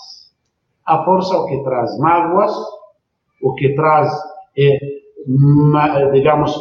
A 0.87 1.05
força 1.05 1.35
é 1.35 1.39
o 1.39 1.47
que 1.47 1.63
traz 1.63 1.99
mágoas, 1.99 2.53
o 3.43 3.55
que 3.55 3.75
traz 3.75 4.11
é, 4.59 4.79
digamos, 6.13 6.57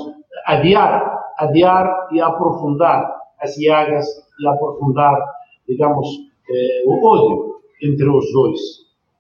adiar, 0.45 1.19
adiar 1.37 2.09
e 2.11 2.21
aprofundar 2.21 3.19
as 3.41 3.55
llagas 3.57 4.05
e 4.39 4.47
aprofundar, 4.47 5.17
digamos, 5.67 6.07
eh, 6.49 6.83
o 6.85 7.05
ódio 7.05 7.55
entre 7.81 8.09
os 8.09 8.31
dois. 8.33 8.59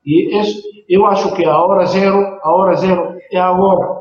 E 0.05 0.39
isso, 0.39 0.61
eu 0.87 1.05
acho 1.05 1.33
que 1.35 1.45
a 1.45 1.57
hora 1.61 1.85
zero, 1.85 2.39
a 2.41 2.53
hora 2.53 2.75
zero 2.75 3.17
é 3.31 3.39
agora. 3.39 3.98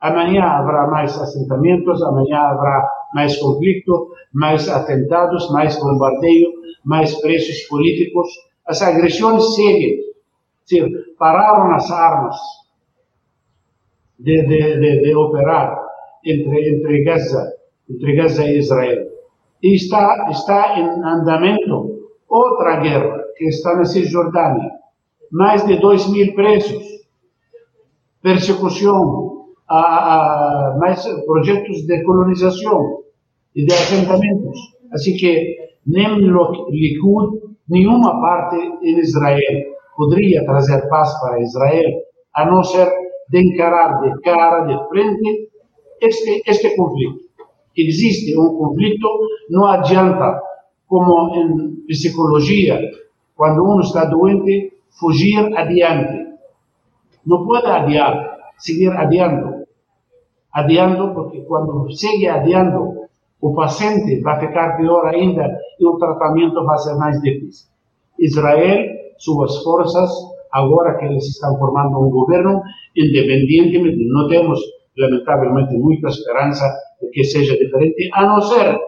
Amanhã 0.00 0.44
haverá 0.44 0.86
mais 0.86 1.18
assentamentos, 1.20 2.02
amanhã 2.02 2.38
haverá 2.38 2.88
mais 3.14 3.36
conflito, 3.36 4.10
mais 4.32 4.68
atentados, 4.68 5.50
mais 5.52 5.78
bombardeio, 5.78 6.48
mais 6.84 7.14
preços 7.20 7.62
políticos. 7.68 8.28
As 8.66 8.80
agressões 8.80 9.54
seguem. 9.54 9.98
Sim, 10.64 10.88
pararam 11.18 11.74
as 11.74 11.90
armas 11.90 12.36
de, 14.18 14.42
de, 14.42 14.80
de, 14.80 15.00
de 15.02 15.14
operar 15.14 15.76
entre, 16.24 16.76
entre, 16.76 17.04
Gaza, 17.04 17.52
entre 17.88 18.14
Gaza 18.14 18.44
e 18.44 18.58
Israel. 18.58 19.06
E 19.62 19.74
está, 19.74 20.28
está 20.30 20.78
em 20.78 21.04
andamento 21.04 22.08
outra 22.28 22.76
guerra 22.76 23.22
que 23.36 23.46
está 23.46 23.74
na 23.74 23.84
Cisjordânia. 23.84 24.70
Mais 25.30 25.64
de 25.66 25.76
2 25.76 26.10
mil 26.10 26.34
presos, 26.34 26.82
persecução, 28.22 29.39
a, 29.70 30.72
a, 30.72 30.76
mais 30.78 31.06
projetos 31.24 31.86
de 31.86 32.02
colonização 32.02 33.04
e 33.54 33.64
de 33.64 33.72
assentamentos. 33.72 34.58
Assim 34.92 35.16
que 35.16 35.56
nem 35.86 36.18
Likud, 36.18 37.40
nenhuma 37.68 38.20
parte 38.20 38.56
em 38.82 38.98
Israel 38.98 39.70
poderia 39.96 40.44
trazer 40.44 40.88
paz 40.88 41.18
para 41.20 41.40
Israel, 41.40 41.90
a 42.34 42.46
não 42.46 42.64
ser 42.64 42.90
de 43.28 43.38
encarar 43.38 44.00
de 44.00 44.20
cara, 44.22 44.64
de 44.64 44.88
frente, 44.88 45.50
este, 46.00 46.42
este 46.46 46.74
conflito. 46.74 47.20
Existe 47.76 48.36
um 48.36 48.56
conflito, 48.56 49.08
não 49.50 49.66
adianta, 49.66 50.40
como 50.88 51.34
em 51.36 51.84
psicologia, 51.86 52.80
quando 53.36 53.62
um 53.62 53.80
está 53.80 54.04
doente, 54.06 54.72
fugir 54.98 55.38
adiante. 55.56 56.26
Não 57.24 57.46
pode 57.46 57.66
adiar, 57.66 58.38
seguir 58.58 58.90
adiando. 58.90 59.59
Adiando, 60.52 61.14
porque 61.14 61.42
quando 61.42 61.90
segue 61.92 62.26
adiando, 62.28 63.00
o 63.40 63.54
paciente 63.54 64.20
vai 64.20 64.38
ficar 64.40 64.76
pior 64.76 65.06
ainda 65.06 65.46
e 65.78 65.86
o 65.86 65.96
tratamento 65.96 66.64
vai 66.64 66.78
ser 66.78 66.94
mais 66.96 67.20
difícil. 67.20 67.68
Israel, 68.18 68.86
suas 69.18 69.62
forças, 69.62 70.10
agora 70.52 70.98
que 70.98 71.06
eles 71.06 71.26
estão 71.26 71.56
formando 71.58 72.00
um 72.00 72.10
governo, 72.10 72.62
independentemente, 72.96 74.06
não 74.08 74.28
temos, 74.28 74.60
lamentavelmente, 74.98 75.74
muita 75.78 76.08
esperança 76.08 76.66
de 77.00 77.08
que 77.10 77.24
seja 77.24 77.56
diferente, 77.56 78.10
a 78.12 78.26
não 78.26 78.40
ser 78.42 78.78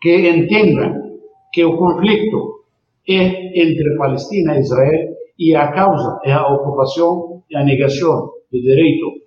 que 0.00 0.28
entendam 0.28 1.18
que 1.52 1.64
o 1.64 1.76
conflito 1.76 2.64
é 3.08 3.62
entre 3.62 3.96
Palestina 3.96 4.56
e 4.56 4.60
Israel 4.60 5.16
e 5.38 5.54
a 5.54 5.72
causa 5.72 6.20
é 6.24 6.32
a 6.32 6.46
ocupação 6.52 7.42
e 7.50 7.56
a 7.56 7.64
negação 7.64 8.30
do 8.52 8.60
direito 8.60 9.25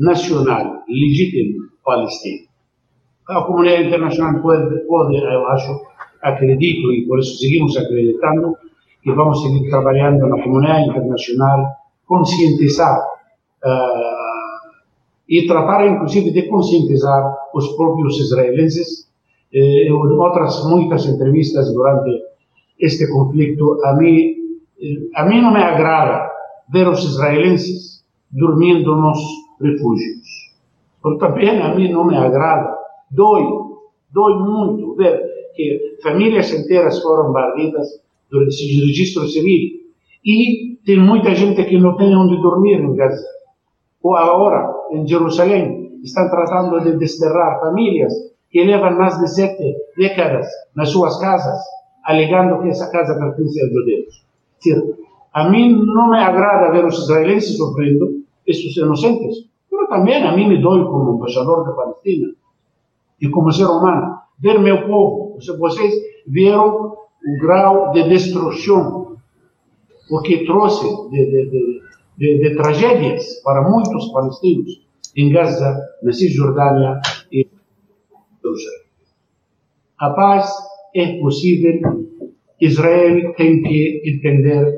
nacional 0.00 0.82
legítimo 0.88 1.68
palestino. 1.84 2.48
A 3.28 3.42
comunidade 3.42 3.86
internacional 3.88 4.42
pode, 4.42 4.80
pode, 4.86 5.16
eu 5.16 5.46
acho, 5.48 5.80
acredito, 6.22 6.92
e 6.92 7.06
por 7.06 7.20
isso 7.20 7.38
seguimos 7.38 7.76
acreditando, 7.76 8.56
que 9.02 9.12
vamos 9.12 9.42
seguir 9.42 9.70
trabalhando 9.70 10.26
na 10.26 10.42
comunidade 10.42 10.88
internacional, 10.88 11.68
conscientizar 12.06 12.98
uh, 12.98 14.20
e 15.28 15.46
tratar, 15.46 15.86
inclusive, 15.86 16.32
de 16.32 16.42
conscientizar 16.48 17.22
os 17.54 17.68
próprios 17.76 18.18
israelenses. 18.18 19.08
Eh, 19.52 19.88
em 19.88 19.92
outras 19.92 20.64
muitas 20.64 21.06
entrevistas 21.06 21.72
durante 21.74 22.22
este 22.78 23.10
conflito, 23.10 23.80
a 23.84 23.94
mim, 23.94 24.36
eh, 24.80 25.10
a 25.16 25.24
mim 25.24 25.40
não 25.40 25.52
me 25.52 25.60
agrada 25.60 26.30
ver 26.68 26.86
os 26.88 27.02
israelenses 27.04 28.04
dormindo 28.30 28.94
nos 28.94 29.18
refúgios. 29.60 30.50
Porque 31.02 31.18
também 31.18 31.60
a 31.60 31.74
mim 31.74 31.92
não 31.92 32.04
me 32.04 32.16
agrada, 32.16 32.76
dói, 33.10 33.42
dói 34.12 34.34
muito 34.34 34.94
ver 34.96 35.20
que 35.54 35.98
famílias 36.02 36.52
inteiras 36.52 37.00
foram 37.00 37.32
barridas 37.32 37.86
durante 38.30 38.54
esse 38.54 38.86
registro 38.86 39.28
civil. 39.28 39.80
E 40.24 40.76
tem 40.84 40.98
muita 40.98 41.34
gente 41.34 41.64
que 41.64 41.78
não 41.78 41.96
tem 41.96 42.14
onde 42.14 42.40
dormir 42.40 42.80
em 42.80 42.94
Gaza. 42.94 43.26
Ou 44.02 44.16
agora, 44.16 44.72
em 44.92 45.06
Jerusalém, 45.06 46.00
estão 46.02 46.28
tratando 46.30 46.80
de 46.80 46.96
desterrar 46.96 47.60
famílias 47.60 48.12
que 48.50 48.64
levam 48.64 48.96
mais 48.96 49.18
de 49.18 49.28
sete 49.28 49.74
décadas 49.96 50.46
nas 50.74 50.88
suas 50.90 51.18
casas, 51.20 51.58
alegando 52.04 52.62
que 52.62 52.68
essa 52.68 52.90
casa 52.90 53.18
pertence 53.18 53.60
aos 53.62 53.72
judeus. 53.72 54.24
A 55.32 55.48
mim 55.48 55.84
não 55.84 56.10
me 56.10 56.18
agrada 56.18 56.72
ver 56.72 56.84
os 56.84 56.98
israelenses 56.98 57.56
sofrendo, 57.56 58.24
esses 58.46 58.76
inocentes, 58.76 59.49
também 59.90 60.22
a 60.22 60.34
mim 60.36 60.48
me 60.48 60.62
dói 60.62 60.84
como 60.84 61.16
embaixador 61.16 61.64
da 61.64 61.72
Palestina 61.72 62.28
e 63.20 63.28
como 63.28 63.52
ser 63.52 63.66
humano, 63.66 64.20
ver 64.38 64.58
meu 64.60 64.86
povo. 64.86 65.36
Vocês 65.58 65.92
vieram 66.26 66.94
o 66.94 67.38
grau 67.42 67.90
de 67.92 68.08
destruição, 68.08 69.16
o 70.10 70.22
que 70.22 70.46
trouxe 70.46 70.86
de, 71.10 71.26
de, 71.26 71.82
de, 72.16 72.38
de, 72.38 72.56
tragédias 72.56 73.42
para 73.42 73.68
muitos 73.68 74.12
palestinos 74.12 74.86
em 75.16 75.32
Gaza, 75.32 75.76
na 76.04 76.12
Cisjordânia 76.12 77.00
e 77.32 77.48
Jerusalém. 78.42 78.80
A 79.98 80.10
paz 80.10 80.50
é 80.94 81.18
possível, 81.18 82.06
Israel 82.60 83.34
tem 83.34 83.60
que 83.60 84.02
entender 84.06 84.72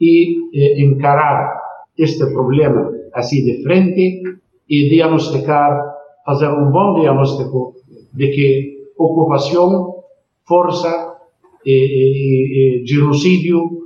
e 0.00 0.36
eh, 0.54 0.82
encarar 0.82 1.60
este 1.98 2.26
problema 2.32 2.90
assim 3.12 3.44
de 3.44 3.62
frente 3.62 4.22
e 4.68 4.88
diagnosticar, 4.88 5.94
fazer 6.24 6.48
um 6.48 6.70
bom 6.70 7.00
diagnóstico 7.00 7.74
de 8.12 8.28
que 8.28 8.74
ocupação, 8.96 10.02
força 10.46 11.16
e, 11.64 11.72
e, 11.72 12.82
e 12.82 12.86
genocídio, 12.86 13.84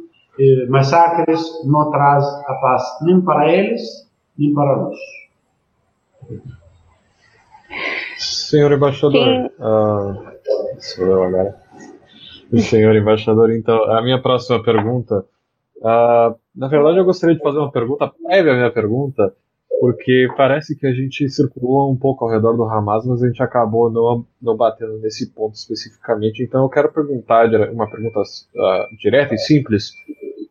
massacres, 0.68 1.42
não 1.64 1.90
traz 1.90 2.24
a 2.24 2.54
paz 2.60 2.82
nem 3.02 3.20
para 3.20 3.52
eles, 3.52 4.08
nem 4.38 4.52
para 4.54 4.76
nós. 4.76 4.96
Senhor 8.18 8.72
embaixador, 8.72 9.50
sou 10.78 11.06
eu 11.06 11.22
agora. 11.24 11.56
Senhor 12.56 12.96
embaixador, 12.96 13.50
então, 13.50 13.84
a 13.92 14.00
minha 14.00 14.20
próxima 14.22 14.62
pergunta, 14.62 15.24
uh, 15.78 16.34
na 16.56 16.68
verdade 16.68 16.98
eu 16.98 17.04
gostaria 17.04 17.36
de 17.36 17.42
fazer 17.42 17.58
uma 17.58 17.70
pergunta 17.70 18.10
prévia 18.24 18.52
à 18.52 18.56
minha 18.56 18.70
pergunta, 18.70 19.34
porque 19.80 20.28
parece 20.36 20.76
que 20.76 20.86
a 20.86 20.92
gente 20.92 21.28
circulou 21.28 21.90
um 21.90 21.96
pouco 21.96 22.24
ao 22.24 22.30
redor 22.30 22.56
do 22.56 22.64
Hamas, 22.64 23.06
mas 23.06 23.22
a 23.22 23.26
gente 23.26 23.42
acabou 23.42 23.90
não, 23.90 24.26
não 24.40 24.56
batendo 24.56 24.98
nesse 24.98 25.32
ponto 25.32 25.54
especificamente. 25.54 26.42
Então 26.42 26.62
eu 26.62 26.68
quero 26.68 26.92
perguntar 26.92 27.48
uma 27.70 27.88
pergunta 27.88 28.20
uh, 28.20 28.96
direta 28.98 29.34
e 29.34 29.38
simples: 29.38 29.92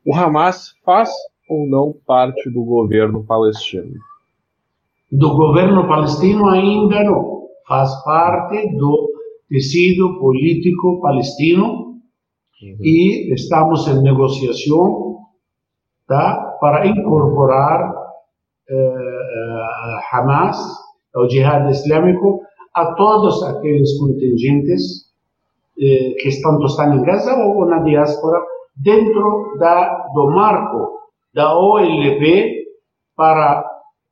o 0.06 0.16
Hamas 0.16 0.76
faz 0.86 1.10
ou 1.50 1.68
não 1.68 1.94
parte 2.06 2.50
do 2.50 2.64
governo 2.64 3.24
palestino? 3.24 3.94
Do 5.12 5.36
governo 5.36 5.88
palestino 5.88 6.48
ainda 6.50 7.04
não. 7.04 7.48
Faz 7.68 7.94
parte 8.04 8.76
do 8.76 9.10
tecido 9.50 10.20
político 10.20 11.02
palestino 11.02 11.66
uhum. 12.62 12.78
e 12.82 13.34
estamos 13.34 13.88
em 13.88 14.02
negociação 14.02 15.18
tá, 16.08 16.58
para 16.60 16.88
incorporar 16.88 17.92
uh, 17.92 19.07
Hamas, 20.12 20.58
o 21.16 21.28
Jihad 21.30 21.70
Islâmico, 21.70 22.42
a 22.74 22.94
todos 22.94 23.44
aqueles 23.44 23.98
contingentes 23.98 25.08
eh, 25.80 26.14
que 26.20 26.42
tanto 26.42 26.66
estão 26.66 26.94
em 26.94 27.04
Gaza 27.04 27.36
ou 27.36 27.66
na 27.66 27.80
diáspora, 27.80 28.40
dentro 28.76 29.58
da, 29.60 30.08
do 30.14 30.28
marco 30.30 31.00
da 31.34 31.58
OLP 31.58 32.66
para 33.16 33.66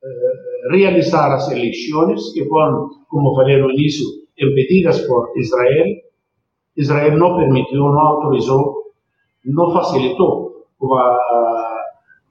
eh, 0.04 0.70
realizar 0.72 1.32
as 1.34 1.52
eleições, 1.52 2.34
que 2.34 2.46
foram, 2.46 2.90
como 3.08 3.36
falei 3.36 3.62
no 3.62 3.72
início, 3.72 4.06
impedidas 4.38 5.02
por 5.02 5.32
Israel. 5.38 5.86
Israel 6.76 7.18
não 7.18 7.38
permitiu, 7.38 7.84
não 7.84 8.00
autorizou, 8.00 8.94
não 9.46 9.72
facilitou 9.72 10.66
para 10.80 11.20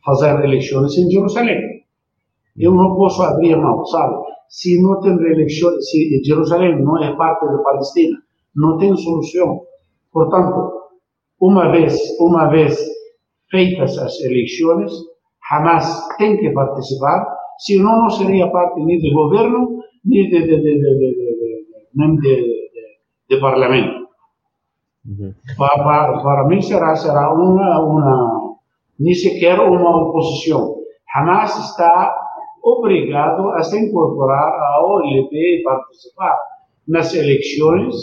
fazer 0.05 0.45
eleições 0.45 0.97
em 0.99 1.11
Jerusalém. 1.11 1.74
Eu 2.57 2.73
não 2.73 2.95
posso 2.95 3.23
abrir 3.23 3.57
mão, 3.57 3.85
sabe? 3.87 4.15
Se 4.49 4.81
não 4.81 5.01
tem 5.01 5.13
eleições, 5.13 5.91
se 5.91 6.23
Jerusalém 6.25 6.81
não 6.83 7.03
é 7.03 7.17
parte 7.17 7.45
da 7.47 7.59
Palestina, 7.59 8.19
não 8.55 8.79
tem 8.79 8.97
solução. 8.97 9.63
Portanto, 10.13 10.73
uma 11.41 11.71
vez, 11.73 11.99
uma 12.21 12.47
vez 12.49 12.79
feitas 13.51 13.99
as 13.99 14.21
eleições, 14.21 14.93
Hamas 15.51 16.09
tem 16.17 16.37
que 16.37 16.51
participar, 16.51 17.27
senão 17.59 18.03
não 18.03 18.11
seria 18.11 18.51
parte 18.51 18.81
nem 18.83 19.01
do 19.01 19.13
governo, 19.13 19.81
nem 20.05 20.29
de, 20.29 20.43
de, 20.43 20.61
de, 20.61 20.81
nem 21.95 22.17
de, 22.17 22.71
de 23.29 23.41
parlamento. 23.41 24.05
Uhum. 25.07 25.35
Para, 25.59 25.85
para, 25.85 26.23
para, 26.23 26.49
mim 26.49 26.63
será, 26.63 26.95
será 26.97 27.35
uma, 27.35 27.81
uma, 27.81 28.57
nem 28.99 29.13
sequer 29.13 29.61
uma 29.61 30.03
oposição. 30.03 30.77
Hamas 31.15 31.71
está 31.71 32.24
obrigado 32.65 33.51
a 33.51 33.63
se 33.63 33.79
incorporar 33.79 34.49
à 34.49 34.87
OLP 34.87 35.33
e 35.33 35.63
participar 35.63 36.37
nas 36.89 37.15
eleições 37.15 37.95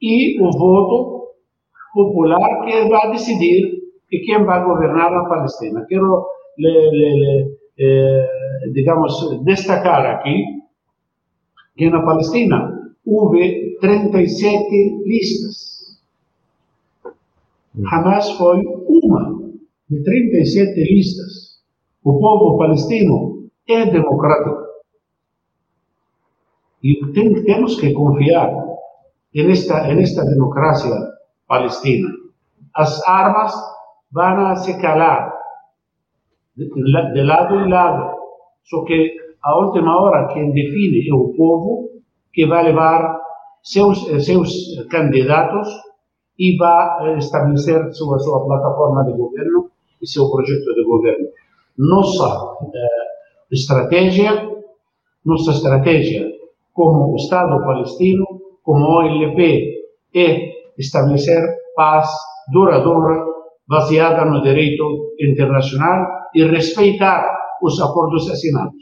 e 0.00 0.40
o 0.40 0.50
voto 0.52 1.32
popular 1.92 2.64
que 2.64 2.88
vai 2.88 3.10
decidir 3.10 3.78
quem 4.08 4.44
vai 4.44 4.64
governar 4.64 5.12
a 5.12 5.24
Palestina. 5.24 5.84
Quero, 5.88 6.26
le, 6.56 6.90
le, 6.90 7.14
le, 7.14 7.58
eh, 7.78 8.70
digamos, 8.72 9.44
destacar 9.44 10.06
aqui 10.06 10.44
que 11.76 11.90
na 11.90 12.02
Palestina 12.02 12.92
houve 13.04 13.76
37 13.80 15.02
listas. 15.04 15.98
Hamas 17.90 18.30
foi 18.32 18.64
uma 18.86 19.38
de 19.88 20.02
37 20.02 20.80
listas. 20.80 21.60
O 22.04 22.18
povo 22.18 22.58
palestino 22.58 23.37
é 23.68 23.86
democrático. 23.86 24.66
E 26.82 27.12
tem, 27.12 27.44
temos 27.44 27.78
que 27.78 27.92
confiar 27.92 28.50
nesta, 29.34 29.94
nesta 29.94 30.24
democracia 30.24 30.94
palestina. 31.46 32.08
As 32.74 33.02
armas 33.06 33.52
vão 34.10 34.56
se 34.56 34.80
calar 34.80 35.32
de, 36.56 36.68
de 37.12 37.22
lado 37.22 37.60
e 37.60 37.68
lado. 37.68 38.16
Só 38.64 38.84
que 38.84 39.16
a 39.42 39.58
última 39.58 40.00
hora 40.00 40.28
quem 40.32 40.52
define 40.52 41.08
é 41.08 41.14
o 41.14 41.34
povo 41.36 41.90
que 42.32 42.46
vai 42.46 42.64
levar 42.64 43.20
seus, 43.62 44.04
seus 44.24 44.50
candidatos 44.90 45.68
e 46.38 46.56
vai 46.56 47.18
estabelecer 47.18 47.92
sua, 47.92 48.18
sua 48.18 48.44
plataforma 48.44 49.04
de 49.04 49.12
governo 49.12 49.70
e 50.00 50.06
seu 50.06 50.30
projeto 50.30 50.74
de 50.74 50.84
governo. 50.84 51.28
Nossa 51.76 52.56
eh, 52.74 53.07
estratégia, 53.50 54.48
nossa 55.24 55.52
estratégia 55.52 56.26
como 56.72 57.16
Estado 57.16 57.64
palestino, 57.64 58.24
como 58.62 58.84
OLP, 58.84 59.40
é 60.14 60.52
estabelecer 60.78 61.42
paz 61.74 62.08
duradoura 62.52 63.24
baseada 63.66 64.24
no 64.24 64.42
direito 64.42 65.14
internacional 65.20 66.06
e 66.34 66.44
respeitar 66.44 67.24
os 67.62 67.80
acordos 67.80 68.30
assinados. 68.30 68.76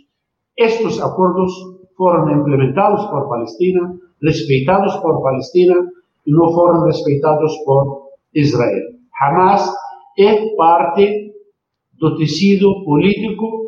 Estes 0.57 1.01
acordos 1.01 1.53
foram 1.97 2.31
implementados 2.31 3.05
por 3.07 3.29
Palestina, 3.29 3.81
respeitados 4.23 4.95
por 4.97 5.23
Palestina 5.23 5.75
e 6.27 6.31
não 6.31 6.53
foram 6.53 6.85
respeitados 6.85 7.57
por 7.65 8.11
Israel. 8.35 8.85
Hamas 9.21 9.67
é 10.19 10.55
parte 10.57 11.33
do 11.99 12.17
tecido 12.17 12.85
político 12.85 13.66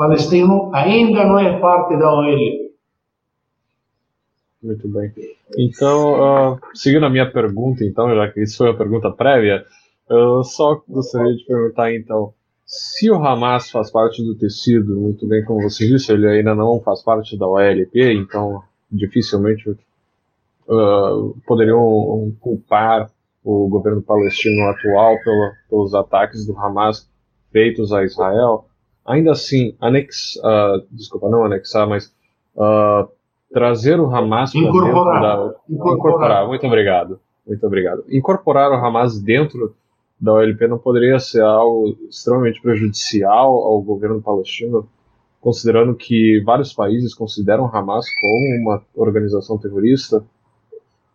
palestino, 0.00 0.70
ainda 0.72 1.26
não 1.26 1.38
é 1.38 1.60
parte 1.60 1.94
da 1.98 2.10
OLP. 2.10 2.70
Muito 4.62 4.88
bem. 4.88 5.12
Então, 5.58 6.54
uh, 6.54 6.58
seguindo 6.72 7.04
a 7.04 7.10
minha 7.10 7.30
pergunta, 7.30 7.84
então, 7.84 8.14
já 8.14 8.30
que 8.30 8.42
isso 8.42 8.56
foi 8.56 8.68
uma 8.68 8.78
pergunta 8.78 9.10
prévia, 9.10 9.62
eu 10.08 10.42
só 10.42 10.82
gostaria 10.88 11.34
de 11.36 11.44
perguntar, 11.44 11.94
então, 11.94 12.32
se 12.64 13.10
o 13.10 13.16
Hamas 13.16 13.70
faz 13.70 13.90
parte 13.90 14.24
do 14.24 14.34
tecido, 14.34 14.98
muito 14.98 15.26
bem 15.26 15.44
como 15.44 15.62
você 15.62 15.86
disse, 15.86 16.12
ele 16.12 16.26
ainda 16.26 16.54
não 16.54 16.80
faz 16.80 17.02
parte 17.02 17.36
da 17.36 17.46
OLP, 17.46 18.14
então 18.14 18.62
dificilmente 18.90 19.68
uh, 20.66 21.36
poderiam 21.46 22.34
culpar 22.40 23.10
o 23.44 23.68
governo 23.68 24.00
palestino 24.00 24.62
atual 24.68 25.18
pelo, 25.22 25.52
pelos 25.68 25.94
ataques 25.94 26.46
do 26.46 26.56
Hamas 26.58 27.06
feitos 27.52 27.92
a 27.92 28.02
Israel. 28.02 28.69
Ainda 29.10 29.32
assim, 29.32 29.74
anex, 29.80 30.36
uh, 30.36 30.86
desculpa, 30.92 31.28
não 31.28 31.44
anexar, 31.44 31.88
mas 31.88 32.14
uh, 32.54 33.08
trazer 33.52 33.98
o 33.98 34.06
Hamas 34.06 34.52
para 34.52 34.60
dentro 34.60 34.80
da. 34.80 35.54
Incorporar. 35.68 35.96
incorporar. 35.96 36.46
Muito 36.46 36.66
obrigado. 36.66 37.20
Muito 37.44 37.66
obrigado. 37.66 38.04
Incorporar 38.08 38.70
o 38.70 38.74
Hamas 38.74 39.20
dentro 39.20 39.74
da 40.20 40.34
OLP 40.34 40.68
não 40.68 40.78
poderia 40.78 41.18
ser 41.18 41.42
algo 41.42 41.96
extremamente 42.08 42.62
prejudicial 42.62 43.52
ao 43.52 43.82
governo 43.82 44.22
palestino, 44.22 44.88
considerando 45.40 45.94
que 45.94 46.40
vários 46.44 46.72
países 46.72 47.12
consideram 47.12 47.66
Hamas 47.66 48.06
como 48.20 48.62
uma 48.62 48.82
organização 48.94 49.58
terrorista? 49.58 50.22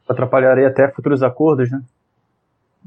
Atrapalharia 0.10 0.68
até 0.68 0.92
futuros 0.92 1.24
acordos, 1.24 1.72
né? 1.72 1.82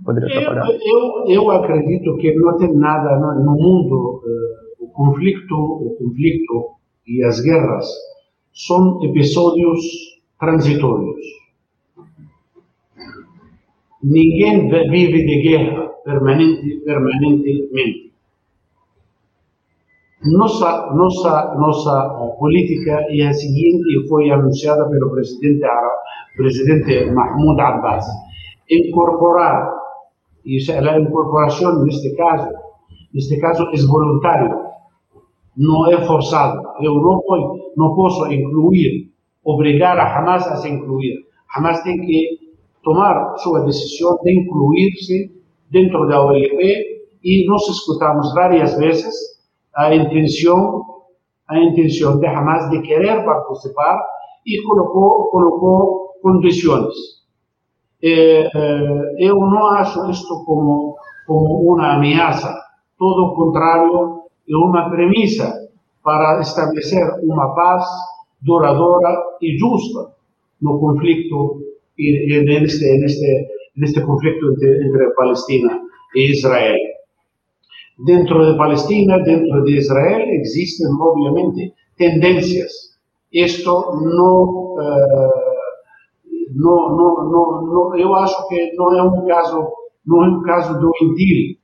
Poderia 0.04 0.28
atrapalhar. 0.28 0.66
Eu, 0.66 1.24
eu, 1.26 1.34
eu 1.34 1.50
acredito 1.50 2.16
que 2.18 2.34
não 2.34 2.56
tem 2.58 2.72
nada 2.74 3.18
no, 3.18 3.44
no 3.44 3.52
mundo. 3.52 4.22
Uh, 4.98 5.02
o 5.02 5.12
conflito, 5.12 5.54
o 5.54 5.96
conflito 5.98 6.70
e 7.06 7.24
as 7.24 7.40
guerras 7.40 7.86
são 8.52 9.02
episódios 9.04 9.80
transitórios. 10.38 11.24
Ninguém 14.02 14.68
vive 14.68 15.24
de 15.24 15.42
guerra 15.42 15.88
permanente, 16.04 16.80
permanentemente. 16.84 18.12
Nossa, 20.24 20.92
nossa, 20.94 21.54
nossa 21.56 22.08
política 22.38 23.06
é 23.08 23.26
a 23.26 23.32
seguinte 23.32 23.84
e 23.88 24.08
foi 24.08 24.30
anunciada 24.30 24.88
pelo 24.88 25.10
presidente, 25.10 25.64
presidente 26.36 27.10
Mahmoud 27.12 27.60
Abbas. 27.60 28.04
Incorporar, 28.70 29.72
isso 30.44 30.72
é 30.72 30.78
a 30.78 31.00
incorporação 31.00 31.84
neste 31.84 32.14
caso, 32.16 32.52
neste 33.14 33.40
caso 33.40 33.62
é 33.72 33.86
voluntário, 33.86 34.67
não 35.58 35.90
é 35.90 36.00
forçado. 36.06 36.62
Eu 36.80 36.94
não, 36.94 37.20
não 37.76 37.94
posso 37.96 38.32
incluir, 38.32 39.10
obrigar 39.44 39.98
a 39.98 40.16
Hamas 40.16 40.46
a 40.46 40.56
se 40.56 40.68
incluir. 40.68 41.26
Hamas 41.54 41.82
tem 41.82 42.00
que 42.00 42.38
tomar 42.84 43.36
sua 43.38 43.60
decisão 43.64 44.16
de 44.22 44.40
incluir-se 44.40 45.32
dentro 45.70 46.06
da 46.06 46.24
OLP 46.24 46.86
e 47.24 47.46
nós 47.48 47.68
escutamos 47.68 48.32
várias 48.34 48.78
vezes 48.78 49.14
a 49.74 49.94
intenção 49.94 50.86
a 51.48 51.58
intenção 51.58 52.18
de 52.20 52.26
Hamas 52.26 52.70
de 52.70 52.80
querer 52.82 53.24
participar 53.24 53.98
e 54.46 54.62
colocou 54.62 55.30
colocou 55.30 56.14
condições. 56.22 56.94
É, 58.02 58.42
é, 58.54 59.14
eu 59.18 59.36
não 59.36 59.66
acho 59.68 60.08
isto 60.10 60.44
como 60.44 60.96
como 61.26 61.74
uma 61.74 61.96
ameaça, 61.96 62.54
todo 62.98 63.26
o 63.26 63.34
contrário, 63.34 64.17
é 64.50 64.56
uma 64.56 64.90
premissa 64.90 65.68
para 66.02 66.40
estabelecer 66.40 67.04
uma 67.22 67.54
paz 67.54 67.84
duradoura 68.42 69.14
e 69.42 69.58
justa 69.58 70.12
no 70.62 70.78
conflito 70.78 71.60
neste, 71.98 72.98
neste, 72.98 73.48
neste 73.76 74.00
conflito 74.00 74.52
entre, 74.52 74.86
entre 74.86 75.10
Palestina 75.14 75.80
e 76.14 76.32
Israel. 76.32 76.78
Dentro 78.06 78.52
de 78.52 78.56
Palestina, 78.56 79.18
dentro 79.24 79.64
de 79.64 79.76
Israel, 79.76 80.28
existem, 80.40 80.86
obviamente, 81.00 81.74
tendências. 81.96 82.72
Isto 83.32 83.72
não, 84.00 84.76
uh, 84.76 85.48
não, 86.54 86.96
não, 86.96 87.66
não, 87.66 87.96
eu 87.98 88.14
acho 88.14 88.48
que 88.48 88.72
não 88.76 88.94
é 88.96 89.02
um 89.02 89.26
caso, 89.26 89.68
não 90.06 90.24
é 90.24 90.28
um 90.28 90.42
caso 90.42 90.78
do 90.80 90.92
indílio. 91.02 91.57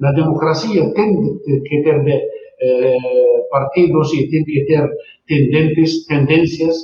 Na 0.00 0.12
democracia 0.12 0.92
tem 0.94 1.38
que 1.44 1.82
ter 1.82 2.04
de, 2.04 2.16
uh, 2.16 3.50
partidos 3.50 4.12
e 4.14 4.30
tem 4.30 4.44
que 4.44 4.64
ter 4.64 4.88
tendentes, 5.26 6.06
tendências 6.06 6.76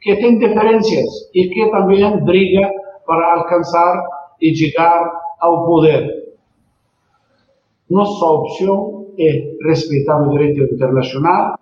que 0.00 0.16
têm 0.16 0.38
diferenças 0.38 1.30
e 1.34 1.48
que 1.48 1.70
também 1.70 2.24
briga 2.24 2.70
para 3.06 3.34
alcançar 3.34 4.02
e 4.40 4.54
chegar 4.54 5.10
ao 5.40 5.66
poder. 5.66 6.28
Nossa 7.90 8.24
opção 8.26 9.06
é 9.18 9.66
respeitar 9.66 10.22
o 10.22 10.30
direito 10.30 10.62
internacional 10.62 11.54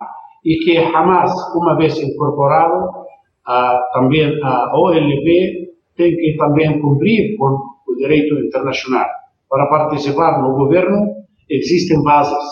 e 0.43 0.57
que 0.57 0.77
Hamas, 0.77 1.31
uma 1.55 1.75
vez 1.77 1.97
incorporado, 2.01 3.07
ah, 3.45 3.81
também 3.93 4.39
a 4.43 4.77
OLP 4.77 5.67
tem 5.95 6.15
que 6.15 6.35
também 6.37 6.79
cumprir 6.81 7.37
com 7.37 7.57
o 7.87 7.95
direito 7.95 8.37
internacional. 8.39 9.07
Para 9.49 9.67
participar 9.67 10.41
no 10.41 10.55
governo 10.55 11.15
existem 11.49 12.01
bases 12.03 12.43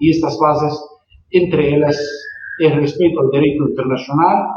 e 0.00 0.10
estas 0.10 0.38
bases, 0.38 0.74
entre 1.32 1.74
elas, 1.74 1.96
é 2.60 2.68
respeito 2.68 3.18
ao 3.20 3.30
direito 3.30 3.64
internacional 3.70 4.48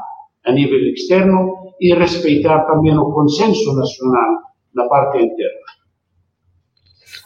a 0.46 0.52
nível 0.52 0.80
externo 0.94 1.74
e 1.80 1.94
respeitar 1.94 2.66
também 2.66 2.98
o 2.98 3.12
consenso 3.12 3.76
nacional 3.76 4.42
na 4.76 4.88
parte 4.88 5.18
interna. 5.18 5.78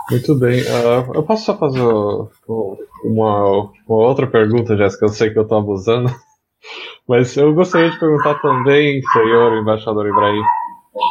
Muito 0.10 0.36
bem. 0.36 0.62
Uh, 0.62 1.14
eu 1.16 1.24
posso 1.24 1.46
só 1.46 1.58
fazer 1.58 1.82
uma, 1.84 3.72
uma 3.88 4.08
outra 4.08 4.28
pergunta, 4.28 4.76
Jéssica? 4.76 5.06
Eu 5.06 5.10
sei 5.10 5.30
que 5.30 5.40
eu 5.40 5.44
estou 5.44 5.60
abusando. 5.60 6.10
Mas 7.08 7.36
eu 7.38 7.54
gostaria 7.54 7.90
de 7.90 8.00
perguntar 8.00 8.40
também, 8.42 9.02
senhor 9.02 9.58
embaixador 9.58 10.08
Ibrahim. 10.08 10.42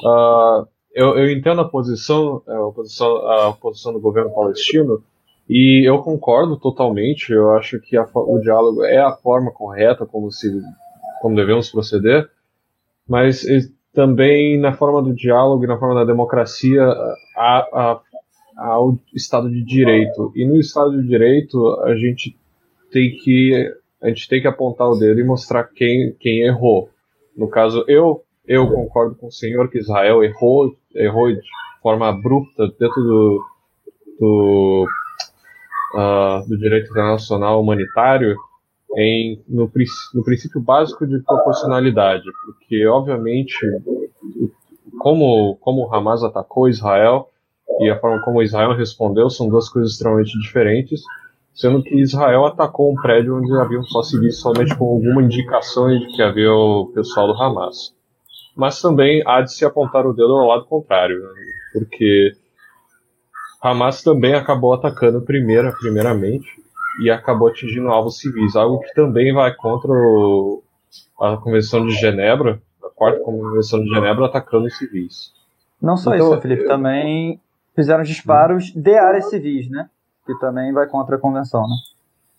Uh, 0.05 0.67
eu, 0.95 1.16
eu, 1.18 1.30
entendo 1.30 1.61
a 1.61 1.68
posição, 1.68 2.43
é, 2.49 2.53
a 2.53 2.72
posição, 2.72 3.16
a 3.28 3.53
posição 3.53 3.93
do 3.93 4.01
governo 4.01 4.34
palestino 4.34 5.03
e 5.49 5.88
eu 5.88 5.99
concordo 5.99 6.57
totalmente. 6.57 7.32
Eu 7.32 7.51
acho 7.53 7.80
que 7.80 7.97
a, 7.97 8.07
o 8.14 8.38
diálogo 8.41 8.84
é 8.84 8.99
a 8.99 9.12
forma 9.12 9.51
correta 9.51 10.07
como 10.07 10.30
se 10.30 10.49
como 11.20 11.36
devemos 11.36 11.70
proceder, 11.70 12.30
mas 13.07 13.45
também 13.93 14.59
na 14.59 14.72
forma 14.72 15.03
do 15.03 15.14
diálogo 15.14 15.64
e 15.64 15.66
na 15.66 15.78
forma 15.78 15.95
da 15.95 16.05
democracia 16.05 16.82
há, 17.36 18.01
o 18.78 18.99
Estado 19.14 19.51
de 19.51 19.62
Direito. 19.62 20.32
E 20.34 20.47
no 20.47 20.57
Estado 20.57 20.93
de 20.93 21.07
Direito 21.07 21.80
a 21.82 21.95
gente 21.95 22.36
tem 22.91 23.11
que 23.11 23.74
a 24.03 24.09
gente 24.09 24.28
tem 24.28 24.41
que 24.41 24.49
apontar 24.49 24.88
o 24.88 24.99
dedo 24.99 25.20
e 25.20 25.24
mostrar 25.24 25.64
quem, 25.64 26.16
quem 26.18 26.41
errou. 26.41 26.88
No 27.36 27.49
caso, 27.49 27.84
eu 27.86 28.24
eu 28.47 28.66
concordo 28.66 29.14
com 29.14 29.28
o 29.28 29.32
senhor 29.32 29.70
que 29.70 29.78
Israel 29.78 30.24
errou, 30.24 30.74
errou 30.95 31.32
de 31.32 31.41
forma 31.82 32.09
abrupta 32.09 32.66
dentro 32.78 33.03
do, 33.03 33.45
do, 34.18 34.86
uh, 35.95 36.49
do 36.49 36.59
direito 36.59 36.91
internacional 36.91 37.61
humanitário 37.61 38.36
em, 38.97 39.43
no, 39.49 39.70
no 40.14 40.24
princípio 40.24 40.61
básico 40.61 41.07
de 41.07 41.20
proporcionalidade, 41.20 42.24
porque 42.45 42.86
obviamente 42.86 43.57
como, 44.99 45.57
como 45.61 45.86
o 45.86 45.95
Hamas 45.95 46.22
atacou 46.22 46.68
Israel 46.68 47.28
e 47.80 47.88
a 47.88 47.99
forma 47.99 48.22
como 48.22 48.43
Israel 48.43 48.74
respondeu 48.76 49.30
são 49.30 49.49
duas 49.49 49.68
coisas 49.68 49.93
extremamente 49.93 50.38
diferentes 50.38 51.03
sendo 51.55 51.82
que 51.82 51.97
Israel 51.97 52.47
atacou 52.47 52.93
um 52.93 52.95
prédio 52.97 53.36
onde 53.36 53.53
haviam 53.53 53.82
só 53.84 54.03
civis 54.03 54.41
somente 54.41 54.74
com 54.76 54.86
alguma 54.86 55.22
indicação 55.22 55.88
de 55.88 56.07
que 56.14 56.22
havia 56.22 56.53
o 56.53 56.86
pessoal 56.95 57.26
do 57.26 57.34
Hamas. 57.34 57.95
Mas 58.57 58.80
também 58.80 59.22
há 59.26 59.40
de 59.40 59.53
se 59.53 59.64
apontar 59.64 60.07
o 60.07 60.12
dedo 60.12 60.36
ao 60.36 60.46
lado 60.46 60.64
contrário, 60.64 61.20
né? 61.20 61.28
porque 61.72 62.32
Hamas 63.62 64.03
também 64.03 64.34
acabou 64.34 64.72
atacando 64.72 65.22
primeira, 65.22 65.72
primeiramente 65.72 66.48
e 67.03 67.11
acabou 67.11 67.48
atingindo 67.48 67.88
alvos 67.88 68.18
civis, 68.18 68.57
algo 68.57 68.80
que 68.80 68.92
também 68.94 69.32
vai 69.32 69.55
contra 69.55 69.90
o, 69.90 70.62
a 71.20 71.36
Convenção 71.36 71.86
de 71.86 71.94
Genebra, 71.94 72.61
a 72.82 72.88
quarta 72.88 73.20
Convenção 73.20 73.80
de 73.80 73.88
Genebra, 73.88 74.26
atacando 74.26 74.66
os 74.66 74.76
civis. 74.76 75.32
Não 75.80 75.96
só 75.96 76.14
então, 76.14 76.32
isso, 76.32 76.42
Felipe, 76.42 76.62
eu... 76.62 76.68
também 76.68 77.40
fizeram 77.74 78.03
disparos 78.03 78.72
de 78.74 78.94
áreas 78.94 79.30
civis, 79.30 79.70
né? 79.70 79.88
que 80.26 80.38
também 80.38 80.72
vai 80.72 80.86
contra 80.86 81.16
a 81.16 81.18
convenção, 81.18 81.62
né? 81.62 81.74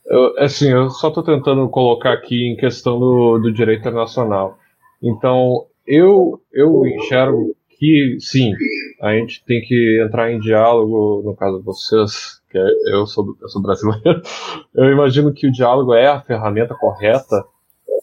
Eu, 0.06 0.38
assim, 0.40 0.70
eu 0.70 0.90
só 0.90 1.10
estou 1.10 1.24
tentando 1.24 1.68
colocar 1.70 2.14
aqui 2.14 2.48
em 2.48 2.56
questão 2.56 3.00
do, 3.00 3.40
do 3.40 3.52
direito 3.52 3.82
internacional. 3.82 4.58
Então, 5.02 5.66
eu, 5.86 6.42
eu 6.52 6.86
enxergo 6.86 7.56
que, 7.82 8.18
sim, 8.20 8.54
a 9.02 9.14
gente 9.14 9.44
tem 9.44 9.62
que 9.62 10.04
entrar 10.06 10.32
em 10.32 10.40
diálogo, 10.40 11.24
no 11.26 11.36
caso 11.36 11.58
de 11.58 11.66
vocês, 11.66 12.42
que 12.50 12.58
é, 12.58 12.66
eu 12.94 13.08
sou, 13.08 13.36
eu 13.42 13.50
sou 13.50 13.62
brasileiro, 13.62 14.22
eu 14.76 14.92
imagino 14.92 15.34
que 15.34 15.48
o 15.48 15.52
diálogo 15.52 15.94
é 15.94 16.08
a 16.08 16.22
ferramenta 16.22 16.76
correta, 16.76 17.44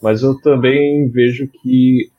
mas 0.03 0.23
eu 0.23 0.41
também 0.41 1.09
vejo 1.09 1.49
que 1.49 2.11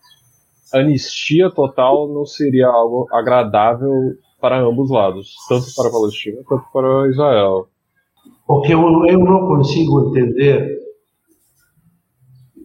anistia 0.74 1.50
total 1.50 2.08
não 2.08 2.26
seria 2.26 2.68
algo 2.68 3.08
agradável 3.12 4.16
para 4.40 4.62
ambos 4.62 4.90
lados, 4.90 5.36
tanto 5.50 5.66
para 5.76 5.90
a 5.90 5.92
Palestina 5.92 6.42
quanto 6.46 6.64
para 6.72 7.10
Israel. 7.10 7.68
O 8.48 8.62
que 8.62 8.74
eu, 8.74 8.80
eu 9.08 9.20
não 9.20 9.48
consigo 9.48 10.10
entender 10.10 10.80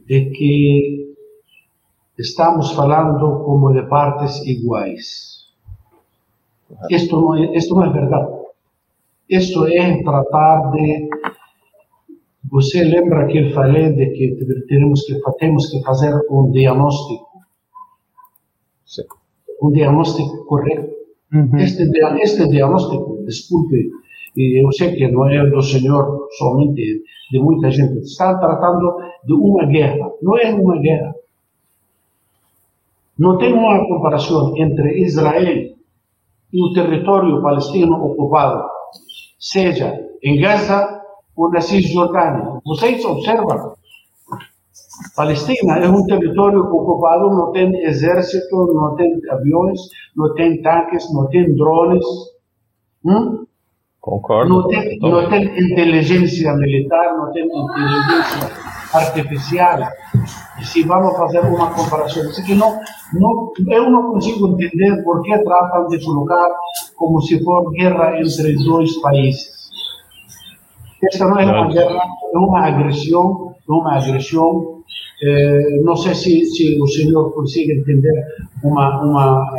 é 0.09 0.20
que 0.20 1.03
estamos 2.18 2.72
falando 2.72 3.44
como 3.44 3.72
de 3.72 3.82
partes 3.88 4.44
iguais. 4.46 5.44
Isto 6.90 7.20
não 7.20 7.34
é, 7.36 7.56
isto 7.56 7.74
não 7.74 7.84
é 7.84 7.92
verdade. 7.92 8.32
Isto 9.28 9.66
é 9.66 10.02
tratar 10.02 10.70
de. 10.72 11.08
Você 12.50 12.84
lembra 12.84 13.26
que 13.26 13.38
eu 13.38 13.50
falei 13.52 13.92
de 13.92 14.06
que 14.10 14.36
temos 14.68 15.04
que, 15.06 15.20
temos 15.38 15.70
que 15.70 15.82
fazer 15.82 16.14
um 16.30 16.50
diagnóstico? 16.50 17.26
Sim. 18.84 19.02
Um 19.62 19.72
diagnóstico 19.72 20.44
correto 20.44 20.94
Uhum. 21.34 21.58
Este, 21.58 21.82
este 22.22 22.48
diagnóstico, 22.48 23.24
desculpe, 23.26 23.90
eu 24.36 24.70
sei 24.72 24.94
que 24.94 25.08
não 25.08 25.28
é 25.28 25.44
do 25.50 25.60
senhor 25.62 26.28
somente, 26.38 27.02
de 27.30 27.38
muita 27.40 27.70
gente, 27.70 27.98
está 28.00 28.38
tratando 28.38 28.96
de 29.24 29.32
uma 29.32 29.66
guerra. 29.66 30.10
Não 30.22 30.38
é 30.38 30.54
uma 30.54 30.78
guerra. 30.80 31.13
Não 33.18 33.38
tem 33.38 33.52
uma 33.52 33.86
comparação 33.86 34.56
entre 34.56 35.02
Israel 35.02 35.74
e 36.52 36.62
o 36.62 36.72
território 36.72 37.42
palestino 37.42 37.94
ocupado, 38.04 38.64
seja 39.38 40.00
em 40.22 40.40
Gaza 40.40 41.00
ou 41.36 41.50
na 41.50 41.60
Cisjordânia. 41.60 42.60
Vocês 42.64 43.04
observam 43.04 43.74
Palestina 45.16 45.78
é 45.78 45.88
um 45.88 46.04
território 46.06 46.60
ocupado, 46.60 47.30
não 47.30 47.52
tem 47.52 47.84
exército, 47.84 48.56
não 48.72 48.94
tem 48.96 49.12
aviões, 49.30 49.80
não 50.16 50.34
tem 50.34 50.62
tanques, 50.62 51.12
não 51.12 51.28
tem 51.28 51.54
drones. 51.54 52.04
Hum? 53.04 53.44
Concordo. 54.00 54.48
Não 54.48 54.68
tem, 54.68 54.98
não 54.98 55.28
tem 55.28 55.44
inteligência 55.44 56.52
militar, 56.54 57.16
não 57.16 57.32
tem 57.32 57.44
inteligência 57.44 58.50
artificial. 58.92 59.78
Se 60.62 60.82
vamos 60.82 61.16
fazer 61.16 61.40
uma 61.40 61.70
comparação, 61.70 62.24
isso 62.30 62.44
que 62.44 62.54
não, 62.54 62.80
não, 63.12 63.52
eu 63.68 63.90
não 63.90 64.12
consigo 64.12 64.48
entender 64.48 65.02
por 65.02 65.22
que 65.22 65.36
tratam 65.38 65.88
de 65.88 66.04
colocar 66.04 66.48
como 66.96 67.20
se 67.22 67.42
for 67.42 67.70
guerra 67.72 68.20
entre 68.20 68.56
dois 68.64 68.96
países. 68.98 69.52
Esta 71.02 71.26
não 71.26 71.38
é 71.38 71.44
uma 71.44 71.68
guerra, 71.68 72.02
é 72.32 72.38
uma 72.38 72.66
agressão, 72.66 73.54
é 73.68 73.72
uma 73.72 73.96
agressão 73.96 74.74
eh, 75.22 75.80
não 75.82 75.96
sei 75.96 76.14
se, 76.14 76.44
se, 76.44 76.80
o 76.80 76.86
senhor 76.86 77.32
consegue 77.32 77.72
entender 77.72 78.26
uma, 78.62 79.02
uma, 79.02 79.56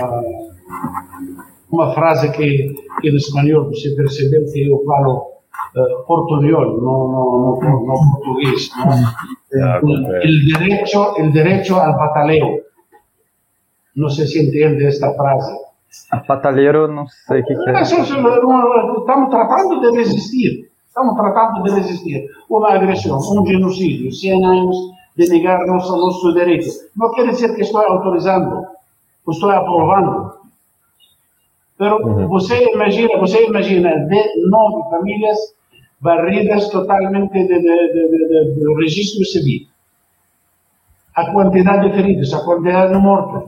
uma 1.71 1.93
frase 1.93 2.31
que, 2.33 2.73
que 3.01 3.09
no 3.09 3.17
espanhol 3.17 3.65
você 3.69 3.95
percebeu 3.95 4.45
que 4.45 4.67
eu 4.69 4.83
falo 4.85 5.25
uh, 5.75 6.05
portunhol, 6.05 6.81
não, 6.81 7.07
não, 7.07 7.59
não, 7.59 7.85
não 7.85 8.11
português. 8.11 8.69
Não? 8.77 8.91
Ah, 9.61 9.79
el, 10.21 10.45
derecho, 10.47 11.17
el 11.17 11.31
derecho 11.31 11.79
al 11.79 11.95
pataleo. 11.97 12.65
Não 13.95 14.09
sei 14.09 14.27
se 14.27 14.41
entende 14.43 14.85
esta 14.85 15.13
frase. 15.13 15.55
A 16.11 16.17
pataleiro, 16.17 16.87
não 16.87 17.07
sei 17.07 17.39
o 17.39 17.45
que, 17.45 17.55
que 17.55 17.69
é. 17.69 17.81
Estamos 17.81 19.29
tratando 19.29 19.79
de 19.79 19.91
resistir. 19.97 20.69
Estamos 20.85 21.15
tratando 21.15 21.63
de 21.63 21.71
resistir. 21.71 22.29
Uma 22.49 22.73
agressão, 22.73 23.17
um 23.17 23.45
genocídio, 23.45 24.11
100 24.11 24.45
anos 24.45 24.77
de 25.15 25.29
negar 25.29 25.65
nosso, 25.65 25.95
nosso 25.95 26.33
direito. 26.33 26.67
Não 26.95 27.11
quer 27.11 27.29
dizer 27.29 27.55
que 27.55 27.61
estou 27.61 27.81
autorizando, 27.81 28.65
estou 29.29 29.49
aprovando. 29.49 30.33
Pero 31.77 32.05
uhum. 32.05 32.27
você 32.27 32.71
imagina, 32.73 33.17
você 33.17 33.45
imagina 33.45 33.89
de 34.07 34.49
nove 34.49 34.89
famílias 34.89 35.37
barridas 36.05 36.69
totalmente 36.69 37.39
de, 37.49 37.59
de, 37.59 38.03
de, 38.55 38.75
registro 38.77 39.25
civil. 39.25 39.67
A 41.15 41.31
quantidade 41.31 41.89
de 41.89 41.95
feridos, 41.95 42.33
a 42.33 42.45
quantidade 42.45 42.93
de 42.93 42.99
mortos. 42.99 43.43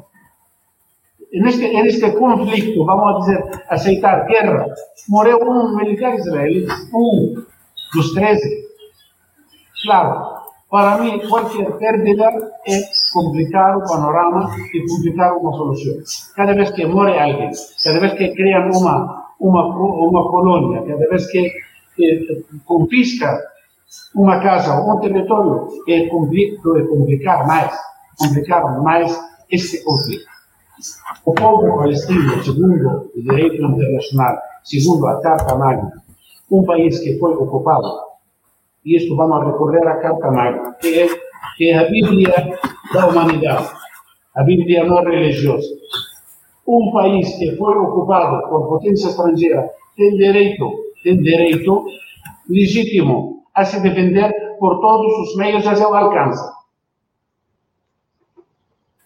Neste, 1.32 1.68
neste 1.84 2.08
conflito, 2.14 2.86
vamos 2.86 3.26
dizer, 3.26 3.42
aceitar 3.70 4.26
guerra, 4.26 4.66
morreu 5.08 5.40
um 5.44 5.76
militar 5.76 6.16
israelita, 6.16 6.74
um 6.94 7.46
dos 7.94 8.14
13. 8.14 8.68
Claro, 9.84 10.38
Para 10.70 10.98
mí, 10.98 11.22
cualquier 11.30 11.78
pérdida 11.78 12.30
es 12.66 13.10
complicar 13.14 13.78
un 13.78 13.84
panorama 13.84 14.50
y 14.74 14.86
complicar 14.86 15.32
una 15.40 15.56
solución. 15.56 15.96
Cada 16.36 16.54
vez 16.54 16.72
que 16.74 16.86
muere 16.86 17.18
alguien, 17.18 17.52
cada 17.82 18.00
vez 18.00 18.14
que 18.16 18.34
crean 18.34 18.70
una, 18.76 19.28
una, 19.40 19.66
una 19.66 20.22
colonia, 20.30 20.84
cada 20.86 21.08
vez 21.10 21.30
que 21.32 21.54
confisca 22.66 23.40
una 24.16 24.42
casa 24.42 24.82
o 24.82 24.96
un 24.96 25.02
territorio, 25.02 25.68
es 25.86 26.10
complicar 26.10 27.46
más, 27.48 27.74
complicar 28.18 28.64
más 28.82 29.20
este 29.50 29.84
conflicto. 29.84 30.30
O 31.26 31.34
povo 31.34 31.78
palestino, 31.78 32.44
segundo 32.44 33.10
o 33.16 33.20
direito 33.20 33.64
internacional, 33.64 34.38
segundo 34.64 35.08
a 35.08 35.22
Carta 35.22 35.56
Magna, 35.56 36.04
um 36.52 36.64
país 36.64 37.00
que 37.00 37.18
foi 37.18 37.34
ocupado 37.34 38.08
e 38.88 38.96
isto 38.96 39.18
vamos 39.18 39.46
recorrer 39.46 39.86
à 39.86 39.98
Carta 39.98 40.32
Magna, 40.32 40.74
que 40.80 41.00
é, 41.00 41.08
que 41.58 41.70
é 41.72 41.78
a 41.78 41.90
Bíblia 41.90 42.34
da 42.94 43.08
humanidade, 43.08 43.68
a 44.34 44.44
Bíblia 44.44 44.86
não 44.86 45.04
religiosa. 45.04 45.68
Um 46.66 46.92
país 46.94 47.28
que 47.38 47.56
foi 47.58 47.76
ocupado 47.76 48.48
por 48.48 48.70
potência 48.70 49.10
estrangeira 49.10 49.70
tem 49.98 50.16
direito, 50.16 50.72
tem 51.08 51.22
direito 51.22 51.86
legítimo 52.50 53.44
a 53.56 53.64
se 53.64 53.82
defender 53.82 54.30
por 54.60 54.82
todos 54.82 55.30
os 55.30 55.38
meios 55.38 55.66
a 55.66 55.74
seu 55.74 55.96
alcance. 55.96 56.44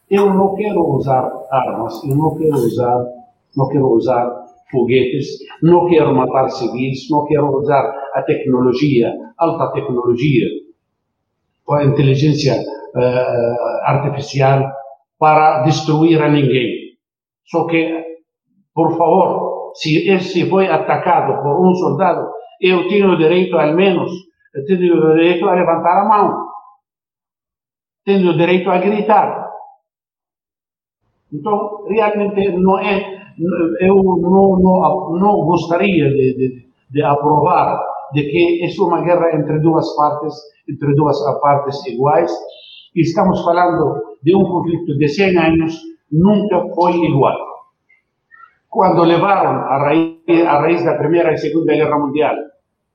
Eu 0.10 0.34
não 0.34 0.56
quero 0.56 0.82
usar 0.96 1.32
armas, 1.52 2.04
eu 2.04 2.16
não 2.16 2.36
quero 2.36 2.56
usar, 2.56 3.06
não 3.56 3.68
quero 3.70 3.88
usar 3.90 4.46
foguetes, 4.72 5.28
não 5.62 5.88
quero 5.88 6.16
matar 6.16 6.50
civis, 6.50 7.08
não 7.10 7.26
quero 7.26 7.56
usar 7.56 7.84
a 8.16 8.24
tecnologia, 8.24 9.14
alta 9.38 9.72
tecnologia, 9.74 10.48
ou 11.68 11.76
a 11.76 11.86
inteligência 11.86 12.56
uh, 12.56 13.84
artificial 13.86 14.64
para 15.20 15.64
destruir 15.64 16.22
a 16.22 16.30
ninguém. 16.30 16.98
Só 17.46 17.66
que, 17.68 18.18
por 18.74 18.98
favor, 18.98 19.41
se 19.76 20.10
esse 20.10 20.50
foi 20.50 20.68
atacado 20.68 21.42
por 21.42 21.66
um 21.66 21.74
soldado, 21.76 22.30
eu 22.60 22.88
tenho 22.88 23.12
o 23.12 23.18
direito, 23.18 23.58
ao 23.58 23.74
menos, 23.76 24.12
eu 24.54 24.66
tenho 24.66 24.96
o 24.96 25.16
direito 25.16 25.48
a 25.48 25.54
levantar 25.54 26.02
a 26.02 26.08
mão. 26.08 26.48
Tenho 28.06 28.32
o 28.32 28.38
direito 28.38 28.70
a 28.70 28.78
gritar. 28.78 29.50
Então, 31.32 31.86
realmente 31.88 32.52
não 32.58 32.80
é 32.80 33.22
eu 33.80 33.96
não, 33.96 34.60
não, 34.60 35.20
não 35.20 35.46
gostaria 35.46 36.10
de, 36.10 36.36
de, 36.36 36.66
de, 36.90 37.04
aprovar 37.04 37.80
de 38.14 38.24
que 38.24 38.66
é 38.66 38.84
uma 38.84 39.02
guerra 39.02 39.36
entre 39.36 39.60
duas 39.60 39.96
partes, 39.96 40.34
entre 40.70 40.94
duas 40.96 41.18
partes 41.40 41.86
iguais. 41.88 42.32
Estamos 42.96 43.42
falando 43.44 44.18
de 44.22 44.36
um 44.36 44.44
conflito 44.44 44.98
de 44.98 45.08
100 45.08 45.38
anos, 45.38 45.80
nunca 46.12 46.62
foi 46.76 46.94
igual. 46.98 47.51
Quando 48.72 49.04
levaram 49.04 49.66
a 49.68 49.78
raiz, 49.80 50.48
a 50.48 50.62
raiz 50.62 50.86
da 50.86 50.96
Primeira 50.96 51.34
e 51.34 51.38
Segunda 51.38 51.74
Guerra 51.74 52.00
Mundial 52.00 52.36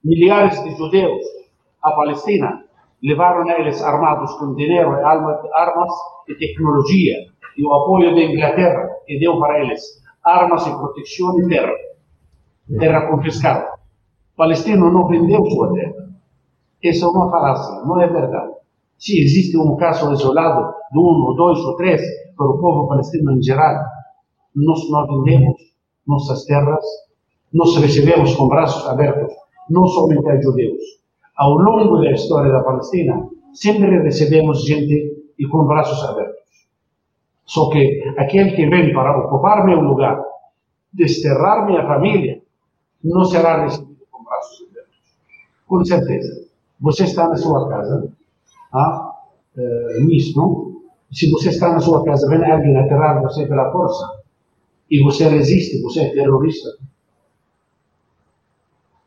milhares 0.02 0.62
de 0.64 0.70
judeus 0.74 1.22
à 1.82 1.90
Palestina, 1.92 2.64
levaram 3.02 3.46
eles 3.50 3.82
armados 3.82 4.32
com 4.38 4.54
dinheiro, 4.54 4.90
armas 5.04 5.92
e 6.28 6.34
tecnologia, 6.36 7.16
e 7.58 7.62
o 7.62 7.74
apoio 7.74 8.14
da 8.14 8.22
Inglaterra 8.22 8.88
que 9.06 9.18
deu 9.18 9.38
para 9.38 9.60
eles 9.60 9.82
armas 10.24 10.66
e 10.66 10.70
proteção 10.70 11.38
e 11.40 11.48
terra. 11.48 11.72
Terra 12.78 13.08
confiscada. 13.08 13.66
O 14.32 14.36
palestino 14.36 14.90
não 14.90 15.06
vendeu 15.08 15.44
sua 15.44 15.74
terra. 15.74 16.08
Essa 16.82 17.04
é 17.04 17.08
uma 17.08 17.30
falácia, 17.30 17.84
não 17.84 18.00
é 18.00 18.06
verdade. 18.06 18.52
Se 18.98 19.20
existe 19.20 19.58
um 19.58 19.76
caso 19.76 20.10
isolado 20.12 20.72
de 20.90 20.98
um, 20.98 21.02
ou 21.02 21.36
dois, 21.36 21.58
ou 21.58 21.76
três, 21.76 22.00
para 22.34 22.46
o 22.46 22.58
povo 22.58 22.88
palestino 22.88 23.32
em 23.32 23.42
geral, 23.42 23.84
nós 24.56 24.90
não 24.90 25.06
vendemos 25.06 25.60
nossas 26.06 26.44
terras, 26.44 26.84
nós 27.52 27.76
recebemos 27.76 28.34
com 28.34 28.48
braços 28.48 28.86
abertos, 28.88 29.32
não 29.68 29.86
somente 29.86 30.26
a 30.28 30.40
judeus. 30.40 30.82
Ao 31.36 31.52
longo 31.52 31.98
da 31.98 32.12
história 32.12 32.50
da 32.50 32.62
Palestina, 32.62 33.28
sempre 33.52 34.02
recebemos 34.02 34.64
gente 34.64 35.14
e 35.38 35.46
com 35.48 35.64
braços 35.64 36.02
abertos. 36.04 36.36
Só 37.44 37.68
que 37.70 38.02
aquele 38.16 38.52
que 38.52 38.66
vem 38.68 38.92
para 38.92 39.18
ocupar 39.18 39.64
meu 39.64 39.80
lugar, 39.80 40.20
desterrar 40.92 41.66
minha 41.66 41.86
família, 41.86 42.40
não 43.04 43.24
será 43.24 43.62
recebido 43.62 44.06
com 44.10 44.24
braços 44.24 44.66
abertos. 44.70 44.96
Com 45.66 45.84
certeza. 45.84 46.46
Você 46.80 47.04
está 47.04 47.28
na 47.28 47.36
sua 47.36 47.68
casa, 47.68 48.12
ah, 48.72 49.12
nisso, 50.06 50.82
se 51.12 51.30
você 51.30 51.50
está 51.50 51.72
na 51.72 51.80
sua 51.80 52.04
casa, 52.04 52.28
vem 52.28 52.50
alguém 52.50 52.76
aterrar 52.76 53.22
você 53.22 53.46
pela 53.46 53.70
força, 53.70 54.15
e 54.90 55.02
você 55.02 55.28
resiste, 55.28 55.80
você 55.82 56.00
é 56.00 56.12
terrorista. 56.12 56.70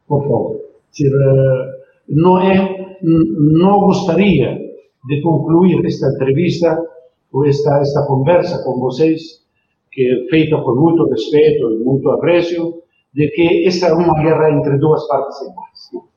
Por 0.08 0.24
favor. 0.24 0.62
Se, 0.92 1.08
uh, 1.08 1.80
não, 2.10 2.40
é, 2.40 2.98
não 3.02 3.80
gostaria 3.82 4.58
de 5.06 5.22
concluir 5.22 5.86
esta 5.86 6.08
entrevista 6.08 6.78
esta, 7.46 7.80
esta 7.80 8.06
conversa 8.08 8.64
com 8.64 8.80
vocês, 8.80 9.44
que 9.92 10.02
é 10.02 10.30
feita 10.30 10.58
com 10.62 10.76
muito 10.76 11.08
respeito 11.10 11.72
e 11.72 11.84
muito 11.84 12.10
apreço, 12.10 12.82
de 13.14 13.28
que 13.30 13.68
esta 13.68 13.88
é 13.88 13.94
uma 13.94 14.16
guerra 14.22 14.52
entre 14.52 14.78
duas 14.78 15.08
partes 15.08 15.38
iguais. 15.42 16.10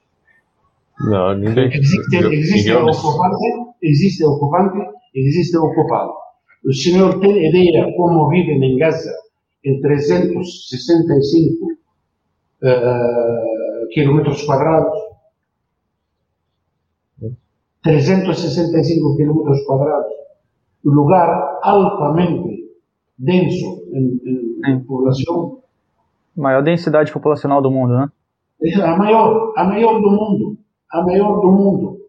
Não, 1.00 1.34
ninguém. 1.34 1.68
Existe, 1.72 2.16
existe 2.16 2.70
ninguém... 2.70 2.90
ocupante, 2.90 3.74
existe 3.82 4.24
ocupante, 4.24 4.78
existe 5.14 5.56
ocupado. 5.56 6.12
O 6.64 6.72
senhor 6.72 7.20
tem 7.20 7.48
ideia 7.48 7.92
como 7.96 8.28
vivem 8.28 8.62
em 8.62 8.78
Gaza 8.78 9.12
em 9.64 9.80
365 9.80 11.72
uh, 12.62 13.88
quilômetros 13.92 14.42
quadrados? 14.44 14.98
365 17.82 19.16
quilômetros 19.16 19.64
quadrados 19.66 20.22
lugar 20.84 21.58
altamente 21.62 22.70
denso 23.18 23.84
em, 23.92 24.20
em, 24.24 24.60
em 24.66 24.80
população. 24.80 25.60
Maior 26.36 26.62
densidade 26.62 27.12
populacional 27.12 27.60
do 27.62 27.70
mundo, 27.70 27.94
né? 27.94 28.10
É 28.62 28.80
a 28.80 28.96
maior, 28.96 29.52
a 29.56 29.64
maior 29.64 30.00
do 30.00 30.10
mundo, 30.10 30.58
a 30.90 31.02
maior 31.02 31.40
do 31.40 31.52
mundo. 31.52 32.01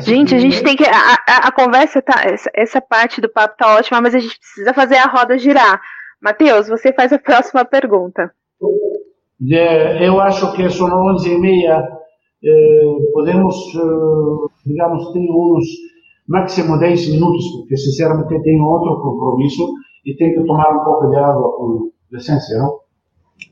Gente, 0.00 0.34
a 0.34 0.38
gente 0.38 0.62
tem 0.62 0.76
que. 0.76 0.84
A, 0.84 1.14
a, 1.26 1.48
a 1.48 1.52
conversa 1.52 2.02
tá. 2.02 2.22
Essa, 2.24 2.50
essa, 2.54 2.80
parte 2.80 3.20
do 3.20 3.28
papo 3.28 3.56
tá 3.56 3.76
ótima, 3.76 4.00
mas 4.00 4.14
a 4.14 4.18
gente 4.18 4.38
precisa 4.38 4.74
fazer 4.74 4.96
a 4.96 5.06
roda 5.06 5.38
girar. 5.38 5.80
Matheus, 6.20 6.68
você 6.68 6.92
faz 6.92 7.12
a 7.12 7.18
próxima 7.18 7.64
pergunta. 7.64 8.32
É, 9.52 10.06
eu 10.06 10.20
acho 10.20 10.52
que 10.54 10.68
são 10.68 10.88
11 10.88 11.30
e 11.30 11.38
meia 11.38 11.98
eh, 12.44 13.12
podemos, 13.12 13.56
eh, 13.74 14.48
digamos, 14.66 15.12
ter 15.12 15.28
uns 15.30 15.66
máximo 16.28 16.78
10 16.78 17.08
minutos, 17.10 17.44
porque 17.56 17.76
sinceramente 17.76 18.42
tenho 18.42 18.64
outro 18.64 19.00
compromisso 19.00 19.66
e 20.04 20.14
tenho 20.16 20.40
que 20.40 20.46
tomar 20.46 20.70
um 20.70 20.84
pouco 20.84 21.08
de 21.08 21.16
água 21.16 21.56
com 21.56 21.90
licença, 22.12 22.56
não? 22.58 22.80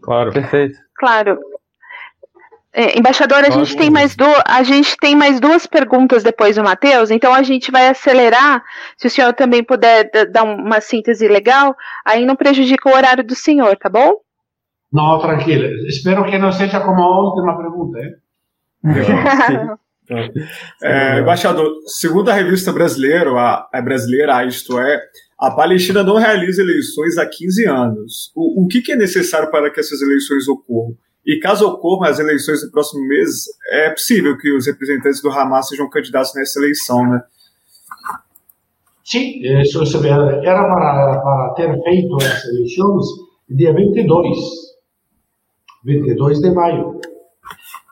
Claro. 0.02 0.32
Perfeito. 0.32 0.78
Claro. 0.96 1.38
É, 2.78 2.98
embaixador, 2.98 3.38
a 3.38 3.48
gente, 3.48 3.74
tem 3.74 3.88
mais 3.88 4.14
do, 4.14 4.26
a 4.46 4.62
gente 4.62 4.98
tem 4.98 5.16
mais 5.16 5.40
duas 5.40 5.66
perguntas 5.66 6.22
depois 6.22 6.56
do 6.56 6.62
Matheus, 6.62 7.10
então 7.10 7.32
a 7.32 7.42
gente 7.42 7.72
vai 7.72 7.88
acelerar. 7.88 8.62
Se 8.98 9.06
o 9.06 9.10
senhor 9.10 9.32
também 9.32 9.64
puder 9.64 10.10
dar 10.30 10.42
uma 10.42 10.78
síntese 10.82 11.26
legal, 11.26 11.74
aí 12.04 12.26
não 12.26 12.36
prejudica 12.36 12.90
o 12.90 12.94
horário 12.94 13.24
do 13.24 13.34
senhor, 13.34 13.74
tá 13.78 13.88
bom? 13.88 14.16
Não, 14.92 15.18
tranquilo. 15.18 15.64
Espero 15.88 16.22
que 16.26 16.36
não 16.36 16.52
seja 16.52 16.78
como 16.80 17.00
a 17.00 17.20
última 17.22 17.56
pergunta, 17.56 17.98
hein? 17.98 18.12
é, 20.82 21.20
embaixador, 21.24 21.72
segundo 21.86 22.30
a 22.30 22.34
revista 22.34 22.74
brasileira, 22.74 23.30
a, 23.30 23.70
a 23.72 23.80
brasileira, 23.80 24.44
isto 24.44 24.78
é, 24.78 25.00
a 25.40 25.50
Palestina 25.50 26.02
não 26.02 26.16
realiza 26.16 26.60
eleições 26.60 27.16
há 27.16 27.24
15 27.24 27.64
anos. 27.64 28.32
O, 28.36 28.64
o 28.64 28.68
que, 28.68 28.82
que, 28.82 28.92
é 28.92 28.96
necessário 28.96 29.50
para 29.50 29.70
que 29.70 29.80
essas 29.80 30.02
eleições 30.02 30.46
ocorram? 30.46 30.94
E 31.26 31.40
caso 31.40 31.66
ocorram 31.66 32.04
as 32.04 32.18
eleições 32.20 32.62
no 32.64 32.70
próximo 32.70 33.06
mês, 33.06 33.46
é 33.72 33.90
possível 33.90 34.38
que 34.38 34.54
os 34.56 34.66
representantes 34.66 35.20
do 35.20 35.28
Hamas 35.28 35.68
sejam 35.68 35.90
candidatos 35.90 36.32
nessa 36.34 36.60
eleição, 36.60 37.04
né? 37.04 37.20
Sim, 39.04 39.40
isso 39.60 39.82
era 40.06 40.62
para, 40.62 41.20
para 41.20 41.54
ter 41.54 41.82
feito 41.82 42.16
as 42.16 42.44
eleições 42.44 43.06
dia 43.48 43.72
22, 43.72 44.38
22 45.84 46.40
de 46.40 46.50
maio. 46.50 47.00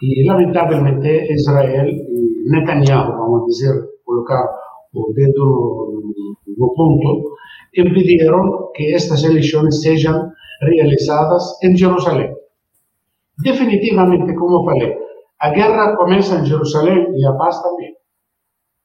Y 0.01 0.25
lamentablemente 0.25 1.33
Israel 1.33 1.89
y 1.89 2.51
Netanyahu, 2.51 3.13
vamos 3.13 3.47
decir, 3.47 3.73
colocar 4.05 4.45
o 4.93 5.13
dedo 5.15 5.93
no, 6.05 6.37
no 6.57 6.75
ponto, 6.75 7.37
impidieron 7.73 8.71
que 8.75 8.95
estas 8.95 9.25
elecciones 9.25 9.81
sean 9.81 10.35
realizadas 10.61 11.59
en 11.63 11.77
Jerusalén. 11.77 12.34
Definitivamente, 13.43 14.35
como 14.35 14.65
falei, 14.65 14.97
A 15.41 15.51
guerra 15.51 15.97
começa 15.97 16.37
em 16.37 16.47
Jerusalém 16.47 17.07
e 17.17 17.27
a 17.27 17.33
paz 17.33 17.61
também. 17.61 17.93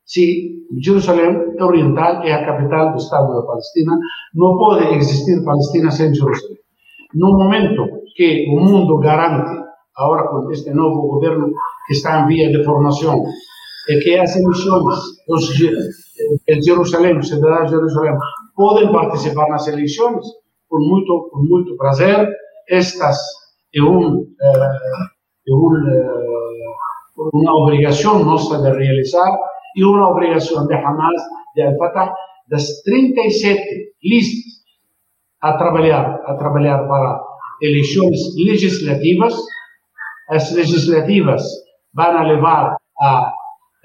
Se 0.06 0.66
Jerusalém 0.82 1.56
Oriental 1.62 2.24
é 2.24 2.34
a 2.34 2.46
capital 2.46 2.92
do 2.92 2.98
Estado 2.98 3.34
da 3.34 3.46
Palestina, 3.46 3.98
não 4.34 4.58
pode 4.58 4.96
existir 4.96 5.44
Palestina 5.46 5.92
sem 5.92 6.14
Jerusalém. 6.14 6.58
No 7.14 7.38
momento 7.38 7.86
que 8.16 8.48
o 8.50 8.60
mundo 8.60 8.98
garante, 9.00 9.58
agora 9.96 10.28
com 10.28 10.52
este 10.52 10.72
novo 10.74 11.08
governo 11.08 11.52
que 11.88 11.94
está 11.94 12.22
em 12.22 12.28
via 12.28 12.50
de 12.50 12.64
formação, 12.64 13.24
é 13.90 14.00
que 14.00 14.16
as 14.18 14.36
eleições, 14.36 14.96
os 15.30 15.46
Jerusalém, 16.66 17.22
cidadãos 17.22 17.70
de 17.70 17.76
Jerusalém, 17.76 18.18
podem 18.56 18.92
participar 18.92 19.48
nas 19.48 19.68
eleições, 19.68 20.26
com 20.68 20.80
muito, 20.80 21.30
com 21.32 21.40
muito 21.40 21.78
prazer. 21.78 22.30
Estas 22.68 23.18
é, 23.76 23.82
um, 23.82 24.26
é, 24.42 24.50
um, 25.50 25.90
é 25.90 27.30
uma 27.34 27.64
obrigação 27.64 28.24
nossa 28.24 28.58
de 28.62 28.78
realizar 28.78 29.38
e 29.76 29.84
uma 29.84 30.10
obrigação 30.10 30.66
de 30.68 30.74
Hamas, 30.74 31.22
de 31.56 31.62
Al-Fatah, 31.62 32.14
das 32.50 32.82
37 32.84 33.94
listas 34.04 34.60
a 35.42 35.58
trabalhar, 35.58 36.20
a 36.26 36.36
trabalhar 36.36 36.88
para 36.88 37.22
eleições 37.62 38.20
legislativas. 38.46 39.36
As 40.30 40.52
legislativas 40.54 41.44
vão 41.94 42.24
levar 42.24 42.76
a 43.02 43.34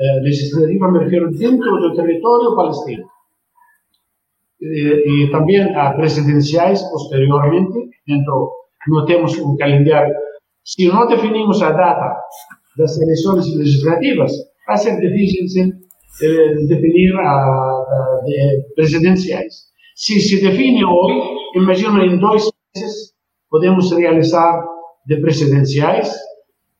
eh, 0.00 0.20
legislativa, 0.20 0.90
me 0.90 1.08
dentro 1.38 1.78
do 1.78 1.94
território 1.94 2.56
palestino. 2.56 3.04
E, 4.60 5.26
e 5.26 5.30
também 5.30 5.62
a 5.76 5.92
presidenciais 5.92 6.82
posteriormente, 6.90 7.90
dentro, 8.06 8.50
não 8.88 9.04
temos 9.04 9.36
um 9.38 9.56
calendário. 9.56 10.14
Se 10.64 10.86
não 10.88 11.06
definimos 11.06 11.62
a 11.62 11.70
data 11.70 12.16
das 12.76 13.00
eleições 13.00 13.54
legislativas, 13.54 14.32
vai 14.66 14.76
ser 14.76 14.98
difícil 15.00 15.72
eh, 16.22 16.54
definir 16.66 17.14
a, 17.16 17.20
a 17.20 18.20
de 18.24 18.74
presidenciais. 18.74 19.54
Se 19.94 20.20
se 20.20 20.40
define 20.40 20.84
hoje, 20.84 21.20
imagina 21.56 22.04
em 22.04 22.18
dois 22.18 22.50
meses 22.74 23.14
podemos 23.50 23.92
realizar 23.92 24.64
de 25.06 25.20
presidenciais, 25.20 26.12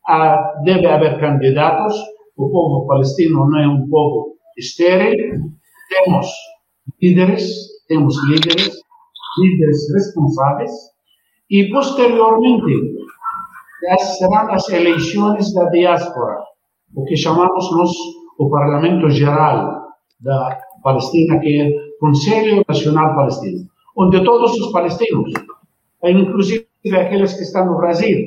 ah, 0.08 0.36
deve 0.64 0.86
haver 0.86 1.20
candidatos, 1.20 1.94
o 2.36 2.50
povo 2.50 2.86
palestino 2.86 3.48
não 3.48 3.58
é 3.58 3.68
um 3.68 3.88
povo 3.88 4.36
estéril, 4.58 5.40
temos 5.88 6.26
líderes, 7.00 7.50
temos 7.86 8.16
líderes, 8.28 8.72
líderes 9.38 9.94
responsáveis, 9.94 10.72
e 11.54 11.70
posteriormente 11.70 12.74
serão 14.18 14.52
as 14.52 14.68
eleições 14.70 15.54
da 15.54 15.66
diáspora, 15.66 16.42
o 16.96 17.04
que 17.04 17.16
chamamos 17.16 17.70
nós 17.70 17.92
o 18.40 18.50
Parlamento 18.50 19.08
Geral 19.08 19.86
da 20.20 20.58
Palestina, 20.82 21.38
que 21.38 21.60
é 21.60 21.68
o 21.68 22.00
Conselho 22.00 22.64
Nacional 22.68 23.14
Palestino, 23.14 23.68
onde 23.96 24.24
todos 24.24 24.50
os 24.58 24.72
palestinos, 24.72 25.30
inclusive 26.02 26.66
aqueles 26.92 27.34
que 27.34 27.42
estão 27.42 27.66
no 27.66 27.76
Brasil, 27.76 28.18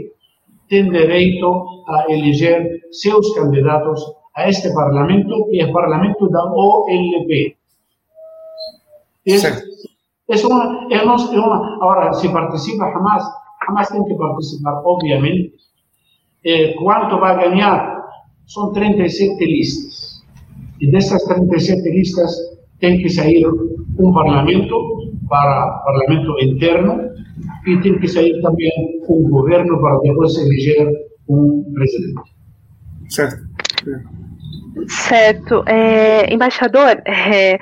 têm 0.69 0.89
direito 0.89 1.83
a 1.89 2.05
eleger 2.09 2.79
seus 2.93 3.33
candidatos 3.35 4.01
a 4.37 4.47
este 4.47 4.73
Parlamento, 4.73 5.49
que 5.49 5.59
é 5.59 5.65
o 5.65 5.73
Parlamento 5.73 6.29
da 6.29 6.45
OLP. 6.45 7.57
É, 9.27 9.35
é 10.29 10.45
uma, 10.45 10.87
é 10.91 11.03
uma, 11.03 11.75
agora, 11.75 12.13
se 12.13 12.29
participa 12.29 12.85
Hamas, 12.85 13.23
Hamas 13.67 13.89
tem 13.89 14.03
que 14.03 14.15
participar, 14.15 14.81
obviamente. 14.83 15.53
Eh, 16.43 16.73
quanto 16.73 17.19
vai 17.19 17.49
ganhar? 17.49 17.97
São 18.45 18.71
37 18.71 19.45
listas. 19.45 20.23
E 20.79 20.91
dessas 20.91 21.23
37 21.23 21.89
listas 21.89 22.31
tem 22.79 23.01
que 23.01 23.09
sair 23.09 23.45
um 23.99 24.13
parlamento 24.13 25.11
para 25.27 25.81
parlamento 25.83 26.39
interno 26.41 27.09
e 27.65 27.77
tem 27.81 27.99
que 27.99 28.07
sair 28.07 28.41
também 28.41 28.71
um 29.09 29.29
governo 29.29 29.79
para 29.81 29.99
depois 29.99 30.37
eleger 30.37 30.89
um 31.27 31.63
presidente. 31.73 32.21
Certo. 33.09 33.47
Certo. 34.87 35.63
É, 35.67 36.31
embaixador, 36.33 37.01
é, 37.05 37.59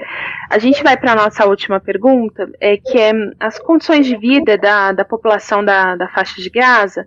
a 0.49 0.59
gente 0.59 0.83
vai 0.83 0.97
para 0.97 1.13
a 1.13 1.15
nossa 1.15 1.45
última 1.45 1.79
pergunta, 1.79 2.49
é, 2.59 2.77
que 2.77 2.99
é 2.99 3.11
as 3.39 3.57
condições 3.59 4.05
de 4.05 4.17
vida 4.17 4.57
da, 4.57 4.91
da 4.91 5.05
população 5.05 5.63
da, 5.63 5.95
da 5.95 6.07
faixa 6.09 6.41
de 6.41 6.49
Gaza 6.49 7.05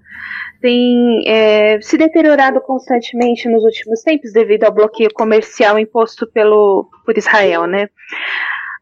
têm 0.61 1.23
é, 1.27 1.81
se 1.81 1.97
deteriorado 1.97 2.61
constantemente 2.61 3.49
nos 3.49 3.63
últimos 3.63 4.03
tempos 4.03 4.33
devido 4.33 4.65
ao 4.65 4.73
bloqueio 4.73 5.11
comercial 5.15 5.79
imposto 5.79 6.27
pelo, 6.27 6.89
por 7.05 7.17
Israel, 7.17 7.67
né? 7.67 7.89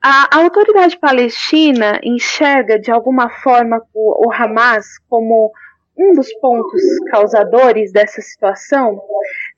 A, 0.03 0.37
a 0.37 0.39
autoridade 0.39 0.99
palestina 0.99 1.99
enxerga 2.03 2.79
de 2.79 2.91
alguma 2.91 3.29
forma 3.29 3.83
o, 3.93 4.29
o 4.29 4.33
Hamas 4.33 4.99
como 5.09 5.53
um 5.99 6.13
dos 6.15 6.33
pontos 6.41 6.83
causadores 7.11 7.93
dessa 7.93 8.21
situação? 8.21 9.01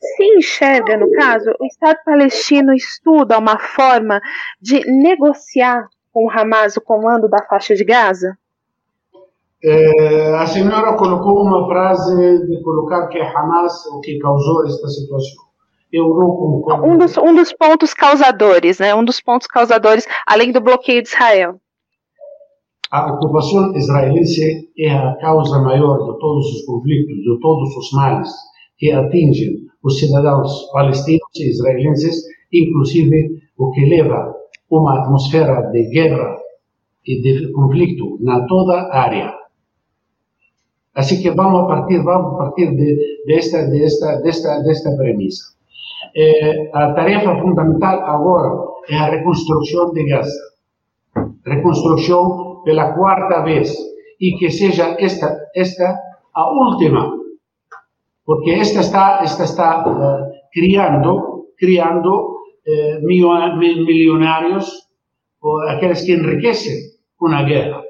Se 0.01 0.25
enxerga, 0.37 0.97
no 0.97 1.11
caso, 1.13 1.51
o 1.59 1.67
Estado 1.67 1.99
palestino 2.05 2.73
estuda 2.73 3.39
uma 3.39 3.59
forma 3.59 4.21
de 4.61 4.81
negociar 4.91 5.89
com 6.13 6.27
o 6.27 6.31
Hamas 6.31 6.77
o 6.77 6.81
comando 6.81 7.29
da 7.29 7.43
faixa 7.45 7.75
de 7.75 7.85
Gaza? 7.85 8.37
É, 9.63 10.35
a 10.37 10.47
senhora 10.47 10.97
colocou 10.97 11.43
uma 11.43 11.67
frase 11.67 12.47
de 12.47 12.63
colocar 12.63 13.09
que 13.09 13.19
é 13.19 13.37
Hamas 13.37 13.87
o 13.87 14.01
que 14.01 14.19
causou 14.19 14.65
esta 14.67 14.87
situação. 14.89 15.49
Eu 15.93 16.09
não 16.09 16.31
concordo. 16.31 16.87
Um 16.87 16.99
dos, 16.99 17.17
um 17.17 17.35
dos 17.35 17.53
pontos 17.53 17.95
causadores, 17.95 18.79
né? 18.79 18.95
Um 18.95 19.05
dos 19.05 19.21
pontos 19.21 19.47
causadores, 19.47 20.07
além 20.27 20.53
do 20.53 20.61
bloqueio 20.61 21.03
de 21.03 21.09
Israel. 21.09 21.59
A 22.91 23.13
ocupação 23.13 23.77
israelense 23.77 24.71
é 24.79 24.91
a 24.91 25.15
causa 25.17 25.59
maior 25.59 25.99
de 25.99 26.19
todos 26.19 26.47
os 26.55 26.65
conflitos, 26.65 27.17
de 27.17 27.39
todos 27.41 27.77
os 27.77 27.93
males 27.93 28.31
que 28.79 28.91
atingem 28.91 29.69
os 29.83 29.99
cidadãos 29.99 30.71
palestinos 30.73 31.29
e 31.37 31.51
israelenses, 31.51 32.17
inclusive 32.51 33.43
o 33.59 33.71
que 33.73 33.85
leva 33.85 34.35
uma 34.71 35.01
atmosfera 35.01 35.71
de 35.71 35.83
guerra 35.91 36.39
e 37.07 37.21
de 37.21 37.53
conflito 37.53 38.17
na 38.21 38.47
toda 38.47 38.75
a 38.75 39.01
área. 39.03 39.35
Assim 40.95 41.21
que 41.21 41.31
vamos 41.31 41.69
partir, 41.69 42.03
vamos 42.03 42.39
partir 42.39 42.75
de, 42.75 43.25
desta, 43.27 43.67
desta, 43.67 44.17
desta, 44.23 44.61
desta 44.61 44.97
premissa. 44.97 45.45
É, 46.17 46.71
a 46.73 46.93
tarefa 46.95 47.39
fundamental 47.41 48.01
agora 48.01 48.67
é 48.89 48.97
a 48.97 49.11
reconstrução 49.11 49.93
de 49.93 50.05
Gaza. 50.05 50.49
Reconstrução 51.45 52.48
pela 52.65 52.95
quarta 52.95 53.43
vez 53.43 53.75
e 54.21 54.37
que 54.37 54.51
seja 54.51 54.97
esta, 54.99 55.37
esta 55.55 55.99
a 56.35 56.51
última, 56.51 57.17
porque 58.25 58.51
esta 58.51 58.81
está, 58.81 59.21
esta 59.23 59.45
está 59.45 59.85
uh, 59.89 60.31
criando, 60.53 61.49
criando 61.57 62.13
uh, 62.67 63.07
milionários, 63.07 64.67
ou 65.41 65.61
aqueles 65.69 66.03
que 66.03 66.13
enriquecem 66.13 66.77
com 67.17 67.29
a 67.29 67.43
guerra, 67.43 67.83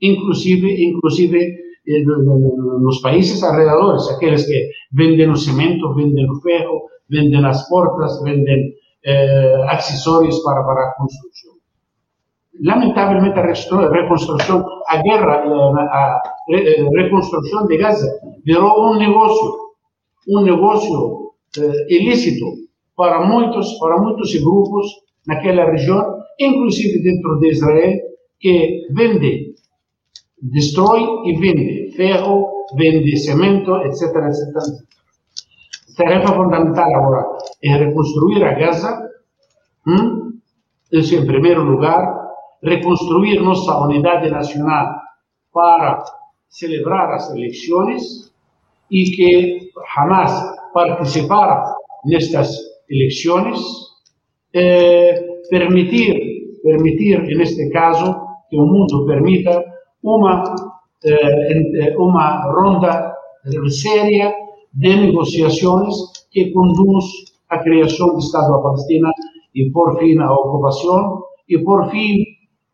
inclusive, 0.00 0.68
inclusive 0.84 1.38
eh, 1.86 2.04
nos 2.04 3.00
países 3.00 3.42
alrededores, 3.42 4.08
aqueles 4.08 4.46
que 4.46 4.70
vendem 4.92 5.30
o 5.30 5.36
cimento, 5.36 5.94
vendem 5.94 6.30
o 6.30 6.40
ferro, 6.40 6.82
vendem 7.08 7.44
as 7.44 7.68
portas, 7.68 8.22
vendem 8.22 8.72
eh, 9.04 9.64
acessórios 9.68 10.38
para, 10.44 10.62
para 10.62 10.82
a 10.88 10.94
construção. 14.08 14.58
Lamentavelmente, 14.58 14.64
a 14.88 14.96
guerra, 15.02 15.44
eh, 15.44 15.88
a 15.90 16.20
eh, 16.50 16.88
reconstrução 16.96 17.66
de 17.66 17.76
Gaza 17.76 18.20
virou 18.44 18.92
um 18.92 18.98
negócio, 18.98 19.56
um 20.28 20.42
negócio 20.42 21.32
eh, 21.58 21.94
ilícito 21.94 22.44
para 22.96 23.24
muitos, 23.26 23.78
para 23.78 23.98
muitos 23.98 24.34
grupos 24.40 24.86
naquela 25.26 25.70
região, 25.70 26.18
inclusive 26.38 27.02
dentro 27.02 27.38
de 27.38 27.48
Israel, 27.50 27.98
que 28.38 28.86
vende 28.90 29.54
destrói 30.42 31.02
e 31.26 31.36
vende 31.38 31.92
ferro, 31.96 32.66
vende 32.76 33.16
cimento, 33.16 33.76
etc, 33.76 34.02
etc. 34.02 34.90
Tarefa 35.96 36.34
fundamental 36.34 36.94
agora 36.94 37.38
é 37.62 37.76
reconstruir 37.76 38.42
a 38.42 38.54
Gaza, 38.54 39.10
hum? 39.86 40.32
isso 40.90 41.14
em 41.14 41.26
primeiro 41.26 41.62
lugar, 41.62 42.19
reconstruir 42.62 43.40
nossa 43.40 43.78
unidade 43.78 44.30
nacional 44.30 44.94
para 45.52 46.02
celebrar 46.48 47.12
as 47.14 47.30
eleições 47.30 48.32
e 48.90 49.04
que 49.04 49.70
Hamas 49.96 50.32
participar 50.72 51.74
nestas 52.04 52.56
eleições, 52.88 53.58
eh, 54.54 55.14
permitir, 55.48 56.60
permitir, 56.62 57.22
neste 57.36 57.70
caso, 57.70 58.14
que 58.48 58.58
o 58.58 58.66
mundo 58.66 59.06
permita 59.06 59.64
uma, 60.02 60.54
eh, 61.04 61.96
uma 61.98 62.42
ronda 62.52 63.14
séria 63.68 64.34
de 64.74 64.96
negociações 64.96 65.94
que 66.30 66.52
conduz 66.52 67.04
à 67.48 67.58
criação 67.58 68.08
do 68.08 68.18
Estado 68.18 68.52
da 68.52 68.58
Palestina 68.58 69.10
e, 69.54 69.70
por 69.70 69.98
fim, 69.98 70.18
à 70.18 70.32
ocupação 70.32 71.22
e, 71.48 71.58
por 71.58 71.90
fim, 71.90 72.24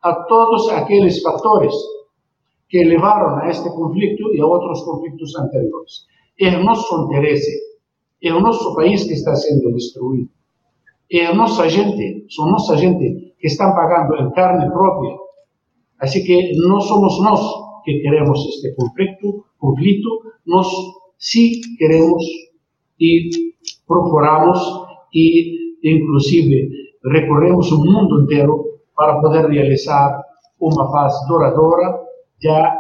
a 0.07 0.15
todos 0.25 0.69
aqueles 0.71 1.21
fatores 1.21 1.75
que 2.69 2.85
levaram 2.85 3.39
a 3.39 3.51
este 3.51 3.69
conflito 3.71 4.35
e 4.35 4.41
a 4.41 4.47
outros 4.47 4.83
conflitos 4.83 5.35
anteriores. 5.37 6.07
É 6.41 6.57
o 6.57 6.65
nosso 6.65 7.05
interesse, 7.05 7.53
é 8.23 8.33
o 8.33 8.41
nosso 8.41 8.75
país 8.75 9.05
que 9.05 9.15
está 9.15 9.35
sendo 9.35 9.73
destruído, 9.73 10.31
é 11.11 11.27
a 11.27 11.35
nossa 11.35 11.69
gente, 11.69 12.27
são 12.31 12.51
nossa 12.51 12.77
gente 12.77 13.35
que 13.39 13.47
estão 13.47 13.75
pagando 13.75 14.15
em 14.23 14.31
carne 14.33 14.71
própria. 14.71 15.17
Assim 16.01 16.23
que 16.25 16.53
não 16.69 16.81
somos 16.81 17.21
nós 17.21 17.41
que 17.85 18.01
queremos 18.01 18.39
este 18.47 18.75
conflito, 18.75 19.45
conflito 19.59 20.09
nós 20.47 20.69
sim 21.19 21.61
queremos 21.79 22.23
e 23.01 23.31
procuramos 23.87 24.59
e, 25.15 25.77
inclusive, 25.83 26.69
recorremos 27.05 27.71
o 27.73 27.79
mundo 27.85 28.23
inteiro 28.23 28.76
para 28.97 29.21
poder 29.21 29.47
realizar 29.47 30.23
uma 30.61 30.91
paz 30.91 31.15
duradoura, 31.29 32.01
já 32.43 32.77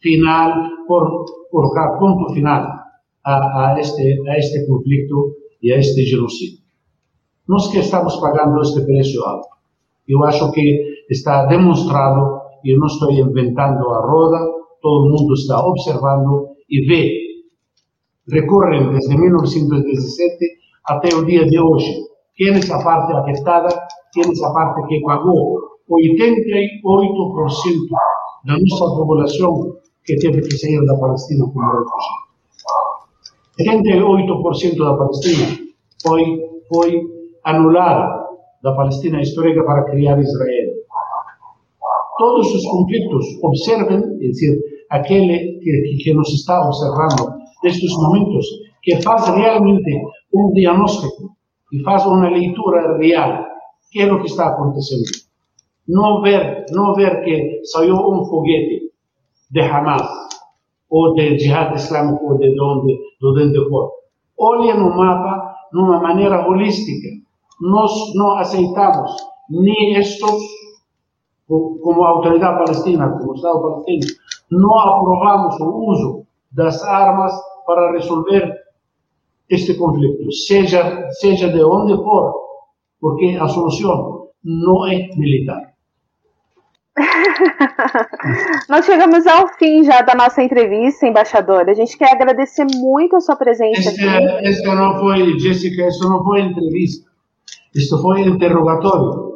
final, 0.00 0.52
por 0.86 1.24
colocar 1.50 1.98
ponto 1.98 2.32
final 2.32 2.66
a, 3.24 3.72
a, 3.72 3.80
este, 3.80 4.20
a 4.28 4.38
este 4.38 4.66
conflito 4.66 5.36
e 5.62 5.72
a 5.72 5.78
este 5.78 6.04
genocídio. 6.04 6.58
Nós 7.48 7.68
que 7.68 7.78
estamos 7.78 8.16
pagando 8.16 8.60
este 8.60 8.80
preço 8.82 9.22
alto, 9.24 9.48
eu 10.08 10.22
acho 10.24 10.50
que 10.52 11.04
está 11.10 11.46
demonstrado, 11.46 12.40
e 12.64 12.74
eu 12.74 12.78
não 12.78 12.86
estou 12.86 13.10
inventando 13.10 13.88
a 13.90 14.06
roda, 14.06 14.38
todo 14.80 15.10
mundo 15.10 15.34
está 15.34 15.64
observando 15.64 16.50
e 16.68 16.86
vê. 16.86 17.22
Recorrem 18.28 18.90
desde 18.90 19.16
1917 19.16 20.36
até 20.86 21.14
o 21.14 21.24
dia 21.24 21.44
de 21.46 21.58
hoje. 21.58 21.92
Quem 22.34 22.48
é 22.48 22.58
essa 22.58 22.82
parte 22.82 23.12
afetada? 23.12 23.68
Quem 24.12 24.24
é 24.24 24.30
essa 24.30 24.52
parte 24.52 24.86
que 24.88 25.00
pagou 25.02 25.58
88% 25.90 26.02
da 28.44 28.54
nossa 28.58 28.96
população 28.96 29.76
que 30.04 30.16
teve 30.16 30.40
que 30.42 30.56
sair 30.56 30.84
da 30.84 30.96
Palestina 30.96 31.44
como 31.46 31.66
refugiado. 31.66 32.22
78% 33.60 34.78
da 34.78 34.96
Palestina 34.96 35.58
foi, 36.02 36.40
foi 36.68 37.02
anulada 37.44 38.22
da 38.62 38.72
Palestina 38.74 39.20
histórica 39.20 39.64
para 39.64 39.84
criar 39.84 40.18
Israel. 40.20 40.72
Todos 42.18 42.54
os 42.54 42.64
conflitos, 42.64 43.26
observem, 43.42 43.98
é 43.98 44.28
dizer, 44.28 44.58
aquele 44.90 45.58
que, 45.60 45.96
que 46.02 46.14
nos 46.14 46.28
está 46.32 46.64
observando 46.66 47.34
nestes 47.62 47.92
momentos, 47.94 48.46
que 48.82 49.00
faz 49.02 49.28
realmente 49.28 49.90
um 50.34 50.52
diagnóstico 50.52 51.30
e 51.72 51.82
faz 51.82 52.04
uma 52.06 52.28
leitura 52.28 52.98
real, 52.98 53.44
que 53.92 54.00
é 54.00 54.12
o 54.12 54.20
que 54.20 54.26
está 54.26 54.48
acontecendo. 54.48 55.04
Não 55.86 56.22
ver, 56.22 56.64
não 56.70 56.94
ver 56.94 57.22
que 57.22 57.60
saiu 57.64 57.96
um 57.96 58.24
foguete 58.24 58.90
de 59.50 59.60
Hamas 59.60 60.08
ou 60.88 61.14
de 61.14 61.38
Jihad 61.38 61.74
Islâmico 61.74 62.32
ou 62.32 62.38
de 62.38 62.58
onde, 62.60 62.98
de 63.20 63.26
onde 63.26 63.68
for. 63.68 63.92
Olhe 64.38 64.72
no 64.72 64.96
mapa 64.96 65.54
de 65.70 65.78
uma 65.78 66.00
maneira 66.00 66.48
holística. 66.48 67.08
Nós 67.60 67.92
não 68.14 68.38
aceitamos 68.38 69.14
nem 69.50 69.96
estes, 69.96 70.40
como 71.46 72.02
autoridade 72.02 72.64
palestina, 72.64 73.10
como 73.18 73.34
Estado 73.34 73.60
palestino, 73.60 74.06
não 74.50 74.78
aprovamos 74.78 75.60
o 75.60 75.90
uso 75.90 76.26
das 76.50 76.82
armas 76.82 77.32
para 77.66 77.92
resolver 77.92 78.62
este 79.48 79.74
conflito, 79.74 80.32
seja, 80.32 81.10
seja 81.10 81.48
de 81.48 81.62
onde 81.62 81.94
for, 82.02 82.51
porque 83.02 83.36
a 83.40 83.48
solução 83.48 84.28
não 84.44 84.86
é 84.86 85.08
militar. 85.16 85.72
Nós 88.68 88.86
chegamos 88.86 89.26
ao 89.26 89.48
fim 89.58 89.82
já 89.82 90.02
da 90.02 90.14
nossa 90.14 90.40
entrevista, 90.40 91.04
embaixador. 91.06 91.68
A 91.68 91.74
gente 91.74 91.98
quer 91.98 92.12
agradecer 92.12 92.64
muito 92.76 93.16
a 93.16 93.20
sua 93.20 93.34
presença 93.34 93.90
esse, 93.90 94.08
aqui. 94.08 94.48
Isso 94.48 94.72
não 94.72 95.00
foi, 95.00 95.36
Jéssica, 95.36 95.88
isso 95.88 96.08
não 96.08 96.22
foi 96.22 96.42
entrevista. 96.42 97.10
Isso 97.74 98.00
foi 98.00 98.20
interrogatório. 98.20 99.32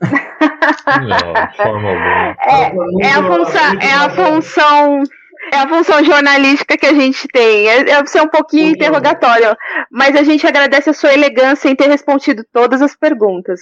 não, 0.00 1.18
forma 1.56 1.88
alguma. 1.88 2.36
É, 2.46 2.72
é, 3.02 3.10
a 3.10 3.22
função, 3.26 3.80
é 3.80 3.92
a 3.94 4.10
função 4.10 5.02
é 5.50 5.56
a 5.56 5.68
função 5.68 6.04
jornalística 6.04 6.76
que 6.76 6.86
a 6.86 6.92
gente 6.92 7.26
tem. 7.28 7.68
É, 7.68 7.90
é 7.90 8.06
ser 8.06 8.20
um 8.20 8.28
pouquinho 8.28 8.66
Sim, 8.66 8.72
interrogatório. 8.72 9.56
Mas 9.90 10.14
a 10.14 10.22
gente 10.22 10.46
agradece 10.46 10.90
a 10.90 10.94
sua 10.94 11.12
elegância 11.12 11.68
em 11.68 11.76
ter 11.76 11.88
respondido 11.88 12.44
todas 12.52 12.82
as 12.82 12.94
perguntas. 12.96 13.60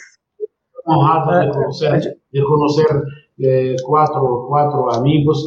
Honrado 0.86 1.46
de 1.46 1.52
conhecer, 1.52 2.00
de 2.32 2.42
conhecer 2.42 3.02
eh, 3.42 3.76
quatro, 3.84 4.46
quatro 4.48 4.90
amigos. 4.90 5.38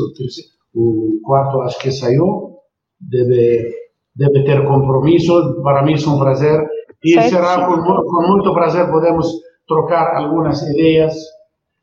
O 0.74 1.20
quarto 1.24 1.62
acho 1.62 1.80
que 1.80 1.92
saiu. 1.92 2.58
Deve, 3.00 3.70
deve 4.16 4.44
ter 4.46 4.66
compromisso. 4.66 5.62
Para 5.64 5.84
mim 5.84 5.94
é 5.94 6.10
um 6.10 6.20
prazer. 6.20 6.66
E 7.04 7.14
certo. 7.14 7.30
será 7.30 7.66
com, 7.66 7.82
com 7.84 8.28
muito 8.28 8.54
prazer 8.54 8.90
podemos 8.90 9.28
trocar 9.68 10.16
algumas 10.16 10.62
ideias 10.62 11.14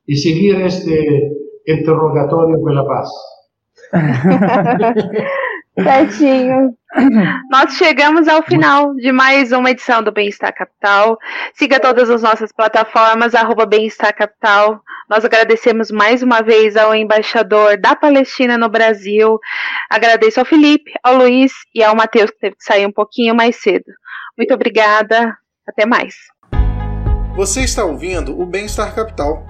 e 0.08 0.16
seguir 0.16 0.60
este 0.60 1.30
interrogatório 1.66 2.62
pela 2.64 2.86
paz. 2.86 3.08
Certinho. 5.82 6.74
Nós 7.50 7.74
chegamos 7.74 8.28
ao 8.28 8.42
final 8.42 8.94
de 8.94 9.12
mais 9.12 9.52
uma 9.52 9.70
edição 9.70 10.02
do 10.02 10.12
Bem-Estar 10.12 10.52
Capital. 10.54 11.16
Siga 11.54 11.80
todas 11.80 12.10
as 12.10 12.22
nossas 12.22 12.52
plataformas, 12.52 13.34
arroba 13.34 13.64
Bem-Estar 13.66 14.14
Capital. 14.14 14.80
Nós 15.08 15.24
agradecemos 15.24 15.90
mais 15.90 16.22
uma 16.22 16.42
vez 16.42 16.76
ao 16.76 16.94
embaixador 16.94 17.80
da 17.80 17.96
Palestina 17.96 18.58
no 18.58 18.68
Brasil. 18.68 19.38
Agradeço 19.88 20.40
ao 20.40 20.46
Felipe, 20.46 20.92
ao 21.02 21.16
Luiz 21.16 21.52
e 21.74 21.82
ao 21.82 21.96
Matheus, 21.96 22.30
que 22.30 22.38
teve 22.38 22.56
que 22.56 22.64
sair 22.64 22.86
um 22.86 22.92
pouquinho 22.92 23.34
mais 23.34 23.56
cedo. 23.56 23.86
Muito 24.36 24.52
obrigada. 24.54 25.36
Até 25.66 25.86
mais. 25.86 26.14
Você 27.36 27.60
está 27.62 27.84
ouvindo 27.84 28.38
o 28.40 28.44
Bem-Estar 28.44 28.94
Capital 28.94 29.49